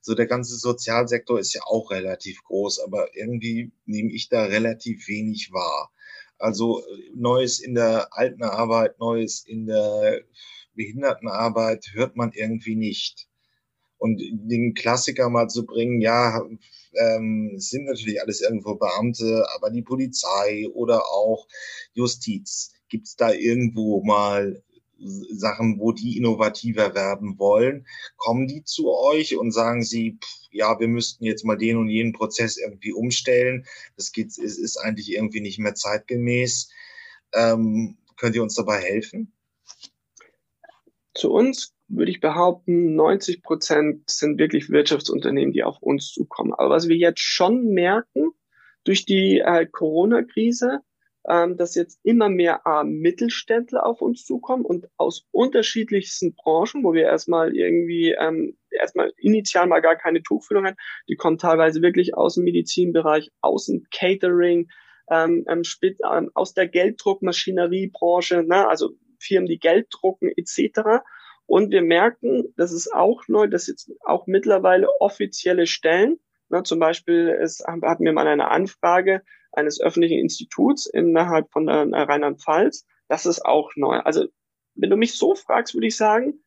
[0.00, 5.06] So der ganze Sozialsektor ist ja auch relativ groß, aber irgendwie nehme ich da relativ
[5.08, 5.92] wenig wahr.
[6.38, 6.82] Also
[7.14, 10.20] Neues in der alten Arbeit, Neues in der
[10.74, 13.28] Behindertenarbeit hört man irgendwie nicht.
[13.98, 16.42] Und den Klassiker mal zu bringen, ja,
[16.94, 21.46] ähm, es sind natürlich alles irgendwo Beamte, aber die Polizei oder auch
[21.94, 24.62] Justiz, gibt es da irgendwo mal
[24.98, 27.86] Sachen, wo die innovativer werden wollen,
[28.16, 31.88] kommen die zu euch und sagen sie, pff, ja, wir müssten jetzt mal den und
[31.88, 33.66] jenen Prozess irgendwie umstellen.
[33.96, 36.70] Das geht, es ist eigentlich irgendwie nicht mehr zeitgemäß.
[37.34, 39.32] Ähm, könnt ihr uns dabei helfen?
[41.14, 46.52] Zu uns würde ich behaupten, 90 Prozent sind wirklich Wirtschaftsunternehmen, die auf uns zukommen.
[46.54, 48.30] Aber was wir jetzt schon merken
[48.84, 50.80] durch die äh, Corona-Krise,
[51.28, 56.92] ähm, dass jetzt immer mehr äh, Mittelständler auf uns zukommen und aus unterschiedlichsten Branchen, wo
[56.92, 60.76] wir erstmal irgendwie ähm, erstmal initial mal gar keine Tuchfühlung haben,
[61.08, 64.68] die kommen teilweise wirklich aus dem Medizinbereich, aus dem Catering,
[65.10, 68.68] ähm, ähm, ähm, aus der Gelddruckmaschineriebranche, ne?
[68.68, 71.02] also Firmen, die Geld drucken etc.
[71.46, 76.18] Und wir merken, das ist auch neu, dass jetzt auch mittlerweile offizielle Stellen,
[76.48, 79.22] ne, zum Beispiel es hatten wir mal eine Anfrage
[79.56, 82.86] eines öffentlichen Instituts innerhalb von der Rheinland-Pfalz.
[83.08, 83.98] Das ist auch neu.
[83.98, 84.26] Also
[84.74, 86.44] wenn du mich so fragst, würde ich sagen,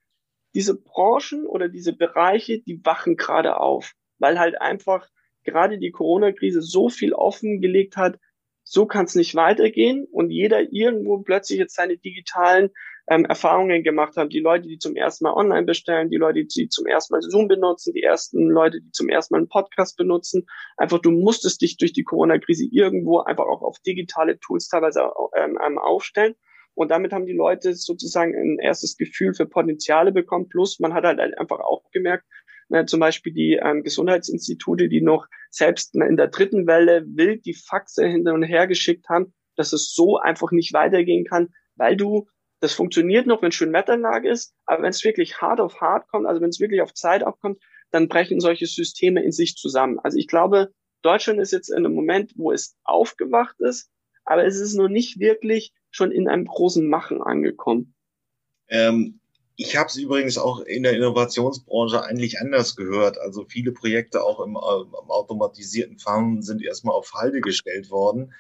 [0.54, 5.08] diese Branchen oder diese Bereiche, die wachen gerade auf, weil halt einfach
[5.44, 8.20] gerade die Corona-Krise so viel offengelegt hat,
[8.64, 12.70] so kann es nicht weitergehen und jeder irgendwo plötzlich jetzt seine digitalen
[13.10, 14.30] ähm, Erfahrungen gemacht haben.
[14.30, 17.48] Die Leute, die zum ersten Mal online bestellen, die Leute, die zum ersten Mal Zoom
[17.48, 20.46] benutzen, die ersten Leute, die zum ersten Mal einen Podcast benutzen.
[20.78, 25.58] Einfach, du musstest dich durch die Corona-Krise irgendwo einfach auch auf digitale Tools teilweise ähm,
[25.66, 26.36] ähm, aufstellen.
[26.76, 30.48] Und damit haben die Leute sozusagen ein erstes Gefühl für Potenziale bekommen.
[30.48, 32.26] Plus, man hat halt einfach auch gemerkt,
[32.70, 37.56] na, zum Beispiel die ähm, Gesundheitsinstitute, die noch selbst in der dritten Welle wild die
[37.56, 42.28] Faxe hinter und her geschickt haben, dass es so einfach nicht weitergehen kann, weil du
[42.60, 46.28] Das funktioniert noch, wenn schön Wetterlage ist, aber wenn es wirklich hart auf hart kommt,
[46.28, 50.00] also wenn es wirklich auf Zeit aufkommt, dann brechen solche Systeme in sich zusammen.
[50.00, 53.90] Also ich glaube, Deutschland ist jetzt in einem Moment, wo es aufgewacht ist,
[54.26, 57.96] aber es ist noch nicht wirklich schon in einem großen Machen angekommen.
[58.68, 59.20] Ähm,
[59.56, 63.18] ich habe es übrigens auch in der Innovationsbranche eigentlich anders gehört.
[63.18, 68.34] Also viele Projekte auch im, äh, im automatisierten Fahren sind erstmal auf Halde gestellt worden.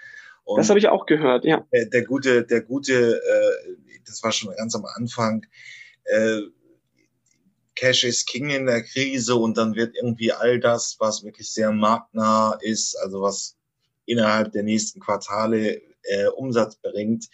[0.50, 1.64] Und das habe ich auch gehört, ja.
[1.72, 5.45] Der, der gute, der gute, äh, das war schon ganz am Anfang.
[6.06, 6.41] Äh,
[7.76, 11.72] Cash is King in der Krise und dann wird irgendwie all das, was wirklich sehr
[11.72, 13.58] marktnah ist, also was
[14.06, 17.30] innerhalb der nächsten Quartale äh, Umsatz bringt,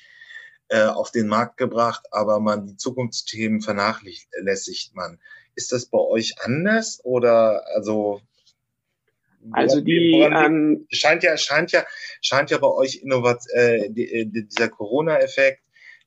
[0.68, 5.22] äh, auf den Markt gebracht, aber man die Zukunftsthemen vernachlässigt man.
[5.56, 8.20] Ist das bei euch anders oder also
[9.52, 11.84] also die ähm, scheint ja scheint ja
[12.22, 15.62] scheint ja bei euch Innovat äh, die, dieser Corona-Effekt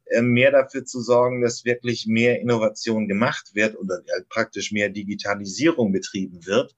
[0.07, 4.89] äh, mehr dafür zu sorgen, dass wirklich mehr Innovation gemacht wird oder halt praktisch mehr
[4.89, 6.75] Digitalisierung betrieben wird.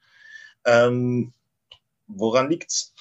[0.65, 1.33] Ähm,
[2.07, 2.95] woran liegt's?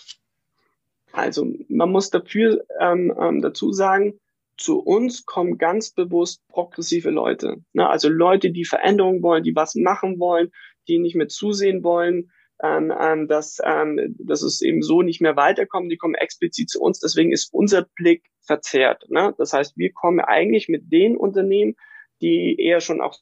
[1.12, 4.20] Also man muss dafür ähm, ähm, dazu sagen,
[4.58, 7.58] zu uns kommen ganz bewusst progressive Leute.
[7.74, 7.90] Ne?
[7.90, 10.52] Also Leute, die Veränderungen wollen, die was machen wollen,
[10.88, 12.32] die nicht mehr zusehen wollen,
[12.62, 15.92] ähm, ähm, dass, ähm, dass es eben so nicht mehr weiterkommt.
[15.92, 17.00] Die kommen explizit zu uns.
[17.00, 19.10] Deswegen ist unser Blick verzerrt.
[19.10, 19.34] Ne?
[19.38, 21.76] Das heißt, wir kommen eigentlich mit den Unternehmen,
[22.22, 23.18] die eher schon auch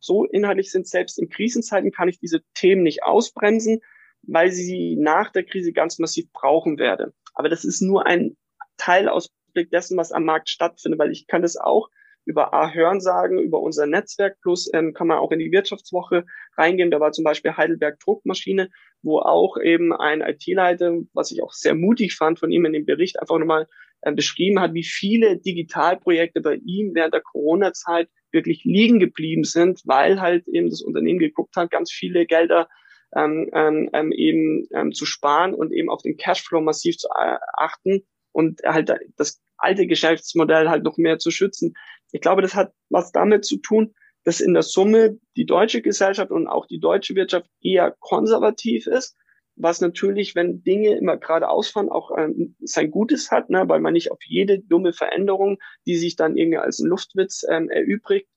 [0.00, 0.86] so inhaltlich sind.
[0.86, 3.80] Selbst in Krisenzeiten kann ich diese Themen nicht ausbremsen,
[4.22, 7.14] weil sie nach der Krise ganz massiv brauchen werde.
[7.34, 8.36] Aber das ist nur ein
[8.76, 11.88] Teilausblick dessen, was am Markt stattfindet, weil ich kann das auch
[12.24, 16.24] über A hören sagen, über unser Netzwerk plus ähm, kann man auch in die Wirtschaftswoche
[16.56, 16.90] reingehen.
[16.90, 18.70] Da war zum Beispiel Heidelberg Druckmaschine,
[19.02, 22.86] wo auch eben ein IT-Leiter, was ich auch sehr mutig fand von ihm in dem
[22.86, 23.68] Bericht, einfach nochmal
[24.02, 29.80] äh, beschrieben hat, wie viele Digitalprojekte bei ihm während der Corona-Zeit wirklich liegen geblieben sind,
[29.84, 32.68] weil halt eben das Unternehmen geguckt hat, ganz viele Gelder
[33.16, 37.08] ähm, ähm, ähm eben ähm, zu sparen und eben auf den Cashflow massiv zu
[37.56, 38.02] achten
[38.32, 41.74] und halt das alte Geschäftsmodell halt noch mehr zu schützen.
[42.14, 43.92] Ich glaube, das hat was damit zu tun,
[44.22, 49.16] dass in der Summe die deutsche Gesellschaft und auch die deutsche Wirtschaft eher konservativ ist,
[49.56, 53.94] was natürlich, wenn Dinge immer gerade ausfahren, auch ähm, sein Gutes hat, ne, weil man
[53.94, 58.28] nicht auf jede dumme Veränderung, die sich dann irgendwie als Luftwitz ähm, erübrigt,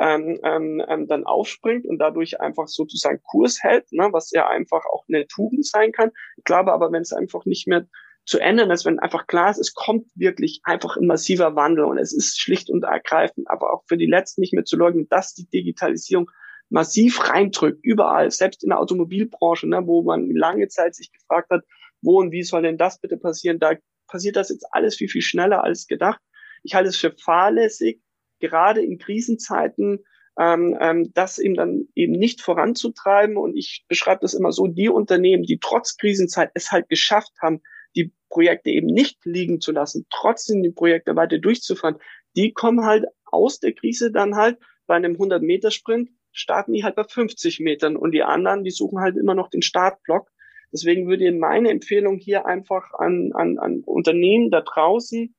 [0.00, 4.86] ähm, ähm, ähm, dann aufspringt und dadurch einfach sozusagen Kurs hält, ne, was ja einfach
[4.86, 6.10] auch eine Tugend sein kann.
[6.38, 7.86] Ich glaube aber, wenn es einfach nicht mehr
[8.26, 11.96] zu ändern ist, wenn einfach klar ist, es kommt wirklich einfach ein massiver Wandel und
[11.96, 15.34] es ist schlicht und ergreifend, aber auch für die Letzten nicht mehr zu leugnen, dass
[15.34, 16.30] die Digitalisierung
[16.68, 21.64] massiv reindrückt, überall, selbst in der Automobilbranche, ne, wo man lange Zeit sich gefragt hat,
[22.02, 23.74] wo und wie soll denn das bitte passieren, da
[24.08, 26.20] passiert das jetzt alles viel, viel schneller als gedacht.
[26.64, 28.00] Ich halte es für fahrlässig,
[28.40, 30.04] gerade in Krisenzeiten,
[30.38, 33.36] ähm, ähm, das eben dann eben nicht voranzutreiben.
[33.36, 37.62] Und ich beschreibe das immer so, die Unternehmen, die trotz Krisenzeit es halt geschafft haben,
[37.96, 41.96] die Projekte eben nicht liegen zu lassen, trotzdem die Projekte weiter durchzufahren,
[42.36, 47.04] die kommen halt aus der Krise dann halt bei einem 100-Meter-Sprint, starten die halt bei
[47.04, 50.30] 50 Metern und die anderen, die suchen halt immer noch den Startblock.
[50.72, 55.34] Deswegen würde meine Empfehlung hier einfach an, an, an Unternehmen da draußen,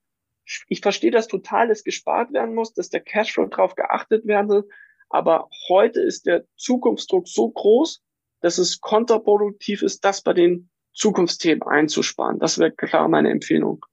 [0.69, 4.69] ich verstehe das total, dass gespart werden muss, dass der Cashflow drauf geachtet werden soll,
[5.09, 8.01] aber heute ist der Zukunftsdruck so groß,
[8.41, 12.39] dass es kontraproduktiv ist, das bei den Zukunftsthemen einzusparen.
[12.39, 13.85] Das wäre klar meine Empfehlung.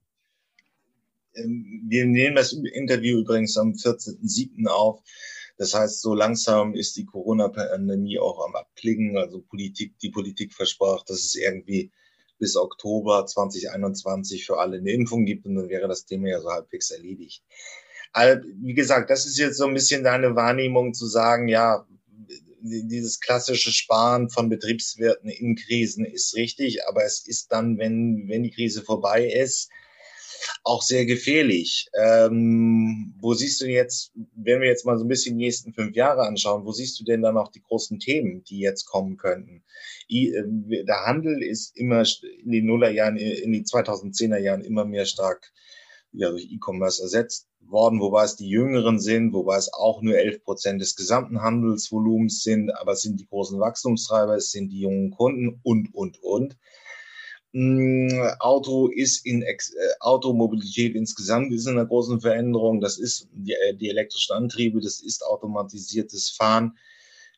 [1.34, 4.66] Ähm, wir nehmen das Interview übrigens am 14.07.
[4.66, 5.02] auf.
[5.56, 9.18] Das heißt, so langsam ist die Corona-Pandemie auch am Abklingen.
[9.18, 11.92] Also Politik, die Politik versprach, dass es irgendwie
[12.38, 16.50] bis Oktober 2021 für alle eine Impfung gibt und dann wäre das Thema ja so
[16.50, 17.44] halbwegs erledigt.
[18.12, 21.86] Also, wie gesagt, das ist jetzt so ein bisschen deine Wahrnehmung zu sagen, ja,
[22.64, 28.42] dieses klassische Sparen von Betriebswirten in Krisen ist richtig, aber es ist dann, wenn, wenn
[28.42, 29.70] die Krise vorbei ist,
[30.62, 31.88] auch sehr gefährlich.
[31.98, 35.94] Ähm, wo siehst du jetzt, wenn wir jetzt mal so ein bisschen die nächsten fünf
[35.94, 39.62] Jahre anschauen, wo siehst du denn dann auch die großen Themen, die jetzt kommen könnten?
[40.10, 42.04] I, äh, der Handel ist immer
[42.42, 45.52] in den Nullerjahren, in die 2010er Jahren immer mehr stark
[46.14, 50.44] ja, durch E-Commerce ersetzt worden, wobei es die Jüngeren sind, wobei es auch nur 11
[50.44, 55.10] Prozent des gesamten Handelsvolumens sind, aber es sind die großen Wachstumstreiber, es sind die jungen
[55.10, 56.56] Kunden und, und, und.
[57.52, 58.10] Mm,
[58.40, 59.56] Auto ist in äh,
[60.00, 62.80] Automobilität insgesamt ist in einer großen Veränderung.
[62.80, 66.76] Das ist die, äh, die elektrischen Antriebe, das ist automatisiertes Fahren.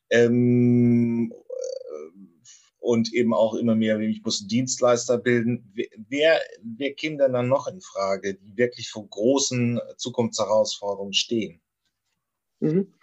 [0.08, 1.34] Ähm,
[2.86, 5.72] und eben auch immer mehr, ich muss Dienstleister bilden.
[6.08, 11.60] Wer, wer käme denn dann noch in Frage, die wirklich vor großen Zukunftsherausforderungen stehen?
[12.60, 12.94] Mhm.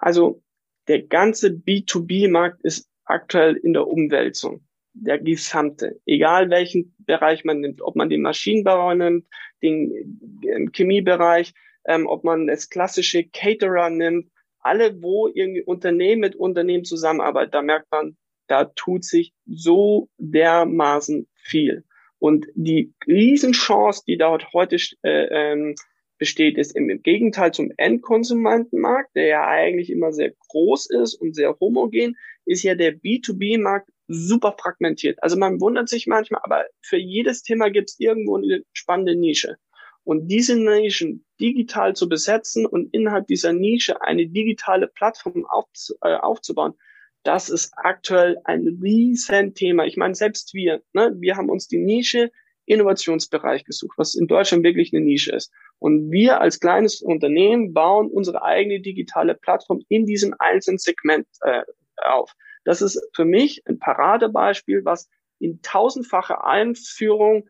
[0.00, 0.42] Also
[0.88, 4.66] der ganze B2B-Markt ist aktuell in der Umwälzung.
[4.92, 9.26] Der gesamte, egal welchen Bereich man nimmt, ob man den Maschinenbau nimmt,
[9.62, 11.54] den Chemiebereich,
[11.86, 17.62] ähm, ob man das klassische Caterer nimmt, alle, wo irgendwie Unternehmen mit Unternehmen zusammenarbeiten, da
[17.62, 18.16] merkt man,
[18.48, 21.84] da tut sich so dermaßen viel.
[22.18, 25.74] Und die Riesenchance, die dort heute äh, ähm,
[26.18, 31.56] besteht, ist im Gegenteil zum Endkonsumentenmarkt, der ja eigentlich immer sehr groß ist und sehr
[31.58, 35.20] homogen, ist ja der B2B-Markt super fragmentiert.
[35.20, 39.56] Also man wundert sich manchmal, aber für jedes Thema gibt es irgendwo eine spannende Nische.
[40.04, 45.66] Und diese Nischen digital zu besetzen und innerhalb dieser Nische eine digitale Plattform auf,
[46.02, 46.74] äh, aufzubauen,
[47.22, 49.84] das ist aktuell ein Riesenthema.
[49.84, 52.30] Ich meine, selbst wir, ne, wir haben uns die Nische
[52.64, 55.52] Innovationsbereich gesucht, was in Deutschland wirklich eine Nische ist.
[55.78, 61.62] Und wir als kleines Unternehmen bauen unsere eigene digitale Plattform in diesem einzelnen Segment äh,
[61.96, 62.32] auf.
[62.64, 65.08] Das ist für mich ein Paradebeispiel, was
[65.40, 67.48] in tausendfacher Einführung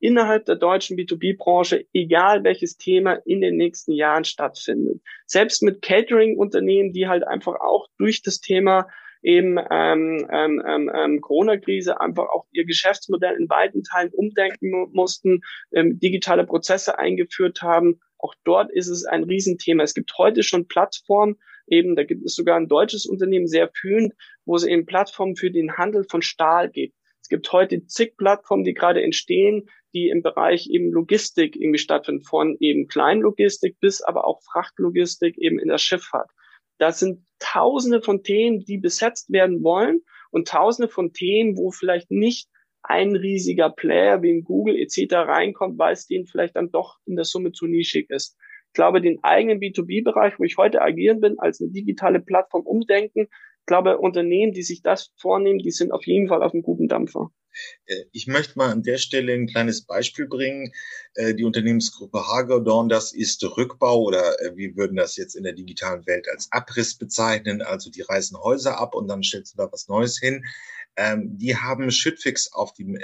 [0.00, 5.00] innerhalb der deutschen B2B-Branche, egal welches Thema in den nächsten Jahren stattfindet.
[5.26, 8.88] Selbst mit Catering-Unternehmen, die halt einfach auch durch das Thema
[9.22, 15.42] eben ähm, ähm, ähm, ähm Corona-Krise einfach auch ihr Geschäftsmodell in weiten Teilen umdenken mussten,
[15.72, 18.00] ähm, digitale Prozesse eingeführt haben.
[18.18, 19.82] Auch dort ist es ein Riesenthema.
[19.82, 21.36] Es gibt heute schon Plattformen,
[21.66, 25.50] eben, da gibt es sogar ein deutsches Unternehmen, sehr fühlend, wo es eben Plattformen für
[25.50, 26.94] den Handel von Stahl gibt.
[27.22, 32.22] Es gibt heute zig Plattformen, die gerade entstehen, die im Bereich eben Logistik irgendwie stattfinden,
[32.22, 36.30] von eben Kleinlogistik bis aber auch Frachtlogistik eben in der Schifffahrt.
[36.78, 42.10] Das sind tausende von Themen, die besetzt werden wollen und tausende von Themen, wo vielleicht
[42.10, 42.48] nicht
[42.82, 45.12] ein riesiger Player wie in Google etc.
[45.12, 48.36] reinkommt, weil es denen vielleicht dann doch in der Summe zu nischig ist.
[48.68, 53.22] Ich glaube, den eigenen B2B-Bereich, wo ich heute agieren bin, als eine digitale Plattform umdenken,
[53.22, 56.88] ich glaube, Unternehmen, die sich das vornehmen, die sind auf jeden Fall auf einem guten
[56.88, 57.30] Dampfer.
[57.86, 60.72] Äh, ich möchte mal an der Stelle ein kleines Beispiel bringen.
[61.14, 65.52] Äh, die Unternehmensgruppe Hagedorn, das ist Rückbau oder äh, wir würden das jetzt in der
[65.52, 67.62] digitalen Welt als Abriss bezeichnen.
[67.62, 70.44] Also die reißen Häuser ab und dann stellst du da was Neues hin.
[70.96, 72.98] Ähm, die haben Schüttfix auf, die,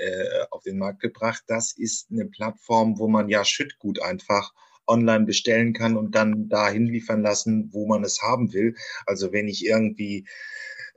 [0.51, 1.45] auf den Markt gebracht.
[1.47, 4.53] Das ist eine Plattform, wo man ja Schüttgut einfach
[4.89, 8.75] online bestellen kann und dann dahin liefern lassen, wo man es haben will.
[9.05, 10.27] Also wenn ich irgendwie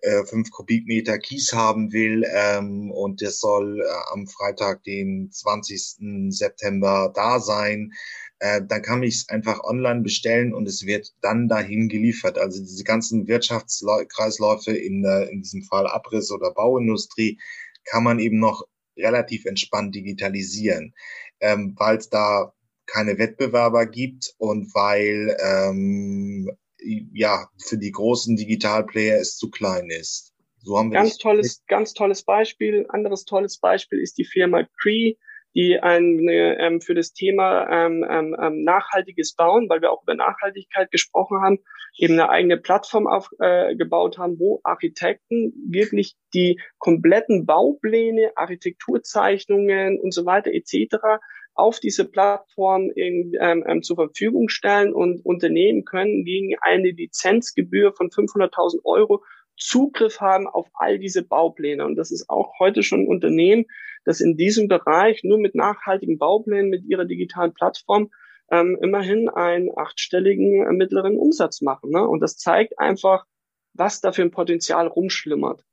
[0.02, 6.32] äh, Kubikmeter Kies haben will ähm, und das soll äh, am Freitag, den 20.
[6.32, 7.92] September da sein,
[8.40, 12.38] äh, dann kann ich es einfach online bestellen und es wird dann dahin geliefert.
[12.38, 17.40] Also diese ganzen Wirtschaftskreisläufe in, äh, in diesem Fall Abriss oder Bauindustrie
[17.86, 18.66] kann man eben noch
[18.98, 20.94] relativ entspannt digitalisieren,
[21.42, 22.54] ähm, weil es da
[22.86, 26.50] keine Wettbewerber gibt und weil ähm,
[26.84, 30.34] ja für die großen Digitalplayer es zu klein ist.
[30.62, 32.86] So haben wir ganz tolles, ganz tolles Beispiel.
[32.90, 35.16] Anderes tolles Beispiel ist die Firma Cree,
[35.56, 40.16] die ein, ähm, für das Thema ähm, ähm, ähm, nachhaltiges Bauen, weil wir auch über
[40.16, 41.60] Nachhaltigkeit gesprochen haben,
[41.98, 50.14] eben eine eigene Plattform aufgebaut äh, haben, wo Architekten wirklich die kompletten Baupläne, Architekturzeichnungen und
[50.14, 51.20] so weiter etc
[51.54, 57.94] auf diese Plattform in, ähm, ähm, zur Verfügung stellen und Unternehmen können gegen eine Lizenzgebühr
[57.94, 59.24] von 500.000 Euro
[59.60, 61.86] Zugriff haben auf all diese Baupläne.
[61.86, 63.66] Und das ist auch heute schon ein Unternehmen,
[64.06, 68.10] das in diesem Bereich nur mit nachhaltigen Bauplänen, mit ihrer digitalen Plattform
[68.52, 71.92] ähm, immerhin einen achtstelligen äh, mittleren Umsatz machen.
[71.92, 72.08] Ne?
[72.08, 73.26] Und das zeigt einfach,
[73.74, 75.64] was da für ein Potenzial rumschlimmert.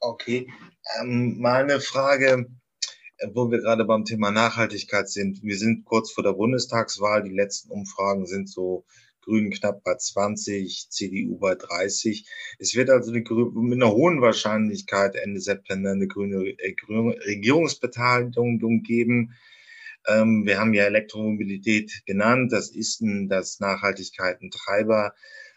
[0.00, 0.48] Okay,
[1.00, 2.46] ähm, mal eine Frage
[3.32, 5.42] wo wir gerade beim Thema Nachhaltigkeit sind.
[5.42, 7.22] Wir sind kurz vor der Bundestagswahl.
[7.22, 8.84] Die letzten Umfragen sind so
[9.22, 12.26] Grünen knapp bei 20, CDU bei 30.
[12.58, 18.82] Es wird also eine, mit einer hohen Wahrscheinlichkeit Ende September eine grüne, äh, grüne Regierungsbeteiligung
[18.82, 19.34] geben.
[20.06, 22.52] Ähm, wir haben ja Elektromobilität genannt.
[22.52, 25.12] Das ist ein, das Nachhaltigkeit ein Treiber,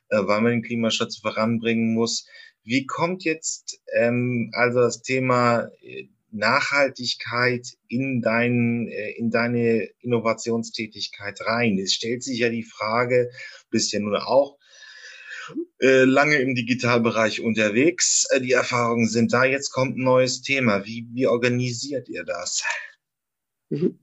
[0.09, 2.27] äh, weil man den Klimaschutz voranbringen muss.
[2.63, 11.41] Wie kommt jetzt ähm, also das Thema äh, Nachhaltigkeit in, dein, äh, in deine Innovationstätigkeit
[11.41, 11.77] rein?
[11.79, 13.29] Es stellt sich ja die Frage,
[13.69, 14.57] bist ja nun auch
[15.79, 18.27] äh, lange im Digitalbereich unterwegs.
[18.31, 19.45] Äh, die Erfahrungen sind da.
[19.45, 20.85] Jetzt kommt ein neues Thema.
[20.85, 22.63] Wie, wie organisiert ihr das?
[23.69, 23.99] Mhm.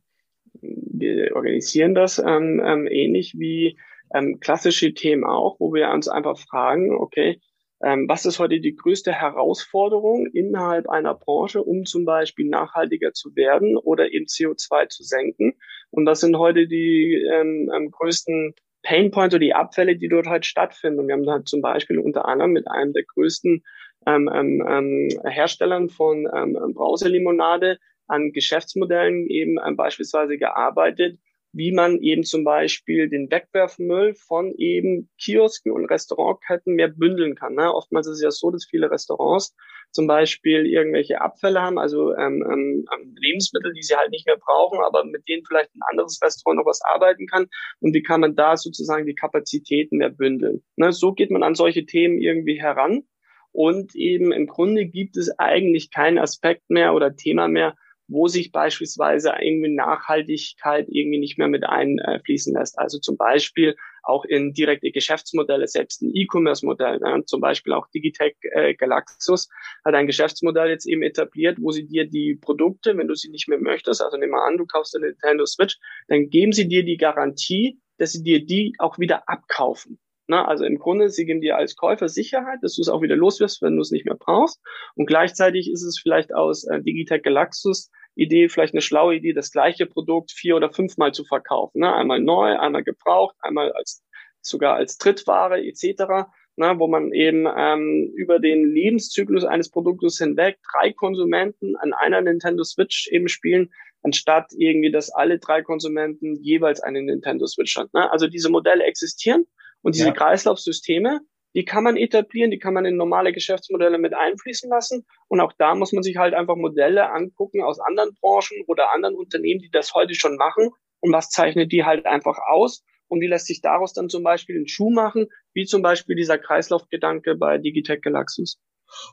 [0.61, 3.79] Wir organisieren das ähm, ähm, ähnlich wie
[4.12, 7.41] ähm, klassische Themen auch, wo wir uns einfach fragen, okay,
[7.85, 13.37] ähm, was ist heute die größte Herausforderung innerhalb einer Branche, um zum Beispiel nachhaltiger zu
[13.37, 15.55] werden oder eben CO2 zu senken?
[15.91, 20.47] Und was sind heute die ähm, ähm, größten Painpoints oder die Abfälle, die dort halt
[20.47, 21.01] stattfinden.
[21.01, 23.64] Und wir haben halt zum Beispiel unter anderem mit einem der größten
[24.07, 31.18] ähm, ähm, ähm Herstellern von ähm, Brauselimonade an Geschäftsmodellen eben ähm, beispielsweise gearbeitet,
[31.53, 37.55] wie man eben zum Beispiel den Wegwerfmüll von eben Kiosken und Restaurantketten mehr bündeln kann.
[37.55, 37.73] Ne?
[37.73, 39.55] Oftmals ist es ja so, dass viele Restaurants
[39.91, 44.37] zum Beispiel irgendwelche Abfälle haben, also ähm, ähm, ähm, Lebensmittel, die sie halt nicht mehr
[44.37, 47.47] brauchen, aber mit denen vielleicht ein anderes Restaurant noch was arbeiten kann.
[47.81, 50.63] Und wie kann man da sozusagen die Kapazitäten mehr bündeln?
[50.77, 50.93] Ne?
[50.93, 53.05] So geht man an solche Themen irgendwie heran.
[53.51, 57.75] Und eben im Grunde gibt es eigentlich keinen Aspekt mehr oder Thema mehr,
[58.09, 62.79] wo sich beispielsweise irgendwie Nachhaltigkeit irgendwie nicht mehr mit einfließen lässt.
[62.79, 67.23] Also zum Beispiel auch in direkte Geschäftsmodelle, selbst ein E-Commerce-Modell, ne?
[67.27, 69.49] zum Beispiel auch Digitech äh, Galaxus
[69.85, 73.49] hat ein Geschäftsmodell jetzt eben etabliert, wo sie dir die Produkte, wenn du sie nicht
[73.49, 75.79] mehr möchtest, also nimm mal an, du kaufst eine Nintendo Switch,
[76.09, 79.99] dann geben sie dir die Garantie, dass sie dir die auch wieder abkaufen.
[80.31, 83.16] Na, also im Grunde, sie geben dir als Käufer Sicherheit, dass du es auch wieder
[83.16, 84.61] loswirst, wenn du es nicht mehr brauchst.
[84.95, 89.53] Und gleichzeitig ist es vielleicht aus äh, Digitech Galaxus Idee, vielleicht eine schlaue Idee, das
[89.53, 91.81] gleiche Produkt vier oder fünfmal zu verkaufen.
[91.81, 91.95] Ne?
[91.95, 94.05] Einmal neu, einmal gebraucht, einmal als
[94.43, 96.29] sogar als Drittware etc.
[96.57, 96.74] Ne?
[96.76, 102.64] Wo man eben ähm, über den Lebenszyklus eines Produktes hinweg drei Konsumenten an einer Nintendo
[102.64, 103.70] Switch eben spielen,
[104.03, 107.89] anstatt irgendwie, dass alle drei Konsumenten jeweils eine Nintendo Switch haben.
[107.95, 108.12] Ne?
[108.12, 109.47] Also diese Modelle existieren
[109.83, 110.12] und diese ja.
[110.12, 111.20] Kreislaufsysteme,
[111.55, 115.07] die kann man etablieren, die kann man in normale Geschäftsmodelle mit einfließen lassen.
[115.29, 119.14] Und auch da muss man sich halt einfach Modelle angucken aus anderen Branchen oder anderen
[119.14, 120.70] Unternehmen, die das heute schon machen.
[121.01, 122.85] Und was zeichnet die halt einfach aus?
[123.09, 126.39] Und wie lässt sich daraus dann zum Beispiel einen Schuh machen, wie zum Beispiel dieser
[126.39, 128.61] Kreislaufgedanke bei Digitech Galaxus?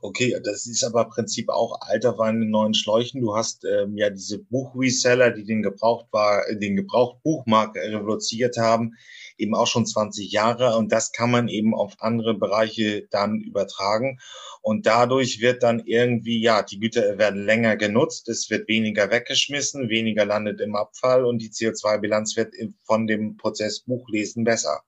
[0.02, 3.22] Okay, das ist aber im Prinzip auch alter Wein in neuen Schläuchen.
[3.22, 8.96] Du hast ähm, ja diese Buchreseller, die den Gebraucht war, den Gebrauchtbuchmarkt revolutioniert haben
[9.38, 14.20] eben auch schon 20 Jahre und das kann man eben auf andere Bereiche dann übertragen
[14.62, 19.90] und dadurch wird dann irgendwie, ja, die Güter werden länger genutzt, es wird weniger weggeschmissen,
[19.90, 22.54] weniger landet im Abfall und die CO2-Bilanz wird
[22.84, 24.82] von dem Prozess Buchlesen besser.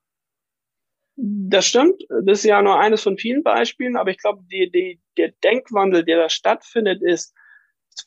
[1.19, 2.03] Das stimmt.
[2.23, 6.05] Das ist ja nur eines von vielen Beispielen, aber ich glaube, die, die, der Denkwandel,
[6.05, 7.33] der da stattfindet, ist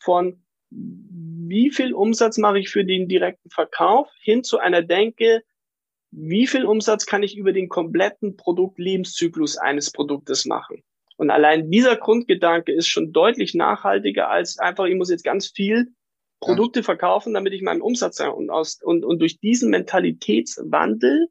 [0.01, 5.43] von wie viel Umsatz mache ich für den direkten Verkauf hin zu einer Denke,
[6.13, 10.85] wie viel Umsatz kann ich über den kompletten Produktlebenszyklus eines Produktes machen?
[11.17, 15.93] Und allein dieser Grundgedanke ist schon deutlich nachhaltiger als einfach, ich muss jetzt ganz viel
[16.39, 18.21] Produkte verkaufen, damit ich meinen Umsatz.
[18.21, 21.29] Und, aus, und, und durch diesen Mentalitätswandel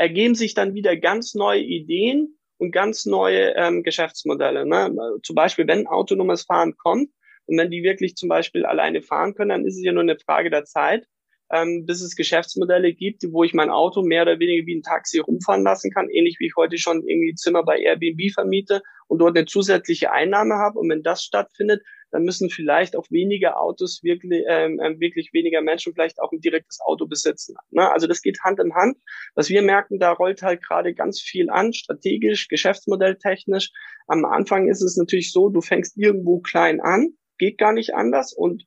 [0.00, 4.64] ergeben sich dann wieder ganz neue Ideen und ganz neue ähm, Geschäftsmodelle.
[4.64, 4.90] Ne?
[5.22, 7.10] Zum Beispiel, wenn autonomes Fahren kommt
[7.44, 10.18] und wenn die wirklich zum Beispiel alleine fahren können, dann ist es ja nur eine
[10.18, 11.04] Frage der Zeit,
[11.52, 15.18] ähm, bis es Geschäftsmodelle gibt, wo ich mein Auto mehr oder weniger wie ein Taxi
[15.18, 19.36] rumfahren lassen kann, ähnlich wie ich heute schon irgendwie Zimmer bei Airbnb vermiete und dort
[19.36, 20.78] eine zusätzliche Einnahme habe.
[20.78, 25.60] Und wenn das stattfindet, dann müssen vielleicht auch weniger Autos wirklich, ähm, ähm, wirklich weniger
[25.60, 27.56] Menschen vielleicht auch ein direktes Auto besitzen.
[27.70, 27.90] Ne?
[27.90, 28.98] Also das geht Hand in Hand.
[29.34, 33.70] Was wir merken, da rollt halt gerade ganz viel an, strategisch, geschäftsmodelltechnisch.
[34.06, 38.32] Am Anfang ist es natürlich so, du fängst irgendwo klein an, geht gar nicht anders
[38.32, 38.64] und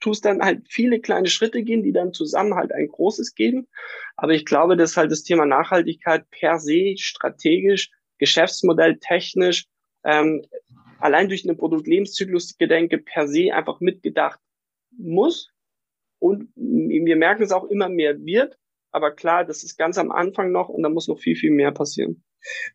[0.00, 3.68] tust dann halt viele kleine Schritte gehen, die dann zusammen halt ein großes geben.
[4.16, 9.66] Aber ich glaube, dass halt das Thema Nachhaltigkeit per se strategisch, Geschäftsmodell technisch,
[10.04, 10.42] ähm,
[11.02, 14.40] allein durch eine Produktlebenszyklusgedenke per se einfach mitgedacht
[14.96, 15.50] muss.
[16.18, 18.56] Und wir merken es auch immer mehr wird.
[18.92, 21.72] Aber klar, das ist ganz am Anfang noch und da muss noch viel, viel mehr
[21.72, 22.22] passieren.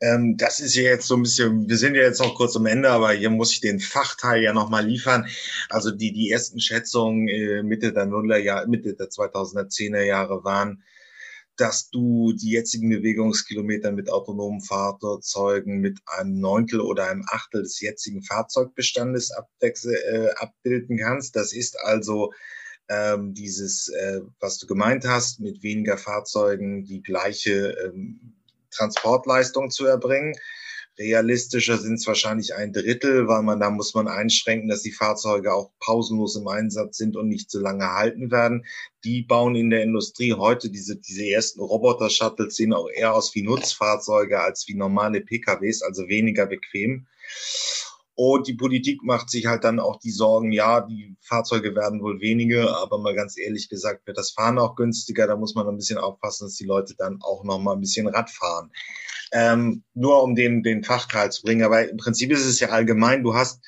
[0.01, 2.65] Ähm, das ist ja jetzt so ein bisschen, wir sind ja jetzt noch kurz am
[2.65, 5.27] Ende, aber hier muss ich den Fachteil ja nochmal liefern.
[5.69, 10.83] Also die, die ersten Schätzungen äh, Mitte der Nullerjahre, Mitte der 2010er Jahre waren,
[11.57, 17.81] dass du die jetzigen Bewegungskilometer mit autonomen Fahrzeugen mit einem Neuntel oder einem Achtel des
[17.81, 19.31] jetzigen Fahrzeugbestandes
[19.61, 21.35] äh, abbilden kannst.
[21.35, 22.31] Das ist also
[22.89, 28.35] ähm, dieses, äh, was du gemeint hast, mit weniger Fahrzeugen die gleiche ähm,
[28.71, 30.35] Transportleistung zu erbringen.
[30.99, 35.53] Realistischer sind es wahrscheinlich ein Drittel, weil man da muss man einschränken, dass die Fahrzeuge
[35.53, 38.65] auch pausenlos im Einsatz sind und nicht zu lange halten werden.
[39.03, 43.43] Die bauen in der Industrie heute diese, diese ersten Roboter-Shuttles sehen auch eher aus wie
[43.43, 47.05] Nutzfahrzeuge als wie normale PKWs, also weniger bequem.
[48.19, 52.19] Und die Politik macht sich halt dann auch die Sorgen, ja, die Fahrzeuge werden wohl
[52.19, 55.27] weniger, aber mal ganz ehrlich gesagt wird das Fahren auch günstiger.
[55.27, 58.07] Da muss man ein bisschen aufpassen, dass die Leute dann auch noch mal ein bisschen
[58.07, 58.71] Rad fahren.
[59.31, 61.61] Ähm, nur um den, den Fachteil zu bringen.
[61.61, 63.63] Aber im Prinzip ist es ja allgemein, du hast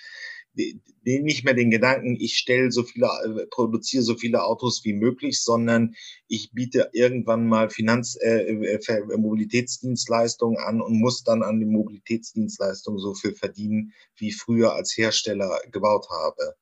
[1.04, 5.42] nicht mehr den Gedanken, ich stelle so viele, äh, produziere so viele Autos wie möglich,
[5.42, 5.96] sondern
[6.28, 13.00] ich biete irgendwann mal Finanz, äh, äh, Mobilitätsdienstleistungen an und muss dann an den Mobilitätsdienstleistungen
[13.00, 16.56] so viel verdienen, wie früher als Hersteller gebaut habe.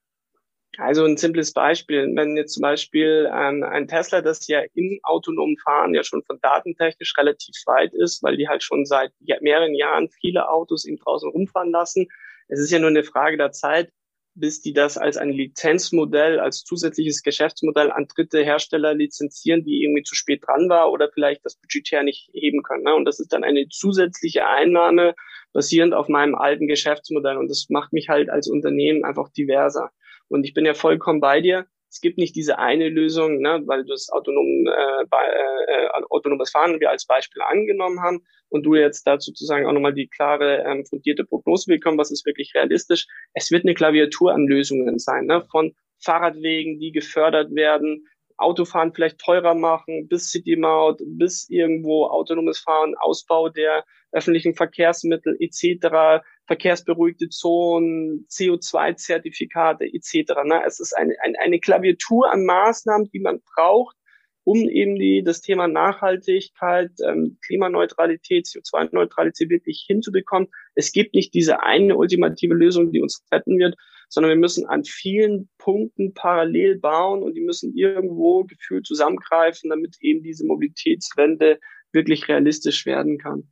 [0.77, 5.57] Also ein simples Beispiel, wenn jetzt zum Beispiel ähm, ein Tesla, das ja im autonomen
[5.57, 9.11] Fahren ja schon von datentechnisch relativ weit ist, weil die halt schon seit
[9.41, 12.07] mehreren Jahren viele Autos eben draußen rumfahren lassen.
[12.47, 13.91] Es ist ja nur eine Frage der Zeit,
[14.39, 20.03] bis die das als ein Lizenzmodell, als zusätzliches Geschäftsmodell an dritte Hersteller lizenzieren, die irgendwie
[20.03, 22.83] zu spät dran war oder vielleicht das budgetär nicht heben können.
[22.83, 22.93] Ne?
[22.93, 25.15] Und das ist dann eine zusätzliche Einnahme
[25.53, 27.37] basierend auf meinem alten Geschäftsmodell.
[27.37, 29.91] Und das macht mich halt als Unternehmen einfach diverser.
[30.27, 31.65] Und ich bin ja vollkommen bei dir.
[31.89, 35.23] Es gibt nicht diese eine Lösung, ne, weil du das autonom, äh, bei,
[35.67, 39.93] äh, autonomes Fahren wir als Beispiel angenommen haben und du jetzt dazu sozusagen auch nochmal
[39.93, 43.07] die klare, ähm, fundierte Prognose bekommen, was ist wirklich realistisch.
[43.33, 45.73] Es wird eine Klaviatur an Lösungen sein, ne, von
[46.03, 48.05] Fahrradwegen, die gefördert werden,
[48.37, 56.23] Autofahren vielleicht teurer machen, bis City-Maut, bis irgendwo autonomes Fahren, Ausbau der öffentlichen Verkehrsmittel etc.,
[56.47, 60.33] verkehrsberuhigte Zonen, CO2-Zertifikate etc.
[60.45, 60.61] Ne?
[60.65, 63.95] Es ist eine, eine, eine Klaviatur an Maßnahmen, die man braucht,
[64.43, 70.47] um eben die, das Thema Nachhaltigkeit, ähm, Klimaneutralität, CO2-Neutralität wirklich hinzubekommen.
[70.73, 73.75] Es gibt nicht diese eine ultimative Lösung, die uns retten wird,
[74.07, 79.97] sondern wir müssen an vielen Punkten parallel bauen und die müssen irgendwo gefühlt zusammengreifen, damit
[79.99, 81.59] eben diese Mobilitätswende
[81.91, 83.51] wirklich realistisch werden kann.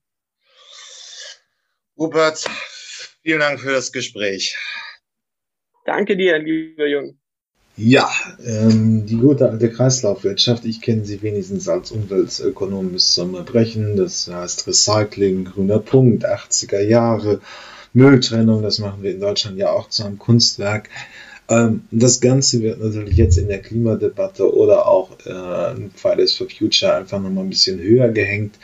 [1.97, 2.45] Rupert,
[3.25, 4.55] vielen Dank für das Gespräch.
[5.83, 7.17] Danke dir, lieber Jung.
[7.75, 8.09] Ja,
[8.45, 13.97] ähm, die gute alte Kreislaufwirtschaft, ich kenne sie wenigstens als Umweltökonom bis zum Erbrechen.
[13.97, 17.41] Das heißt Recycling, grüner Punkt, 80er Jahre,
[17.93, 20.89] Mülltrennung, das machen wir in Deutschland ja auch zu einem Kunstwerk.
[21.49, 26.47] Ähm, das Ganze wird natürlich jetzt in der Klimadebatte oder auch äh, in Fridays for
[26.47, 28.55] Future einfach nochmal ein bisschen höher gehängt.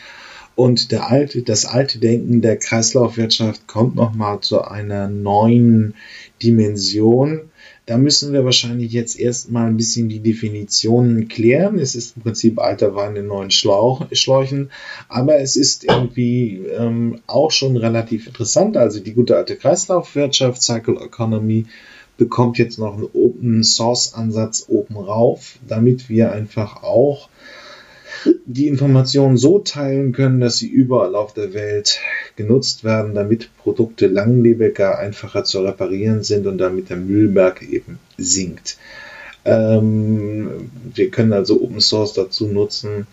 [0.61, 5.95] Und der alte, das alte Denken der Kreislaufwirtschaft kommt nochmal zu einer neuen
[6.43, 7.51] Dimension
[7.91, 11.79] da müssen wir wahrscheinlich jetzt erstmal ein bisschen die Definitionen klären.
[11.79, 14.69] Es ist im Prinzip alter Wein in neuen Schlauch, Schläuchen,
[15.09, 18.77] aber es ist irgendwie ähm, auch schon relativ interessant.
[18.77, 21.65] Also die gute alte Kreislaufwirtschaft, Cycle Economy,
[22.17, 27.29] bekommt jetzt noch einen Open Source Ansatz oben rauf, damit wir einfach auch
[28.45, 31.99] die Informationen so teilen können, dass sie überall auf der Welt
[32.35, 38.77] genutzt werden, damit Produkte langlebiger, einfacher zu reparieren sind und damit der Müllberg eben sinkt.
[39.43, 43.07] Ähm, wir können also Open Source dazu nutzen,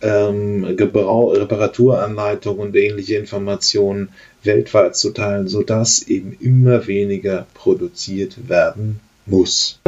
[0.00, 4.10] ähm, Reparaturanleitungen und ähnliche Informationen
[4.44, 9.80] weltweit zu teilen, sodass eben immer weniger produziert werden muss.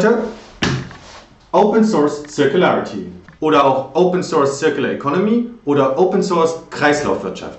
[1.52, 3.06] Open Source Circularity
[3.40, 7.58] oder auch Open Source Circular Economy oder Open Source Kreislaufwirtschaft.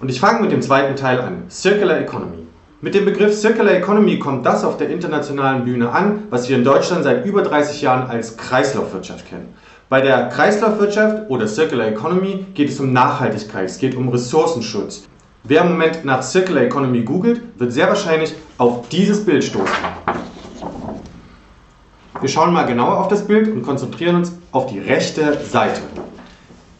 [0.00, 2.46] Und ich fange mit dem zweiten Teil an, Circular Economy.
[2.80, 6.62] Mit dem Begriff Circular Economy kommt das auf der internationalen Bühne an, was wir in
[6.62, 9.52] Deutschland seit über 30 Jahren als Kreislaufwirtschaft kennen.
[9.88, 15.08] Bei der Kreislaufwirtschaft oder Circular Economy geht es um Nachhaltigkeit, es geht um Ressourcenschutz.
[15.42, 19.74] Wer im Moment nach Circular Economy googelt, wird sehr wahrscheinlich auf dieses Bild stoßen.
[22.20, 25.80] Wir schauen mal genauer auf das Bild und konzentrieren uns auf die rechte Seite.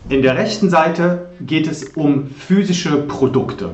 [0.09, 3.71] In der rechten Seite geht es um physische Produkte.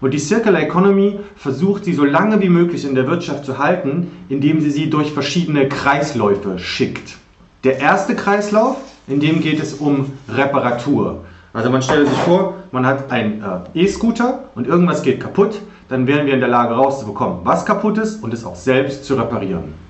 [0.00, 4.12] Und die Circular Economy versucht sie so lange wie möglich in der Wirtschaft zu halten,
[4.28, 7.18] indem sie sie durch verschiedene Kreisläufe schickt.
[7.64, 8.76] Der erste Kreislauf,
[9.08, 11.24] in dem geht es um Reparatur.
[11.52, 13.42] Also man stelle sich vor, man hat einen
[13.74, 17.98] äh, E-Scooter und irgendwas geht kaputt, dann wären wir in der Lage rauszubekommen, was kaputt
[17.98, 19.87] ist und es auch selbst zu reparieren.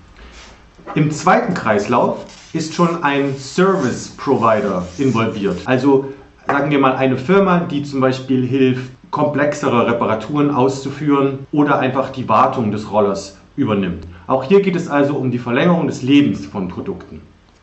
[0.95, 5.59] Im zweiten Kreislauf ist schon ein Service Provider involviert.
[5.67, 6.07] Also
[6.47, 12.29] sagen wir mal eine Firma, die zum Beispiel hilft, komplexere Reparaturen auszuführen oder einfach die
[12.29, 14.07] Wartung des Rollers übernimmt.
[14.27, 17.21] Auch hier geht es also um die Verlängerung des Lebens von Produkten.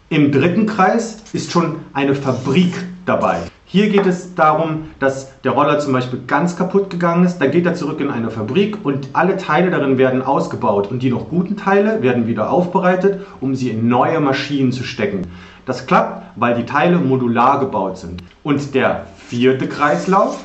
[0.10, 2.74] Im dritten Kreis ist schon eine Fabrik
[3.06, 3.42] dabei.
[3.76, 7.40] Hier geht es darum, dass der Roller zum Beispiel ganz kaputt gegangen ist.
[7.40, 10.90] Dann geht er zurück in eine Fabrik und alle Teile darin werden ausgebaut.
[10.90, 15.24] Und die noch guten Teile werden wieder aufbereitet, um sie in neue Maschinen zu stecken.
[15.66, 18.24] Das klappt, weil die Teile modular gebaut sind.
[18.44, 20.40] Und der vierte Kreislauf,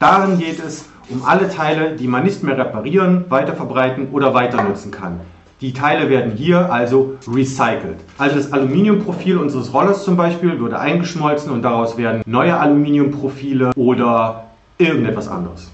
[0.00, 4.90] darin geht es um alle Teile, die man nicht mehr reparieren, weiterverbreiten oder weiter nutzen
[4.90, 5.20] kann.
[5.62, 7.98] Die Teile werden hier also recycelt.
[8.18, 14.46] Also das Aluminiumprofil unseres Rollers zum Beispiel würde eingeschmolzen und daraus werden neue Aluminiumprofile oder
[14.78, 15.70] irgendetwas anderes.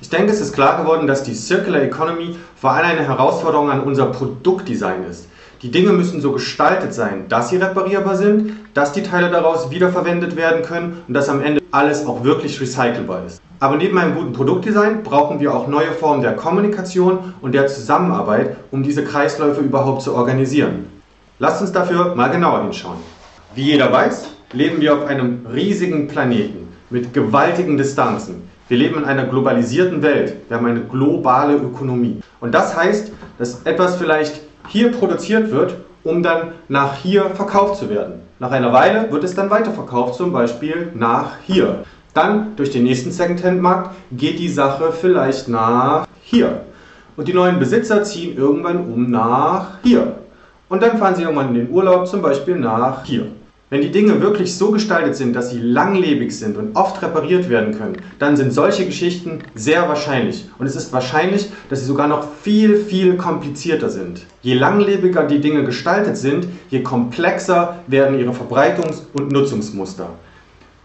[0.00, 3.82] Ich denke, es ist klar geworden, dass die Circular Economy vor allem eine Herausforderung an
[3.82, 5.28] unser Produktdesign ist.
[5.60, 10.36] Die Dinge müssen so gestaltet sein, dass sie reparierbar sind, dass die Teile daraus wiederverwendet
[10.36, 13.42] werden können und dass am Ende alles auch wirklich recycelbar ist.
[13.58, 18.56] Aber neben einem guten Produktdesign brauchen wir auch neue Formen der Kommunikation und der Zusammenarbeit,
[18.70, 20.86] um diese Kreisläufe überhaupt zu organisieren.
[21.38, 22.98] Lasst uns dafür mal genauer hinschauen.
[23.54, 28.48] Wie jeder weiß, leben wir auf einem riesigen Planeten mit gewaltigen Distanzen.
[28.68, 30.36] Wir leben in einer globalisierten Welt.
[30.48, 32.20] Wir haben eine globale Ökonomie.
[32.40, 37.88] Und das heißt, dass etwas vielleicht hier produziert wird, um dann nach hier verkauft zu
[37.88, 38.20] werden.
[38.38, 41.84] Nach einer Weile wird es dann weiterverkauft, zum Beispiel nach hier.
[42.16, 46.62] Dann durch den nächsten Secondhand-Markt geht die Sache vielleicht nach hier.
[47.14, 50.14] Und die neuen Besitzer ziehen irgendwann um nach hier.
[50.70, 53.26] Und dann fahren sie irgendwann in den Urlaub, zum Beispiel nach hier.
[53.68, 57.76] Wenn die Dinge wirklich so gestaltet sind, dass sie langlebig sind und oft repariert werden
[57.76, 60.46] können, dann sind solche Geschichten sehr wahrscheinlich.
[60.58, 64.22] Und es ist wahrscheinlich, dass sie sogar noch viel, viel komplizierter sind.
[64.40, 70.08] Je langlebiger die Dinge gestaltet sind, je komplexer werden ihre Verbreitungs- und Nutzungsmuster.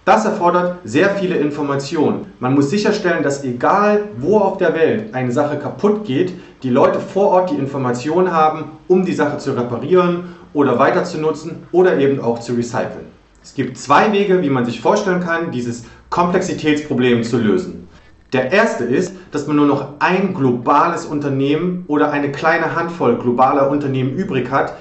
[0.04, 2.26] Das erfordert sehr viele Informationen.
[2.39, 6.34] Man muss sicherstellen, dass egal wo auf der Welt eine Sache kaputt geht,
[6.64, 11.20] die Leute vor Ort die Informationen haben, um die Sache zu reparieren oder weiter zu
[11.20, 13.06] nutzen oder eben auch zu recyceln.
[13.43, 17.88] Es gibt zwei Wege, wie man sich vorstellen kann, dieses Komplexitätsproblem zu lösen.
[18.34, 23.70] Der erste ist, dass man nur noch ein globales Unternehmen oder eine kleine Handvoll globaler
[23.70, 24.78] Unternehmen übrig hat,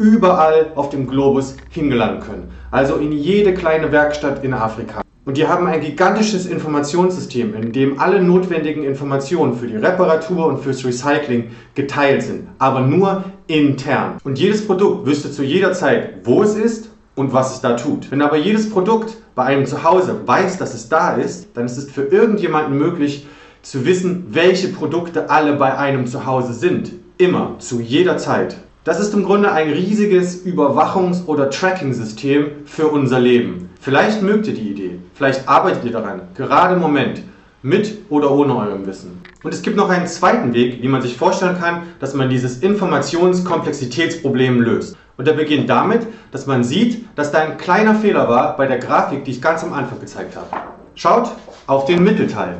[0.00, 2.50] überall auf dem Globus hingelangen können.
[2.70, 5.02] Also in jede kleine Werkstatt in Afrika.
[5.26, 10.60] Und die haben ein gigantisches Informationssystem, in dem alle notwendigen Informationen für die Reparatur und
[10.60, 14.16] fürs Recycling geteilt sind, aber nur intern.
[14.24, 18.10] Und jedes Produkt wüsste zu jeder Zeit, wo es ist und was es da tut.
[18.10, 21.76] Wenn aber jedes Produkt bei einem zu Hause weiß, dass es da ist, dann ist
[21.76, 23.26] es für irgendjemanden möglich
[23.60, 26.92] zu wissen, welche Produkte alle bei einem zu Hause sind.
[27.18, 28.56] Immer, zu jeder Zeit.
[28.90, 33.70] Das ist im Grunde ein riesiges Überwachungs- oder Tracking-System für unser Leben.
[33.80, 37.22] Vielleicht mögt ihr die Idee, vielleicht arbeitet ihr daran, gerade im Moment,
[37.62, 39.22] mit oder ohne eurem Wissen.
[39.44, 42.64] Und es gibt noch einen zweiten Weg, wie man sich vorstellen kann, dass man dieses
[42.64, 44.96] Informationskomplexitätsproblem löst.
[45.16, 48.78] Und der beginnt damit, dass man sieht, dass da ein kleiner Fehler war bei der
[48.78, 50.48] Grafik, die ich ganz am Anfang gezeigt habe.
[50.96, 51.30] Schaut
[51.68, 52.56] auf den Mittelteil.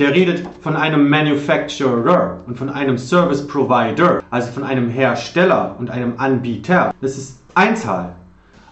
[0.00, 5.90] Der redet von einem Manufacturer und von einem Service Provider, also von einem Hersteller und
[5.90, 6.94] einem Anbieter.
[7.02, 8.14] Das ist Einzahl.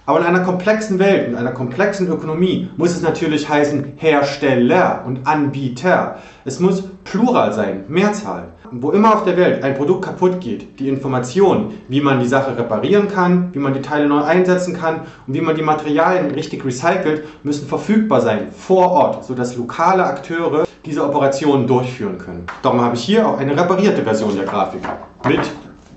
[0.07, 5.26] Aber in einer komplexen Welt, in einer komplexen Ökonomie muss es natürlich heißen Hersteller und
[5.26, 6.16] Anbieter.
[6.47, 8.49] Es muss Plural sein, Mehrzahl.
[8.70, 12.56] Wo immer auf der Welt ein Produkt kaputt geht, die Information, wie man die Sache
[12.56, 16.64] reparieren kann, wie man die Teile neu einsetzen kann und wie man die Materialien richtig
[16.64, 22.46] recycelt, müssen verfügbar sein vor Ort, sodass lokale Akteure diese Operationen durchführen können.
[22.62, 24.82] Darum habe ich hier auch eine reparierte Version der Grafik
[25.26, 25.40] mit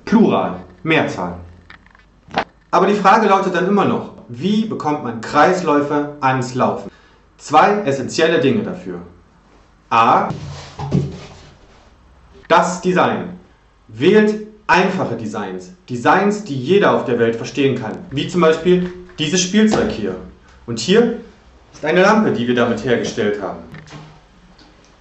[0.06, 1.36] Plural, Mehrzahl.
[2.72, 6.90] Aber die Frage lautet dann immer noch, wie bekommt man Kreisläufe ans Laufen?
[7.38, 9.00] Zwei essentielle Dinge dafür.
[9.90, 10.30] A.
[12.52, 13.40] Das Design.
[13.88, 15.72] Wählt einfache Designs.
[15.90, 17.94] Designs, die jeder auf der Welt verstehen kann.
[18.12, 20.18] Wie zum Beispiel dieses Spielzeug hier.
[20.66, 21.22] Und hier
[21.72, 23.60] ist eine Lampe, die wir damit hergestellt haben.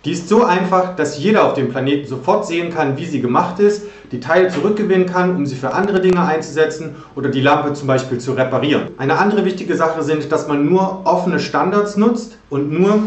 [0.04, 3.58] Die ist so einfach, dass jeder auf dem Planeten sofort sehen kann, wie sie gemacht
[3.58, 3.82] ist,
[4.12, 8.18] die Teile zurückgewinnen kann, um sie für andere Dinge einzusetzen oder die Lampe zum Beispiel
[8.18, 8.90] zu reparieren.
[8.96, 13.02] Eine andere wichtige Sache sind, dass man nur offene Standards nutzt und nur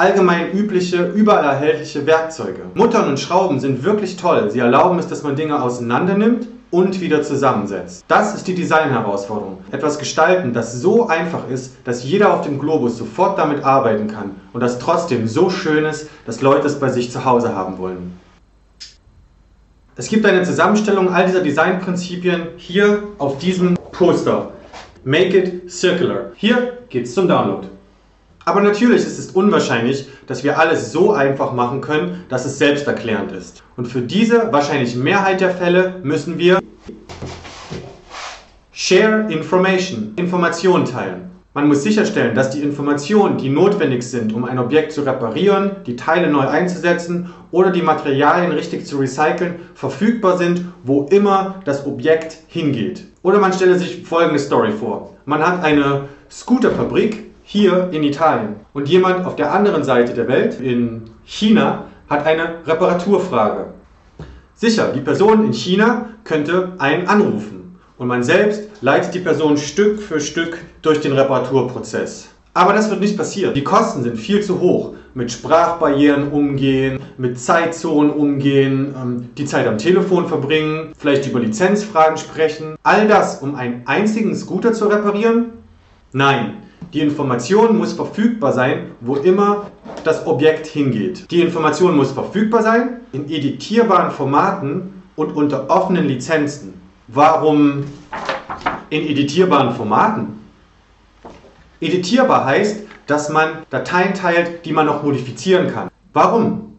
[0.00, 2.62] allgemein übliche, überall erhältliche Werkzeuge.
[2.74, 4.50] Muttern und Schrauben sind wirklich toll.
[4.50, 8.02] Sie erlauben es, dass man Dinge auseinander nimmt und wieder zusammensetzt.
[8.08, 9.58] Das ist die Design-Herausforderung.
[9.70, 14.36] Etwas gestalten, das so einfach ist, dass jeder auf dem Globus sofort damit arbeiten kann
[14.54, 18.18] und das trotzdem so schön ist, dass Leute es bei sich zu Hause haben wollen.
[19.96, 24.52] Es gibt eine Zusammenstellung all dieser Designprinzipien hier auf diesem Poster.
[25.04, 26.32] Make it circular.
[26.36, 27.68] Hier geht's zum Download.
[28.44, 33.32] Aber natürlich ist es unwahrscheinlich, dass wir alles so einfach machen können, dass es selbsterklärend
[33.32, 33.62] ist.
[33.76, 36.58] Und für diese wahrscheinlich Mehrheit der Fälle müssen wir
[38.72, 41.30] Share Information, Informationen teilen.
[41.52, 45.96] Man muss sicherstellen, dass die Informationen, die notwendig sind, um ein Objekt zu reparieren, die
[45.96, 52.38] Teile neu einzusetzen oder die Materialien richtig zu recyceln, verfügbar sind, wo immer das Objekt
[52.46, 53.04] hingeht.
[53.22, 55.16] Oder man stelle sich folgende Story vor.
[55.24, 60.60] Man hat eine Scooterfabrik hier in Italien und jemand auf der anderen Seite der Welt,
[60.60, 63.74] in China, hat eine Reparaturfrage.
[64.54, 70.00] Sicher, die Person in China könnte einen anrufen und man selbst leitet die Person Stück
[70.00, 72.28] für Stück durch den Reparaturprozess.
[72.54, 73.52] Aber das wird nicht passieren.
[73.52, 74.94] Die Kosten sind viel zu hoch.
[75.12, 82.16] mit Sprachbarrieren umgehen, mit Zeitzonen umgehen, ähm, die Zeit am Telefon verbringen, vielleicht über Lizenzfragen
[82.16, 82.76] sprechen.
[82.84, 85.46] All das, um einen einzigen Scooter zu reparieren?
[86.12, 86.58] Nein,
[86.92, 89.70] die Information muss verfügbar sein, wo immer
[90.02, 91.30] das Objekt hingeht.
[91.30, 96.80] Die Information muss verfügbar sein, in editierbaren Formaten und unter offenen Lizenzen.
[97.06, 97.84] Warum
[98.88, 100.40] in editierbaren Formaten?
[101.80, 105.88] Editierbar heißt, dass man Dateien teilt, die man noch modifizieren kann.
[106.12, 106.69] Warum?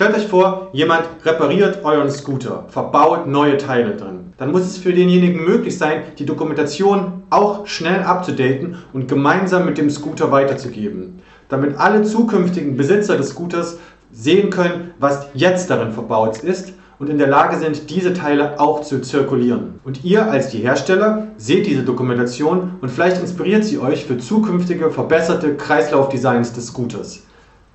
[0.00, 4.32] Stellt euch vor, jemand repariert euren Scooter, verbaut neue Teile drin.
[4.38, 9.76] Dann muss es für denjenigen möglich sein, die Dokumentation auch schnell abzudaten und gemeinsam mit
[9.76, 11.18] dem Scooter weiterzugeben,
[11.50, 13.76] damit alle zukünftigen Besitzer des Scooters
[14.10, 18.80] sehen können, was jetzt darin verbaut ist und in der Lage sind, diese Teile auch
[18.80, 19.80] zu zirkulieren.
[19.84, 24.90] Und ihr als die Hersteller seht diese Dokumentation und vielleicht inspiriert sie euch für zukünftige
[24.90, 27.24] verbesserte Kreislaufdesigns des Scooters.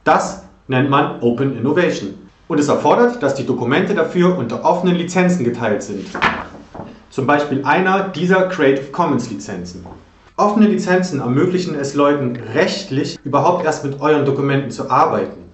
[0.03, 2.15] Das nennt man Open Innovation.
[2.47, 6.05] Und es erfordert, dass die Dokumente dafür unter offenen Lizenzen geteilt sind.
[7.09, 9.85] Zum Beispiel einer dieser Creative Commons Lizenzen.
[10.37, 15.45] Offene Lizenzen ermöglichen es Leuten rechtlich überhaupt erst mit euren Dokumenten zu arbeiten.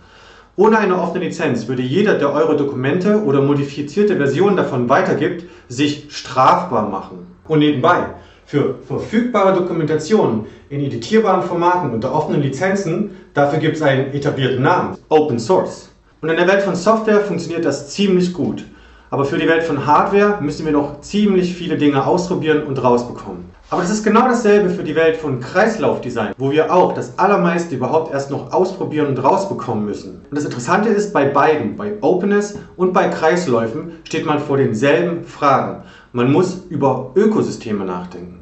[0.56, 6.08] Ohne eine offene Lizenz würde jeder, der eure Dokumente oder modifizierte Versionen davon weitergibt, sich
[6.10, 7.28] strafbar machen.
[7.48, 8.08] Und nebenbei,
[8.52, 14.98] für verfügbare Dokumentationen in editierbaren Formaten unter offenen Lizenzen, dafür gibt es einen etablierten Namen,
[15.08, 15.90] Open Source.
[16.20, 18.66] Und in der Welt von Software funktioniert das ziemlich gut.
[19.10, 23.46] Aber für die Welt von Hardware müssen wir noch ziemlich viele Dinge ausprobieren und rausbekommen.
[23.70, 27.76] Aber das ist genau dasselbe für die Welt von Kreislaufdesign, wo wir auch das Allermeiste
[27.76, 30.26] überhaupt erst noch ausprobieren und rausbekommen müssen.
[30.30, 35.24] Und das Interessante ist, bei beiden, bei Openness und bei Kreisläufen, steht man vor denselben
[35.24, 35.84] Fragen.
[36.12, 38.41] Man muss über Ökosysteme nachdenken.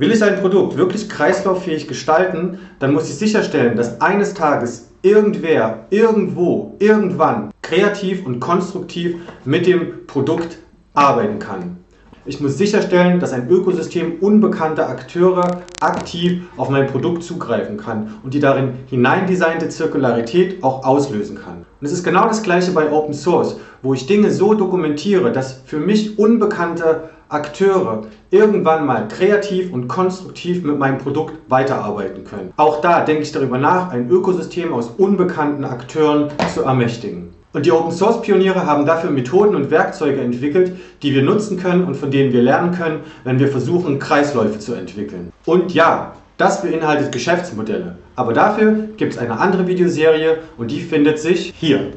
[0.00, 5.84] Will ich ein Produkt wirklich kreislauffähig gestalten, dann muss ich sicherstellen, dass eines Tages irgendwer,
[5.90, 10.56] irgendwo, irgendwann kreativ und konstruktiv mit dem Produkt
[10.94, 11.76] arbeiten kann.
[12.24, 18.32] Ich muss sicherstellen, dass ein Ökosystem unbekannter Akteure aktiv auf mein Produkt zugreifen kann und
[18.32, 21.66] die darin hineindesignte Zirkularität auch auslösen kann.
[21.78, 25.60] Und es ist genau das gleiche bei Open Source, wo ich Dinge so dokumentiere, dass
[25.66, 32.52] für mich unbekannte Akteure irgendwann mal kreativ und konstruktiv mit meinem Produkt weiterarbeiten können.
[32.56, 37.30] Auch da denke ich darüber nach, ein Ökosystem aus unbekannten Akteuren zu ermächtigen.
[37.52, 40.72] Und die Open Source Pioniere haben dafür Methoden und Werkzeuge entwickelt,
[41.02, 44.74] die wir nutzen können und von denen wir lernen können, wenn wir versuchen, Kreisläufe zu
[44.74, 45.32] entwickeln.
[45.46, 47.96] Und ja, das beinhaltet Geschäftsmodelle.
[48.16, 51.92] Aber dafür gibt es eine andere Videoserie und die findet sich hier.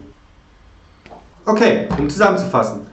[1.45, 2.92] Okay, um zusammenzufassen.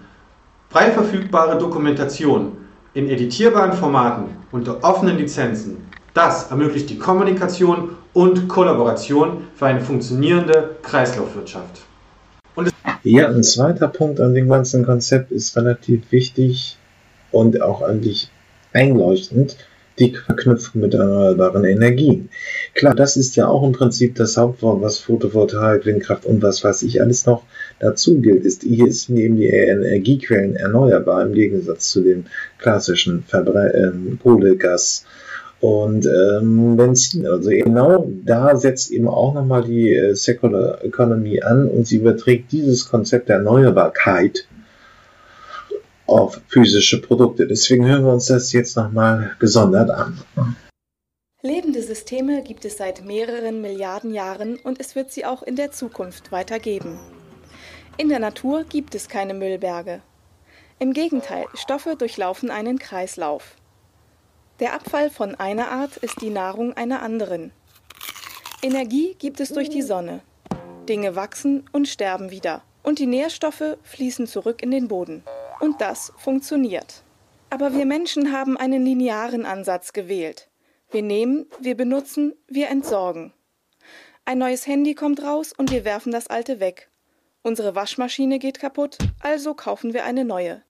[0.73, 2.53] Frei verfügbare Dokumentation
[2.95, 5.79] in editierbaren Formaten unter offenen Lizenzen.
[6.15, 11.83] Das ermöglicht die Kommunikation und Kollaboration für eine funktionierende Kreislaufwirtschaft.
[13.03, 16.79] Ja, ein zweiter Punkt an dem ganzen Konzept ist relativ wichtig
[17.33, 18.31] und auch eigentlich
[18.73, 19.57] einleuchtend,
[19.99, 22.31] die Verknüpfung mit erneuerbaren Energien.
[22.75, 26.85] Klar, das ist ja auch im Prinzip das Hauptwort, was Photovoltaik, Windkraft und was weiß
[26.85, 27.43] ich alles noch
[27.81, 28.45] dazu gilt.
[28.45, 32.27] Ist, hier ist eben die Energiequellen erneuerbar im Gegensatz zu den
[32.59, 35.05] klassischen Verbre äh, Kohle, Gas,
[35.61, 37.27] und ähm, Benzin.
[37.27, 42.53] Also genau da setzt eben auch nochmal die äh, Secular Economy an und sie überträgt
[42.53, 44.47] dieses Konzept der Erneuerbarkeit
[46.07, 47.47] auf physische Produkte.
[47.47, 50.19] Deswegen hören wir uns das jetzt nochmal gesondert an.
[51.43, 55.71] Lebende Systeme gibt es seit mehreren Milliarden Jahren und es wird sie auch in der
[55.71, 56.99] Zukunft weitergeben.
[57.97, 60.03] In der Natur gibt es keine Müllberge.
[60.79, 63.57] Im Gegenteil, Stoffe durchlaufen einen Kreislauf.
[64.61, 67.53] Der Abfall von einer Art ist die Nahrung einer anderen.
[68.63, 70.21] Energie gibt es durch die Sonne.
[70.89, 72.63] Dinge wachsen und sterben wieder.
[72.83, 75.23] Und die Nährstoffe fließen zurück in den Boden.
[75.61, 77.03] Und das funktioniert.
[77.51, 80.49] Aber wir Menschen haben einen linearen Ansatz gewählt.
[80.91, 83.33] Wir nehmen, wir benutzen, wir entsorgen.
[84.25, 86.90] Ein neues Handy kommt raus und wir werfen das alte weg.
[87.43, 90.63] Unsere Waschmaschine geht kaputt, also kaufen wir eine neue.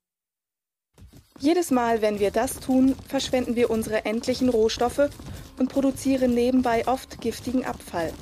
[1.40, 5.08] Jedes Mal, wenn wir das tun, verschwenden wir unsere endlichen Rohstoffe
[5.58, 8.12] und produzieren nebenbei oft giftigen Abfall.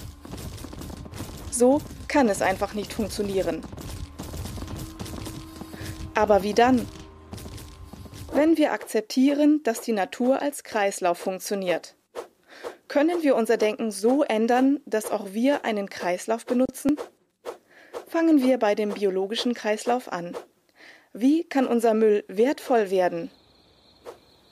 [1.50, 3.60] So kann es einfach nicht funktionieren.
[6.14, 6.86] Aber wie dann?
[8.32, 11.96] Wenn wir akzeptieren, dass die Natur als Kreislauf funktioniert,
[12.86, 16.96] können wir unser Denken so ändern, dass auch wir einen Kreislauf benutzen?
[18.08, 20.34] Fangen wir bei dem biologischen Kreislauf an.
[21.12, 23.30] Wie kann unser Müll wertvoll werden?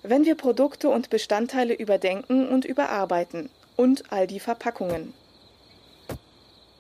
[0.03, 5.15] Wenn wir Produkte und Bestandteile überdenken und überarbeiten und all die Verpackungen.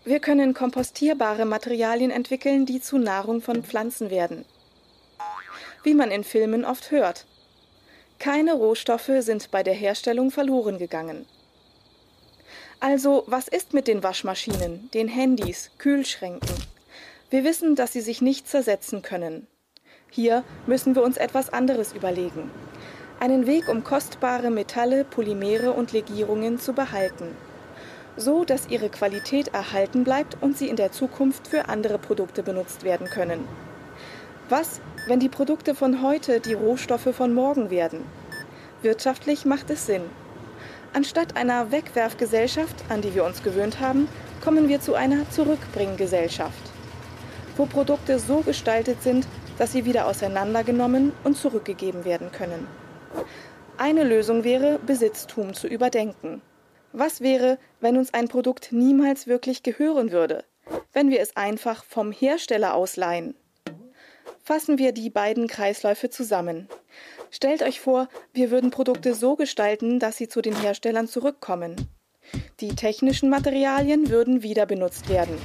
[0.04, 4.44] Wir können kompostierbare Materialien entwickeln, die zu Nahrung von Pflanzen werden.
[5.82, 7.24] Wie man in Filmen oft hört.
[8.18, 11.24] Keine Rohstoffe sind bei der Herstellung verloren gegangen.
[12.78, 16.54] Also, was ist mit den Waschmaschinen, den Handys, Kühlschränken?
[17.30, 19.46] Wir wissen, dass sie sich nicht zersetzen können.
[20.10, 22.50] Hier müssen wir uns etwas anderes überlegen.
[23.18, 27.34] Einen Weg, um kostbare Metalle, Polymere und Legierungen zu behalten.
[28.18, 32.84] So, dass ihre Qualität erhalten bleibt und sie in der Zukunft für andere Produkte benutzt
[32.84, 33.48] werden können.
[34.50, 38.04] Was, wenn die Produkte von heute die Rohstoffe von morgen werden?
[38.82, 40.02] Wirtschaftlich macht es Sinn.
[40.96, 44.08] Anstatt einer Wegwerfgesellschaft, an die wir uns gewöhnt haben,
[44.42, 46.70] kommen wir zu einer Zurückbringgesellschaft,
[47.58, 49.28] wo Produkte so gestaltet sind,
[49.58, 52.66] dass sie wieder auseinandergenommen und zurückgegeben werden können.
[53.76, 56.40] Eine Lösung wäre, Besitztum zu überdenken.
[56.94, 60.44] Was wäre, wenn uns ein Produkt niemals wirklich gehören würde,
[60.94, 63.34] wenn wir es einfach vom Hersteller ausleihen?
[64.42, 66.68] Fassen wir die beiden Kreisläufe zusammen.
[67.36, 71.76] Stellt euch vor, wir würden Produkte so gestalten, dass sie zu den Herstellern zurückkommen.
[72.60, 75.36] Die technischen Materialien würden wieder benutzt werden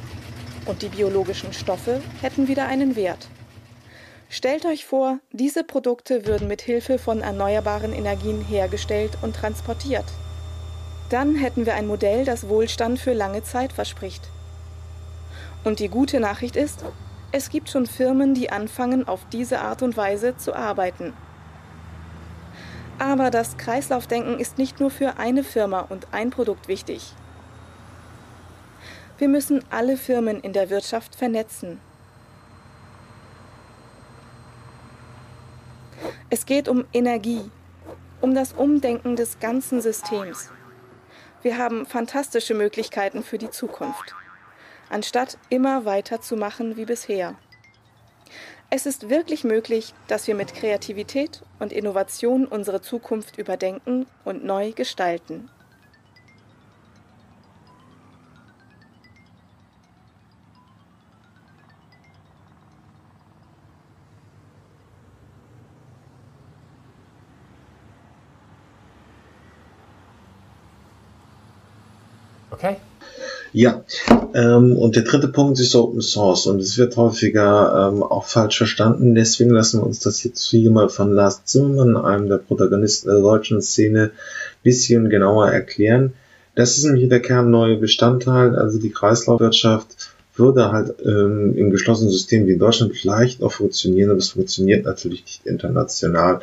[0.68, 3.28] und die biologischen Stoffe hätten wieder einen Wert.
[4.30, 10.06] Stellt euch vor, diese Produkte würden mit Hilfe von erneuerbaren Energien hergestellt und transportiert.
[11.10, 14.30] Dann hätten wir ein Modell, das Wohlstand für lange Zeit verspricht.
[15.66, 16.86] Und die gute Nachricht ist,
[17.34, 21.12] es gibt schon Firmen, die anfangen, auf diese Art und Weise zu arbeiten.
[23.02, 27.16] Aber das Kreislaufdenken ist nicht nur für eine Firma und ein Produkt wichtig.
[29.18, 31.80] Wir müssen alle Firmen in der Wirtschaft vernetzen.
[36.30, 37.50] Es geht um Energie,
[38.22, 40.52] um das Umdenken des ganzen Systems.
[41.42, 44.14] Wir haben fantastische Möglichkeiten für die Zukunft,
[44.92, 47.34] anstatt immer weiter zu machen wie bisher.
[48.74, 54.72] Es ist wirklich möglich, dass wir mit Kreativität und Innovation unsere Zukunft überdenken und neu
[54.74, 55.52] gestalten.
[72.52, 72.91] Okay.
[73.54, 73.84] Ja,
[74.34, 78.58] ähm, und der dritte Punkt ist Open Source und es wird häufiger ähm, auch falsch
[78.58, 79.14] verstanden.
[79.14, 83.20] Deswegen lassen wir uns das jetzt hier mal von Lars Zimmermann, einem der Protagonisten der
[83.20, 84.12] deutschen Szene,
[84.64, 86.14] bisschen genauer erklären.
[86.56, 92.48] Das ist nämlich der kernneue Bestandteil, also die Kreislaufwirtschaft würde halt ähm, im geschlossenen System
[92.48, 96.40] wie in Deutschland vielleicht auch funktionieren, aber es funktioniert natürlich nicht international.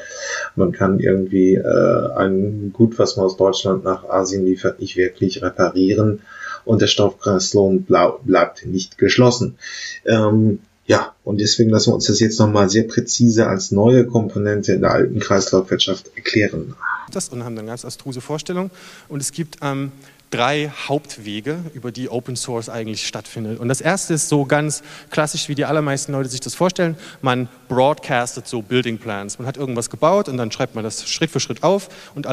[0.56, 5.43] Man kann irgendwie äh, ein Gut, was man aus Deutschland nach Asien liefert, nicht wirklich
[5.43, 6.20] reparieren
[6.68, 9.56] und der Stoffkreislauf bleib, bleibt nicht geschlossen.
[10.04, 14.74] Ähm, ja, und deswegen lassen wir uns das jetzt nochmal sehr präzise als neue Komponente
[14.74, 16.74] in der alten Kreislaufwirtschaft erklären.
[17.10, 18.70] Das und haben dann ganz abstruse Vorstellungen.
[19.08, 19.92] Und es gibt ähm,
[20.30, 23.59] drei Hauptwege, über die Open Source eigentlich stattfindet.
[23.59, 26.96] Und das erste ist so ganz klassisch, wie die allermeisten Leute sich das vorstellen.
[27.22, 29.38] Man broadcastet so Building Plans.
[29.38, 32.30] Man hat irgendwas gebaut und dann schreibt man das Schritt für Schritt auf und äh,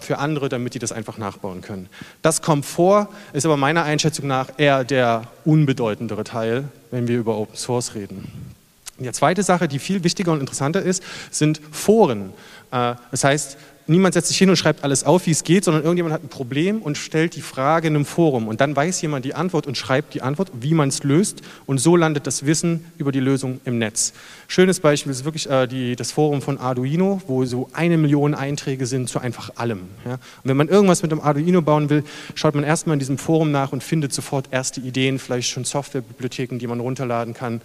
[0.00, 1.88] für andere, damit die das einfach nachbauen können.
[2.22, 7.36] Das kommt vor, ist aber meiner Einschätzung nach eher der unbedeutendere Teil, wenn wir über
[7.36, 8.54] Open Source reden.
[8.98, 12.32] Die zweite Sache, die viel wichtiger und interessanter ist, sind Foren.
[12.70, 15.82] Äh, das heißt, niemand setzt sich hin und schreibt alles auf, wie es geht, sondern
[15.82, 18.48] irgendjemand hat ein Problem und stellt die Frage in einem Forum.
[18.48, 21.42] Und dann weiß jemand die Antwort und schreibt die Antwort, wie man es löst.
[21.66, 24.12] Und so landet das Wissen über die Lösung im Netz.
[24.48, 28.86] Schönes Beispiel ist wirklich äh, die, das Forum von Arduino, wo so eine Million Einträge
[28.86, 29.82] sind zu einfach allem.
[30.04, 30.14] Ja?
[30.14, 32.04] Und wenn man irgendwas mit einem Arduino bauen will,
[32.34, 36.58] schaut man erstmal in diesem Forum nach und findet sofort erste Ideen, vielleicht schon Softwarebibliotheken,
[36.58, 37.60] die man runterladen kann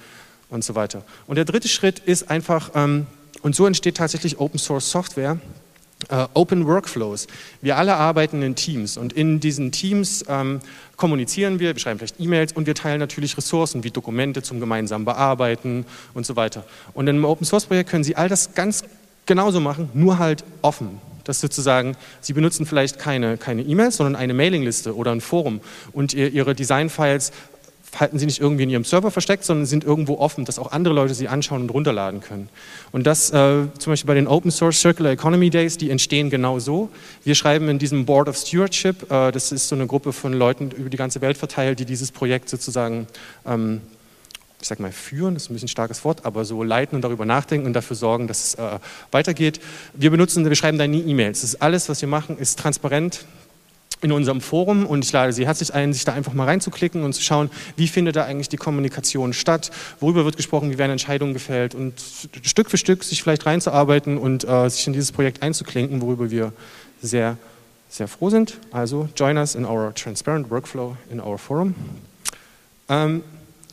[0.50, 1.04] und so weiter.
[1.28, 3.08] Und der dritte Schritt ist einfach, ähm,
[3.42, 5.40] und so entsteht tatsächlich Open Source Software,
[6.10, 7.28] Uh, Open Workflows.
[7.62, 10.60] Wir alle arbeiten in Teams und in diesen Teams ähm,
[10.98, 15.06] kommunizieren wir, wir schreiben vielleicht E-Mails und wir teilen natürlich Ressourcen wie Dokumente zum gemeinsamen
[15.06, 16.64] Bearbeiten und so weiter.
[16.94, 18.84] Und in einem Open Source Projekt können Sie all das ganz
[19.26, 21.00] genauso machen, nur halt offen.
[21.24, 25.62] Das sozusagen, Sie benutzen vielleicht keine E-Mails, sondern eine Mailingliste oder ein Forum
[25.94, 27.32] und ihr, Ihre Design-Files
[28.00, 30.94] halten sie nicht irgendwie in ihrem Server versteckt, sondern sind irgendwo offen, dass auch andere
[30.94, 32.50] Leute sie anschauen und runterladen können.
[32.92, 36.60] Und das äh, zum Beispiel bei den Open Source Circular Economy Days, die entstehen genau
[36.60, 36.90] so.
[37.24, 40.72] Wir schreiben in diesem Board of Stewardship, äh, das ist so eine Gruppe von Leuten
[40.72, 43.08] über die ganze Welt verteilt, die dieses Projekt sozusagen
[43.46, 43.82] ähm,
[44.62, 47.02] ich sag mal, führen, das ist ein bisschen ein starkes Wort, aber so leiten und
[47.02, 49.60] darüber nachdenken und dafür sorgen, dass es äh, weitergeht.
[49.94, 51.60] Wir benutzen, wir schreiben da nie E-Mails.
[51.60, 53.26] Alles, was wir machen, ist transparent,
[54.02, 57.14] in unserem Forum und ich lade Sie herzlich ein, sich da einfach mal reinzuklicken und
[57.14, 61.34] zu schauen, wie findet da eigentlich die Kommunikation statt, worüber wird gesprochen, wie werden Entscheidungen
[61.34, 61.94] gefällt und
[62.42, 66.52] Stück für Stück sich vielleicht reinzuarbeiten und äh, sich in dieses Projekt einzuklinken, worüber wir
[67.02, 67.38] sehr,
[67.90, 68.58] sehr froh sind.
[68.72, 71.76] Also join us in our transparent workflow in our forum.
[72.90, 73.24] Ähm,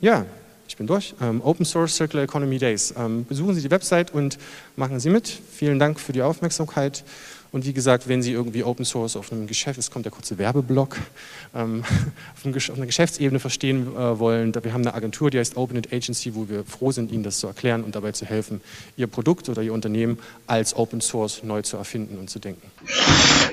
[0.01, 0.27] ja,
[0.69, 1.15] ich bin durch.
[1.21, 2.95] Ähm, Open Source Circular Economy Days.
[2.97, 4.39] Ähm, besuchen Sie die Website und
[4.77, 5.27] machen Sie mit.
[5.27, 7.05] Vielen Dank für die Aufmerksamkeit.
[7.51, 10.39] Und wie gesagt, wenn Sie irgendwie Open Source auf einem Geschäft, es kommt der kurze
[10.39, 10.97] Werbeblock,
[11.55, 11.83] ähm,
[12.37, 15.93] auf, einem, auf, einer Geschäftsebene verstehen äh, wollen, wir haben eine Agentur, die heißt OpenIt
[15.93, 18.61] Agency, wo wir froh sind, Ihnen das zu erklären und dabei zu helfen,
[18.97, 22.67] Ihr Produkt oder Ihr Unternehmen als Open Source neu zu erfinden und zu denken.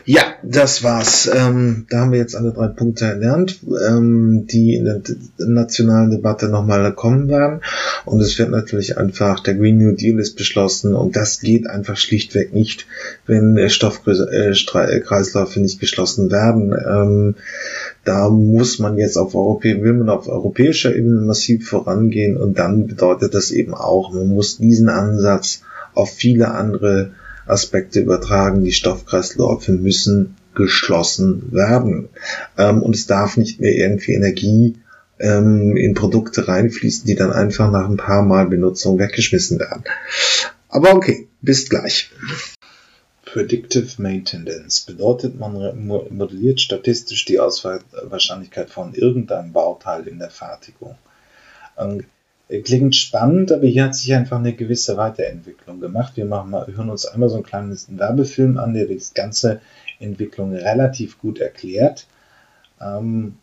[0.05, 1.29] Ja, das war's.
[1.33, 5.01] Ähm, da haben wir jetzt alle drei Punkte erlernt, ähm, die in der
[5.37, 7.61] nationalen Debatte nochmal kommen werden.
[8.05, 11.97] Und es wird natürlich einfach, der Green New Deal ist beschlossen und das geht einfach
[11.97, 12.85] schlichtweg nicht,
[13.25, 16.73] wenn äh, Stoffkreisläufe nicht geschlossen werden.
[16.73, 17.35] Ähm,
[18.03, 22.87] da muss man jetzt auf Europä will man auf europäischer Ebene massiv vorangehen und dann
[22.87, 25.61] bedeutet das eben auch, man muss diesen Ansatz
[25.93, 27.11] auf viele andere
[27.45, 28.63] Aspekte übertragen.
[28.63, 32.09] Die Stoffkreisläufe müssen geschlossen werden.
[32.57, 34.75] Ähm, und es darf nicht mehr irgendwie Energie
[35.19, 39.83] ähm, in Produkte reinfließen, die dann einfach nach ein paar Mal Benutzung weggeschmissen werden.
[40.69, 42.11] Aber okay, bis gleich.
[43.35, 50.95] Predictive Maintenance bedeutet, man modelliert statistisch die Auswahlwahrscheinlichkeit von irgendeinem Bauteil in der Fertigung.
[51.77, 52.05] Ähm,
[52.63, 56.15] klingt spannend, aber hier hat sich einfach eine gewisse Weiterentwicklung gemacht.
[56.15, 59.59] Wir machen mal, hören uns einmal so einen kleinen Werbefilm an, der die ganze
[59.99, 62.07] Entwicklung relativ gut erklärt.
[62.79, 63.37] Ähm,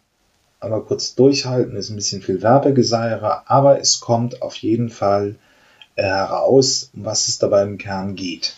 [0.58, 5.36] aber kurz durchhalten, ist ein bisschen viel Werbegeseiere, aber es kommt auf jeden Fall
[5.96, 8.54] äh, heraus, um was es dabei im Kern geht.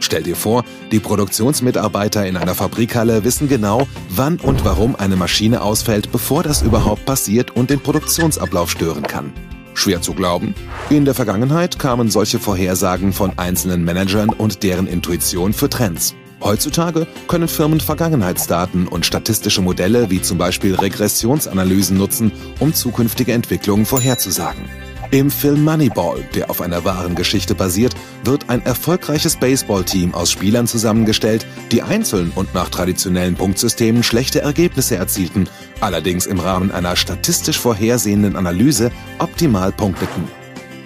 [0.00, 5.62] Stell dir vor, die Produktionsmitarbeiter in einer Fabrikhalle wissen genau, wann und warum eine Maschine
[5.62, 9.32] ausfällt, bevor das überhaupt passiert und den Produktionsablauf stören kann.
[9.74, 10.54] Schwer zu glauben?
[10.90, 16.14] In der Vergangenheit kamen solche Vorhersagen von einzelnen Managern und deren Intuition für Trends.
[16.42, 23.86] Heutzutage können Firmen Vergangenheitsdaten und statistische Modelle wie zum Beispiel Regressionsanalysen nutzen, um zukünftige Entwicklungen
[23.86, 24.64] vorherzusagen.
[25.12, 27.94] Im Film Moneyball, der auf einer wahren Geschichte basiert,
[28.24, 34.96] wird ein erfolgreiches Baseballteam aus Spielern zusammengestellt, die einzeln und nach traditionellen Punktsystemen schlechte Ergebnisse
[34.96, 40.24] erzielten, allerdings im Rahmen einer statistisch vorhersehenden Analyse optimal punkteten.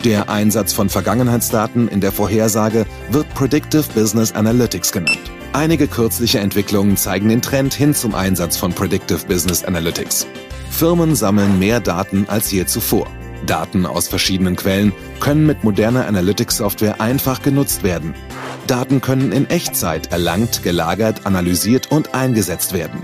[0.02, 5.30] Der Einsatz von Vergangenheitsdaten in der Vorhersage wird Predictive Business Analytics genannt.
[5.52, 10.26] Einige kürzliche Entwicklungen zeigen den Trend hin zum Einsatz von Predictive Business Analytics.
[10.68, 13.06] Firmen sammeln mehr Daten als je zuvor.
[13.46, 18.14] Daten aus verschiedenen Quellen können mit moderner Analytics-Software einfach genutzt werden.
[18.66, 23.00] Daten können in Echtzeit erlangt, gelagert, analysiert und eingesetzt werden.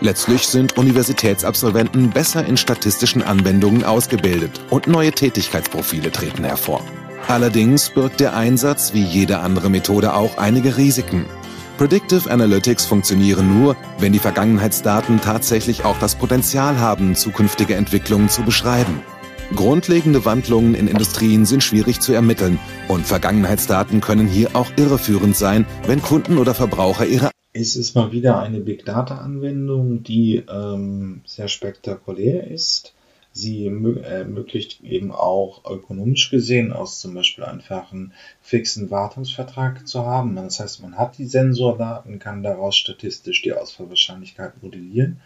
[0.00, 6.84] Letztlich sind Universitätsabsolventen besser in statistischen Anwendungen ausgebildet und neue Tätigkeitsprofile treten hervor.
[7.28, 11.24] Allerdings birgt der Einsatz wie jede andere Methode auch einige Risiken.
[11.78, 18.42] Predictive Analytics funktionieren nur, wenn die Vergangenheitsdaten tatsächlich auch das Potenzial haben, zukünftige Entwicklungen zu
[18.42, 19.00] beschreiben.
[19.54, 22.58] Grundlegende Wandlungen in Industrien sind schwierig zu ermitteln
[22.88, 28.10] und Vergangenheitsdaten können hier auch irreführend sein, wenn Kunden oder Verbraucher ihre es ist mal
[28.10, 32.94] wieder eine Big Data Anwendung, die ähm, sehr spektakulär ist.
[33.30, 40.36] Sie ermöglicht eben auch ökonomisch gesehen aus zum Beispiel einfach einen fixen Wartungsvertrag zu haben.
[40.36, 45.20] Das heißt, man hat die Sensordaten, kann daraus statistisch die Ausfallwahrscheinlichkeit modellieren.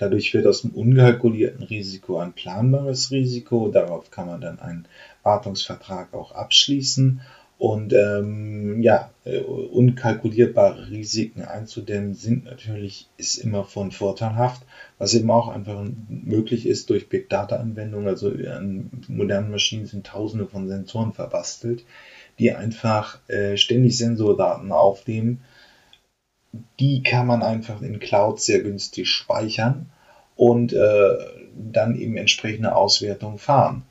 [0.00, 3.68] Dadurch wird aus dem unkalkulierten Risiko ein planbares Risiko.
[3.68, 4.86] Darauf kann man dann einen
[5.22, 7.20] Wartungsvertrag auch abschließen.
[7.58, 14.62] Und ähm, ja, äh, unkalkulierbare Risiken einzudämmen sind natürlich, ist immer von vorteilhaft,
[14.96, 18.08] was eben auch einfach möglich ist durch Big Data Anwendungen.
[18.08, 21.84] Also an modernen Maschinen sind tausende von Sensoren verbastelt,
[22.38, 25.42] die einfach äh, ständig Sensordaten aufnehmen
[26.78, 29.90] die kann man einfach in Cloud sehr günstig speichern
[30.36, 31.18] und äh,
[31.54, 33.82] dann eben entsprechende Auswertungen fahren.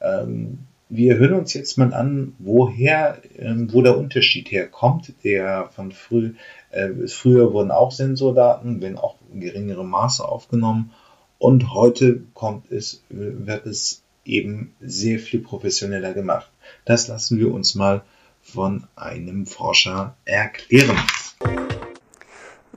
[0.00, 5.14] Ähm, wir hören uns jetzt mal an, woher, ähm, wo der Unterschied herkommt.
[5.24, 6.34] Der von früh,
[6.70, 10.92] äh, früher wurden auch Sensordaten, wenn auch in geringerem Maße aufgenommen.
[11.38, 16.50] Und heute kommt es, wird es eben sehr viel professioneller gemacht.
[16.84, 18.02] Das lassen wir uns mal
[18.42, 20.98] von einem Forscher erklären.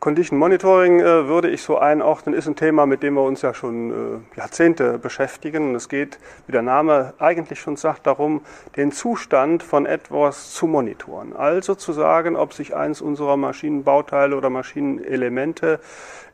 [0.05, 3.55] Condition Monitoring äh, würde ich so einordnen, ist ein Thema, mit dem wir uns ja
[3.55, 5.69] schon äh, Jahrzehnte beschäftigen.
[5.69, 8.41] Und es geht, wie der Name eigentlich schon sagt, darum,
[8.75, 11.35] den Zustand von etwas zu monitoren.
[11.35, 15.79] Also zu sagen, ob sich eins unserer Maschinenbauteile oder Maschinenelemente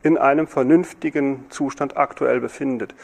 [0.02, 2.94] in einem vernünftigen Zustand aktuell befindet.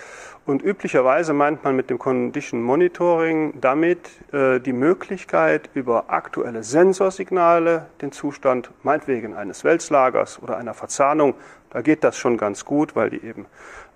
[0.48, 7.84] Und üblicherweise meint man mit dem Condition Monitoring damit äh, die Möglichkeit, über aktuelle Sensorsignale
[8.00, 11.34] den Zustand meinetwegen eines Wälzlagers oder einer Verzahnung,
[11.68, 13.44] da geht das schon ganz gut, weil die eben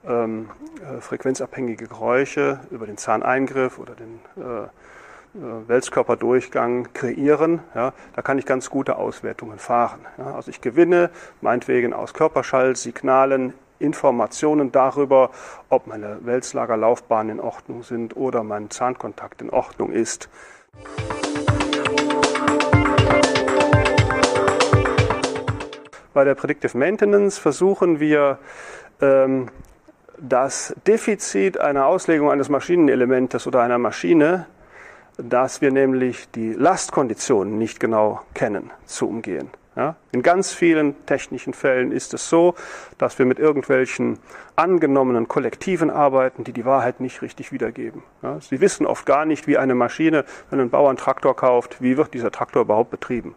[0.06, 0.50] ähm,
[0.82, 7.60] äh, frequenzabhängige Geräusche über den Zahneingriff oder den äh, äh, Wälzkörperdurchgang kreieren.
[7.74, 10.00] Ja, da kann ich ganz gute Auswertungen fahren.
[10.18, 11.08] Ja, also ich gewinne
[11.40, 15.30] meinetwegen aus Körperschallsignalen Informationen darüber,
[15.68, 20.28] ob meine Wälzlagerlaufbahnen in Ordnung sind oder mein Zahnkontakt in Ordnung ist.
[26.14, 28.38] Bei der Predictive Maintenance versuchen wir
[29.00, 29.48] ähm,
[30.18, 34.46] das Defizit einer Auslegung eines Maschinenelementes oder einer Maschine
[35.18, 39.50] dass wir nämlich die Lastkonditionen nicht genau kennen, zu umgehen.
[39.76, 39.96] Ja?
[40.12, 42.54] In ganz vielen technischen Fällen ist es so,
[42.98, 44.18] dass wir mit irgendwelchen
[44.56, 48.02] angenommenen Kollektiven arbeiten, die die Wahrheit nicht richtig wiedergeben.
[48.22, 48.38] Ja?
[48.40, 51.96] Sie wissen oft gar nicht, wie eine Maschine, wenn ein Bauer einen Traktor kauft, wie
[51.96, 53.34] wird dieser Traktor überhaupt betrieben.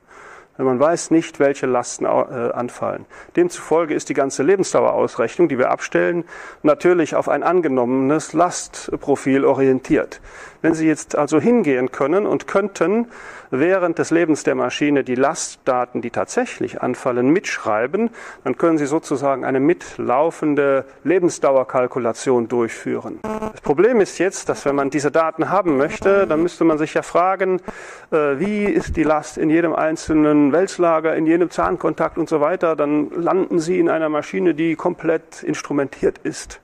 [0.57, 3.05] Man weiß nicht, welche Lasten äh, anfallen.
[3.35, 6.23] Demzufolge ist die ganze Lebensdauerausrechnung, die wir abstellen,
[6.63, 10.21] natürlich auf ein angenommenes Lastprofil orientiert.
[10.65, 13.05] Wenn Sie jetzt also hingehen können und könnten
[13.51, 18.09] während des Lebens der Maschine die Lastdaten, die tatsächlich anfallen, mitschreiben,
[18.43, 23.19] dann können Sie sozusagen eine mitlaufende Lebensdauerkalkulation durchführen.
[23.21, 26.95] Das Problem ist jetzt, dass wenn man diese Daten haben möchte, dann müsste man sich
[26.95, 27.61] ja fragen,
[28.09, 32.75] äh, wie ist die Last in jedem einzelnen Wälzlager, in jedem Zahnkontakt und so weiter.
[32.75, 36.59] Dann landen Sie in einer Maschine, die komplett instrumentiert ist.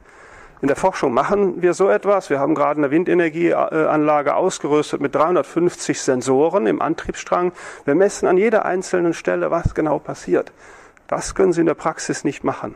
[0.61, 2.29] In der Forschung machen wir so etwas.
[2.29, 7.51] Wir haben gerade eine Windenergieanlage ausgerüstet mit 350 Sensoren im Antriebsstrang.
[7.83, 10.51] Wir messen an jeder einzelnen Stelle, was genau passiert.
[11.07, 12.75] Das können Sie in der Praxis nicht machen.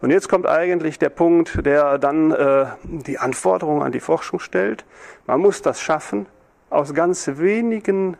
[0.00, 4.86] Und jetzt kommt eigentlich der Punkt, der dann äh, die Anforderungen an die Forschung stellt.
[5.26, 6.24] Man muss das schaffen,
[6.70, 8.16] aus ganz wenigen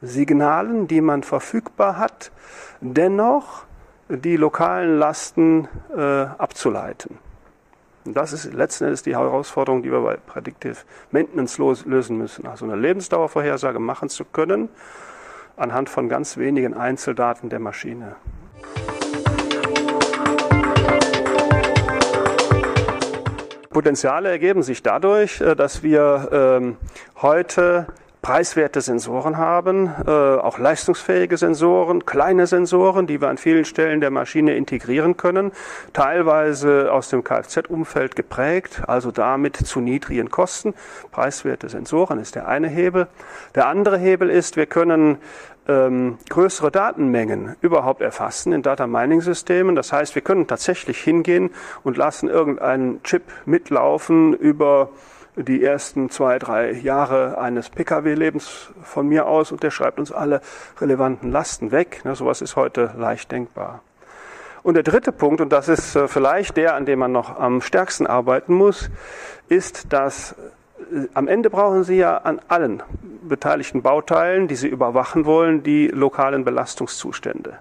[0.00, 2.32] Signalen, die man verfügbar hat,
[2.80, 3.64] dennoch
[4.08, 7.18] die lokalen Lasten äh, abzuleiten.
[8.04, 10.78] Und das ist letzten Endes die Herausforderung, die wir bei Predictive
[11.10, 12.46] Maintenance lösen müssen.
[12.46, 14.68] Also eine Lebensdauervorhersage machen zu können
[15.56, 18.16] anhand von ganz wenigen Einzeldaten der Maschine.
[23.70, 26.76] Potenziale ergeben sich dadurch, äh, dass wir ähm,
[27.22, 27.86] heute
[28.22, 34.12] preiswerte Sensoren haben, äh, auch leistungsfähige Sensoren, kleine Sensoren, die wir an vielen Stellen der
[34.12, 35.50] Maschine integrieren können,
[35.92, 40.74] teilweise aus dem Kfz-Umfeld geprägt, also damit zu niedrigen Kosten.
[41.10, 43.08] Preiswerte Sensoren ist der eine Hebel.
[43.56, 45.18] Der andere Hebel ist, wir können
[45.66, 49.74] ähm, größere Datenmengen überhaupt erfassen in Data Mining Systemen.
[49.74, 51.50] Das heißt, wir können tatsächlich hingehen
[51.82, 54.90] und lassen irgendeinen Chip mitlaufen über
[55.36, 60.40] die ersten zwei, drei Jahre eines Pkw-Lebens von mir aus und der schreibt uns alle
[60.80, 62.02] relevanten Lasten weg.
[62.04, 63.80] Ne, sowas ist heute leicht denkbar.
[64.62, 67.60] Und der dritte Punkt, und das ist äh, vielleicht der, an dem man noch am
[67.60, 68.90] stärksten arbeiten muss,
[69.48, 70.32] ist, dass
[70.92, 72.82] äh, am Ende brauchen Sie ja an allen
[73.22, 77.58] beteiligten Bauteilen, die Sie überwachen wollen, die lokalen Belastungszustände.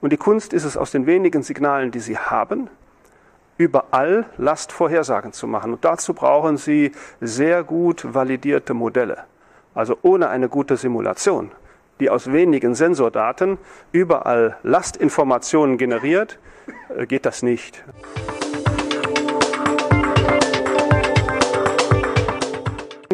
[0.00, 2.70] Und die Kunst ist es, aus den wenigen Signalen, die Sie haben,
[3.58, 5.74] überall Lastvorhersagen zu machen.
[5.74, 9.24] Und dazu brauchen Sie sehr gut validierte Modelle.
[9.74, 11.50] Also ohne eine gute Simulation,
[12.00, 13.58] die aus wenigen Sensordaten
[13.92, 16.38] überall Lastinformationen generiert,
[16.96, 17.84] äh, geht das nicht.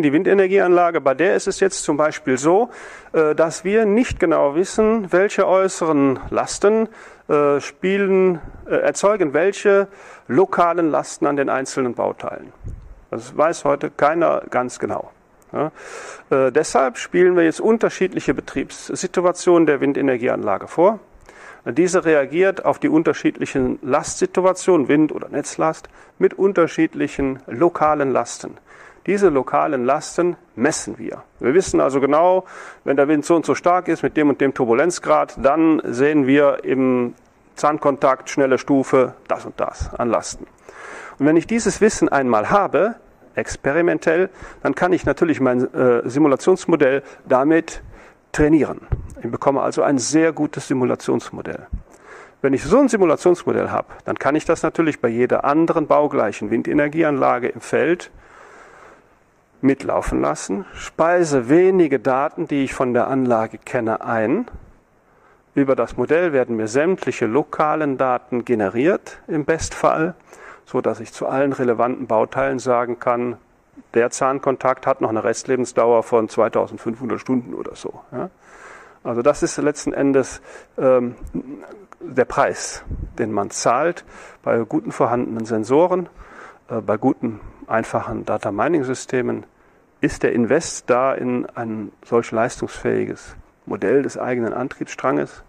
[0.05, 2.69] Die Windenergieanlage, bei der ist es jetzt zum Beispiel so,
[3.15, 6.91] äh, dass wir nicht genau wissen, welche äußeren Lasten
[7.27, 9.89] äh, spielen, äh, erzeugen welche
[10.29, 12.53] lokalen Lasten an den einzelnen Bauteilen.
[13.11, 15.11] Das weiß heute keiner ganz genau.
[15.53, 15.71] Ja.
[16.51, 20.99] Deshalb spielen wir jetzt unterschiedliche Betriebssituationen der Windenergieanlage vor.
[21.65, 28.59] Diese reagiert auf die unterschiedlichen Lastsituationen, Wind- oder Netzlast, mit unterschiedlichen lokalen Lasten.
[29.07, 31.25] Diese lokalen Lasten messen wir.
[31.39, 32.45] Wir wissen also genau,
[32.85, 36.27] wenn der Wind so und so stark ist mit dem und dem Turbulenzgrad, dann sehen
[36.27, 37.15] wir im
[37.55, 40.47] Zahnkontakt, schnelle Stufe, das und das an Lasten.
[41.19, 42.97] Und wenn ich dieses Wissen einmal habe,
[43.35, 44.31] experimentell,
[44.63, 47.83] dann kann ich natürlich mein äh, Simulationsmodell damit
[48.33, 48.81] trainieren.
[49.23, 51.67] Ich bekomme also ein sehr gutes Simulationsmodell.
[52.43, 56.51] Wenn ich so ein Simulationsmodell habe, dann kann ich das natürlich bei jeder anderen baugleichen
[56.51, 58.11] Windenergieanlage im Feld
[59.65, 64.47] mitlaufen lassen, speise wenige Daten, die ich von der Anlage kenne, ein,
[65.55, 70.15] Über das Modell werden mir sämtliche lokalen Daten generiert, im Bestfall,
[70.67, 73.37] so dass ich zu allen relevanten Bauteilen sagen kann,
[73.95, 78.01] der Zahnkontakt hat noch eine Restlebensdauer von 2500 Stunden oder so.
[78.11, 78.31] Ja?
[79.05, 80.41] Also das ist letzten Endes
[80.77, 81.15] ähm,
[82.01, 82.83] der Preis,
[83.19, 84.05] den man zahlt
[84.43, 86.09] bei guten vorhandenen Sensoren,
[86.69, 87.39] äh, bei guten
[87.69, 89.45] einfachen Data Mining Systemen.
[90.05, 95.43] Ist der Invest da in ein solch leistungsfähiges Modell des eigenen Antriebsstranges?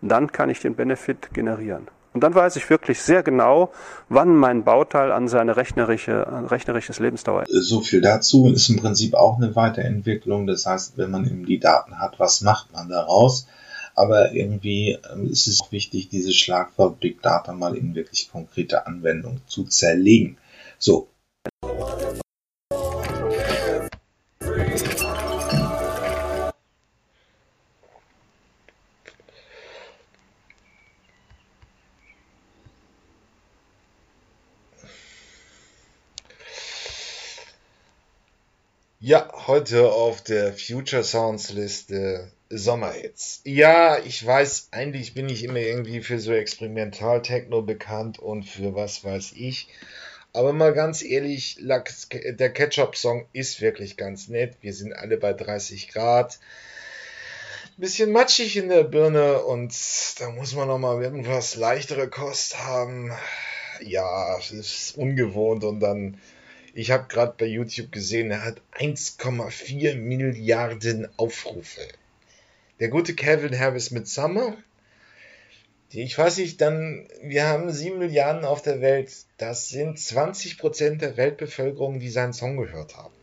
[0.00, 1.88] Dann kann ich den Benefit generieren.
[2.12, 3.72] Und dann weiß ich wirklich sehr genau,
[4.08, 7.68] wann mein Bauteil an seine rechnerische, rechnerisches Lebensdauer ist.
[7.68, 10.46] So viel dazu ist im Prinzip auch eine Weiterentwicklung.
[10.46, 13.48] Das heißt, wenn man eben die Daten hat, was macht man daraus?
[13.96, 18.86] Aber irgendwie ähm, ist es auch wichtig, dieses Schlagwort Big Data mal in wirklich konkrete
[18.86, 20.36] Anwendung zu zerlegen.
[20.78, 21.08] So,
[39.10, 43.40] Ja, heute auf der Future Sounds Liste Sommerhits.
[43.42, 49.02] Ja, ich weiß, eigentlich bin ich immer irgendwie für so Experimental-Techno bekannt und für was
[49.02, 49.66] weiß ich.
[50.32, 54.54] Aber mal ganz ehrlich, der Ketchup-Song ist wirklich ganz nett.
[54.60, 56.38] Wir sind alle bei 30 Grad.
[57.76, 59.74] Bisschen matschig in der Birne und
[60.20, 63.10] da muss man noch mal irgendwas leichtere Kost haben.
[63.82, 66.16] Ja, es ist ungewohnt und dann
[66.74, 71.80] ich habe gerade bei YouTube gesehen, er hat 1,4 Milliarden Aufrufe.
[72.78, 74.56] Der gute Kevin Harris mit Summer.
[75.92, 79.12] Ich weiß nicht, dann, wir haben 7 Milliarden auf der Welt.
[79.38, 83.14] Das sind 20% der Weltbevölkerung, die seinen Song gehört haben.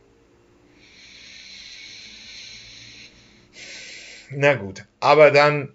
[4.30, 5.74] Na gut, aber dann,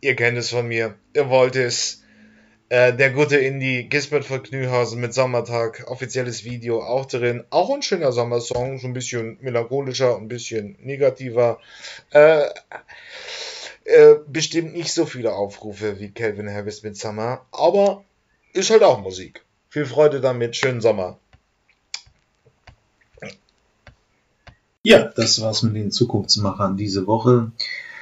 [0.00, 2.01] ihr kennt es von mir, ihr wollt es,
[2.72, 7.44] äh, der gute Indie, Gisbert von Knühausen mit Sommertag, offizielles Video auch drin.
[7.50, 11.60] Auch ein schöner Sommersong, so ein bisschen melancholischer, ein bisschen negativer.
[12.12, 12.44] Äh,
[13.84, 18.04] äh, bestimmt nicht so viele Aufrufe wie Calvin Harris mit Summer, aber
[18.54, 19.44] ist halt auch Musik.
[19.68, 21.18] Viel Freude damit, schönen Sommer.
[24.82, 27.52] Ja, das war's mit den Zukunftsmachern diese Woche.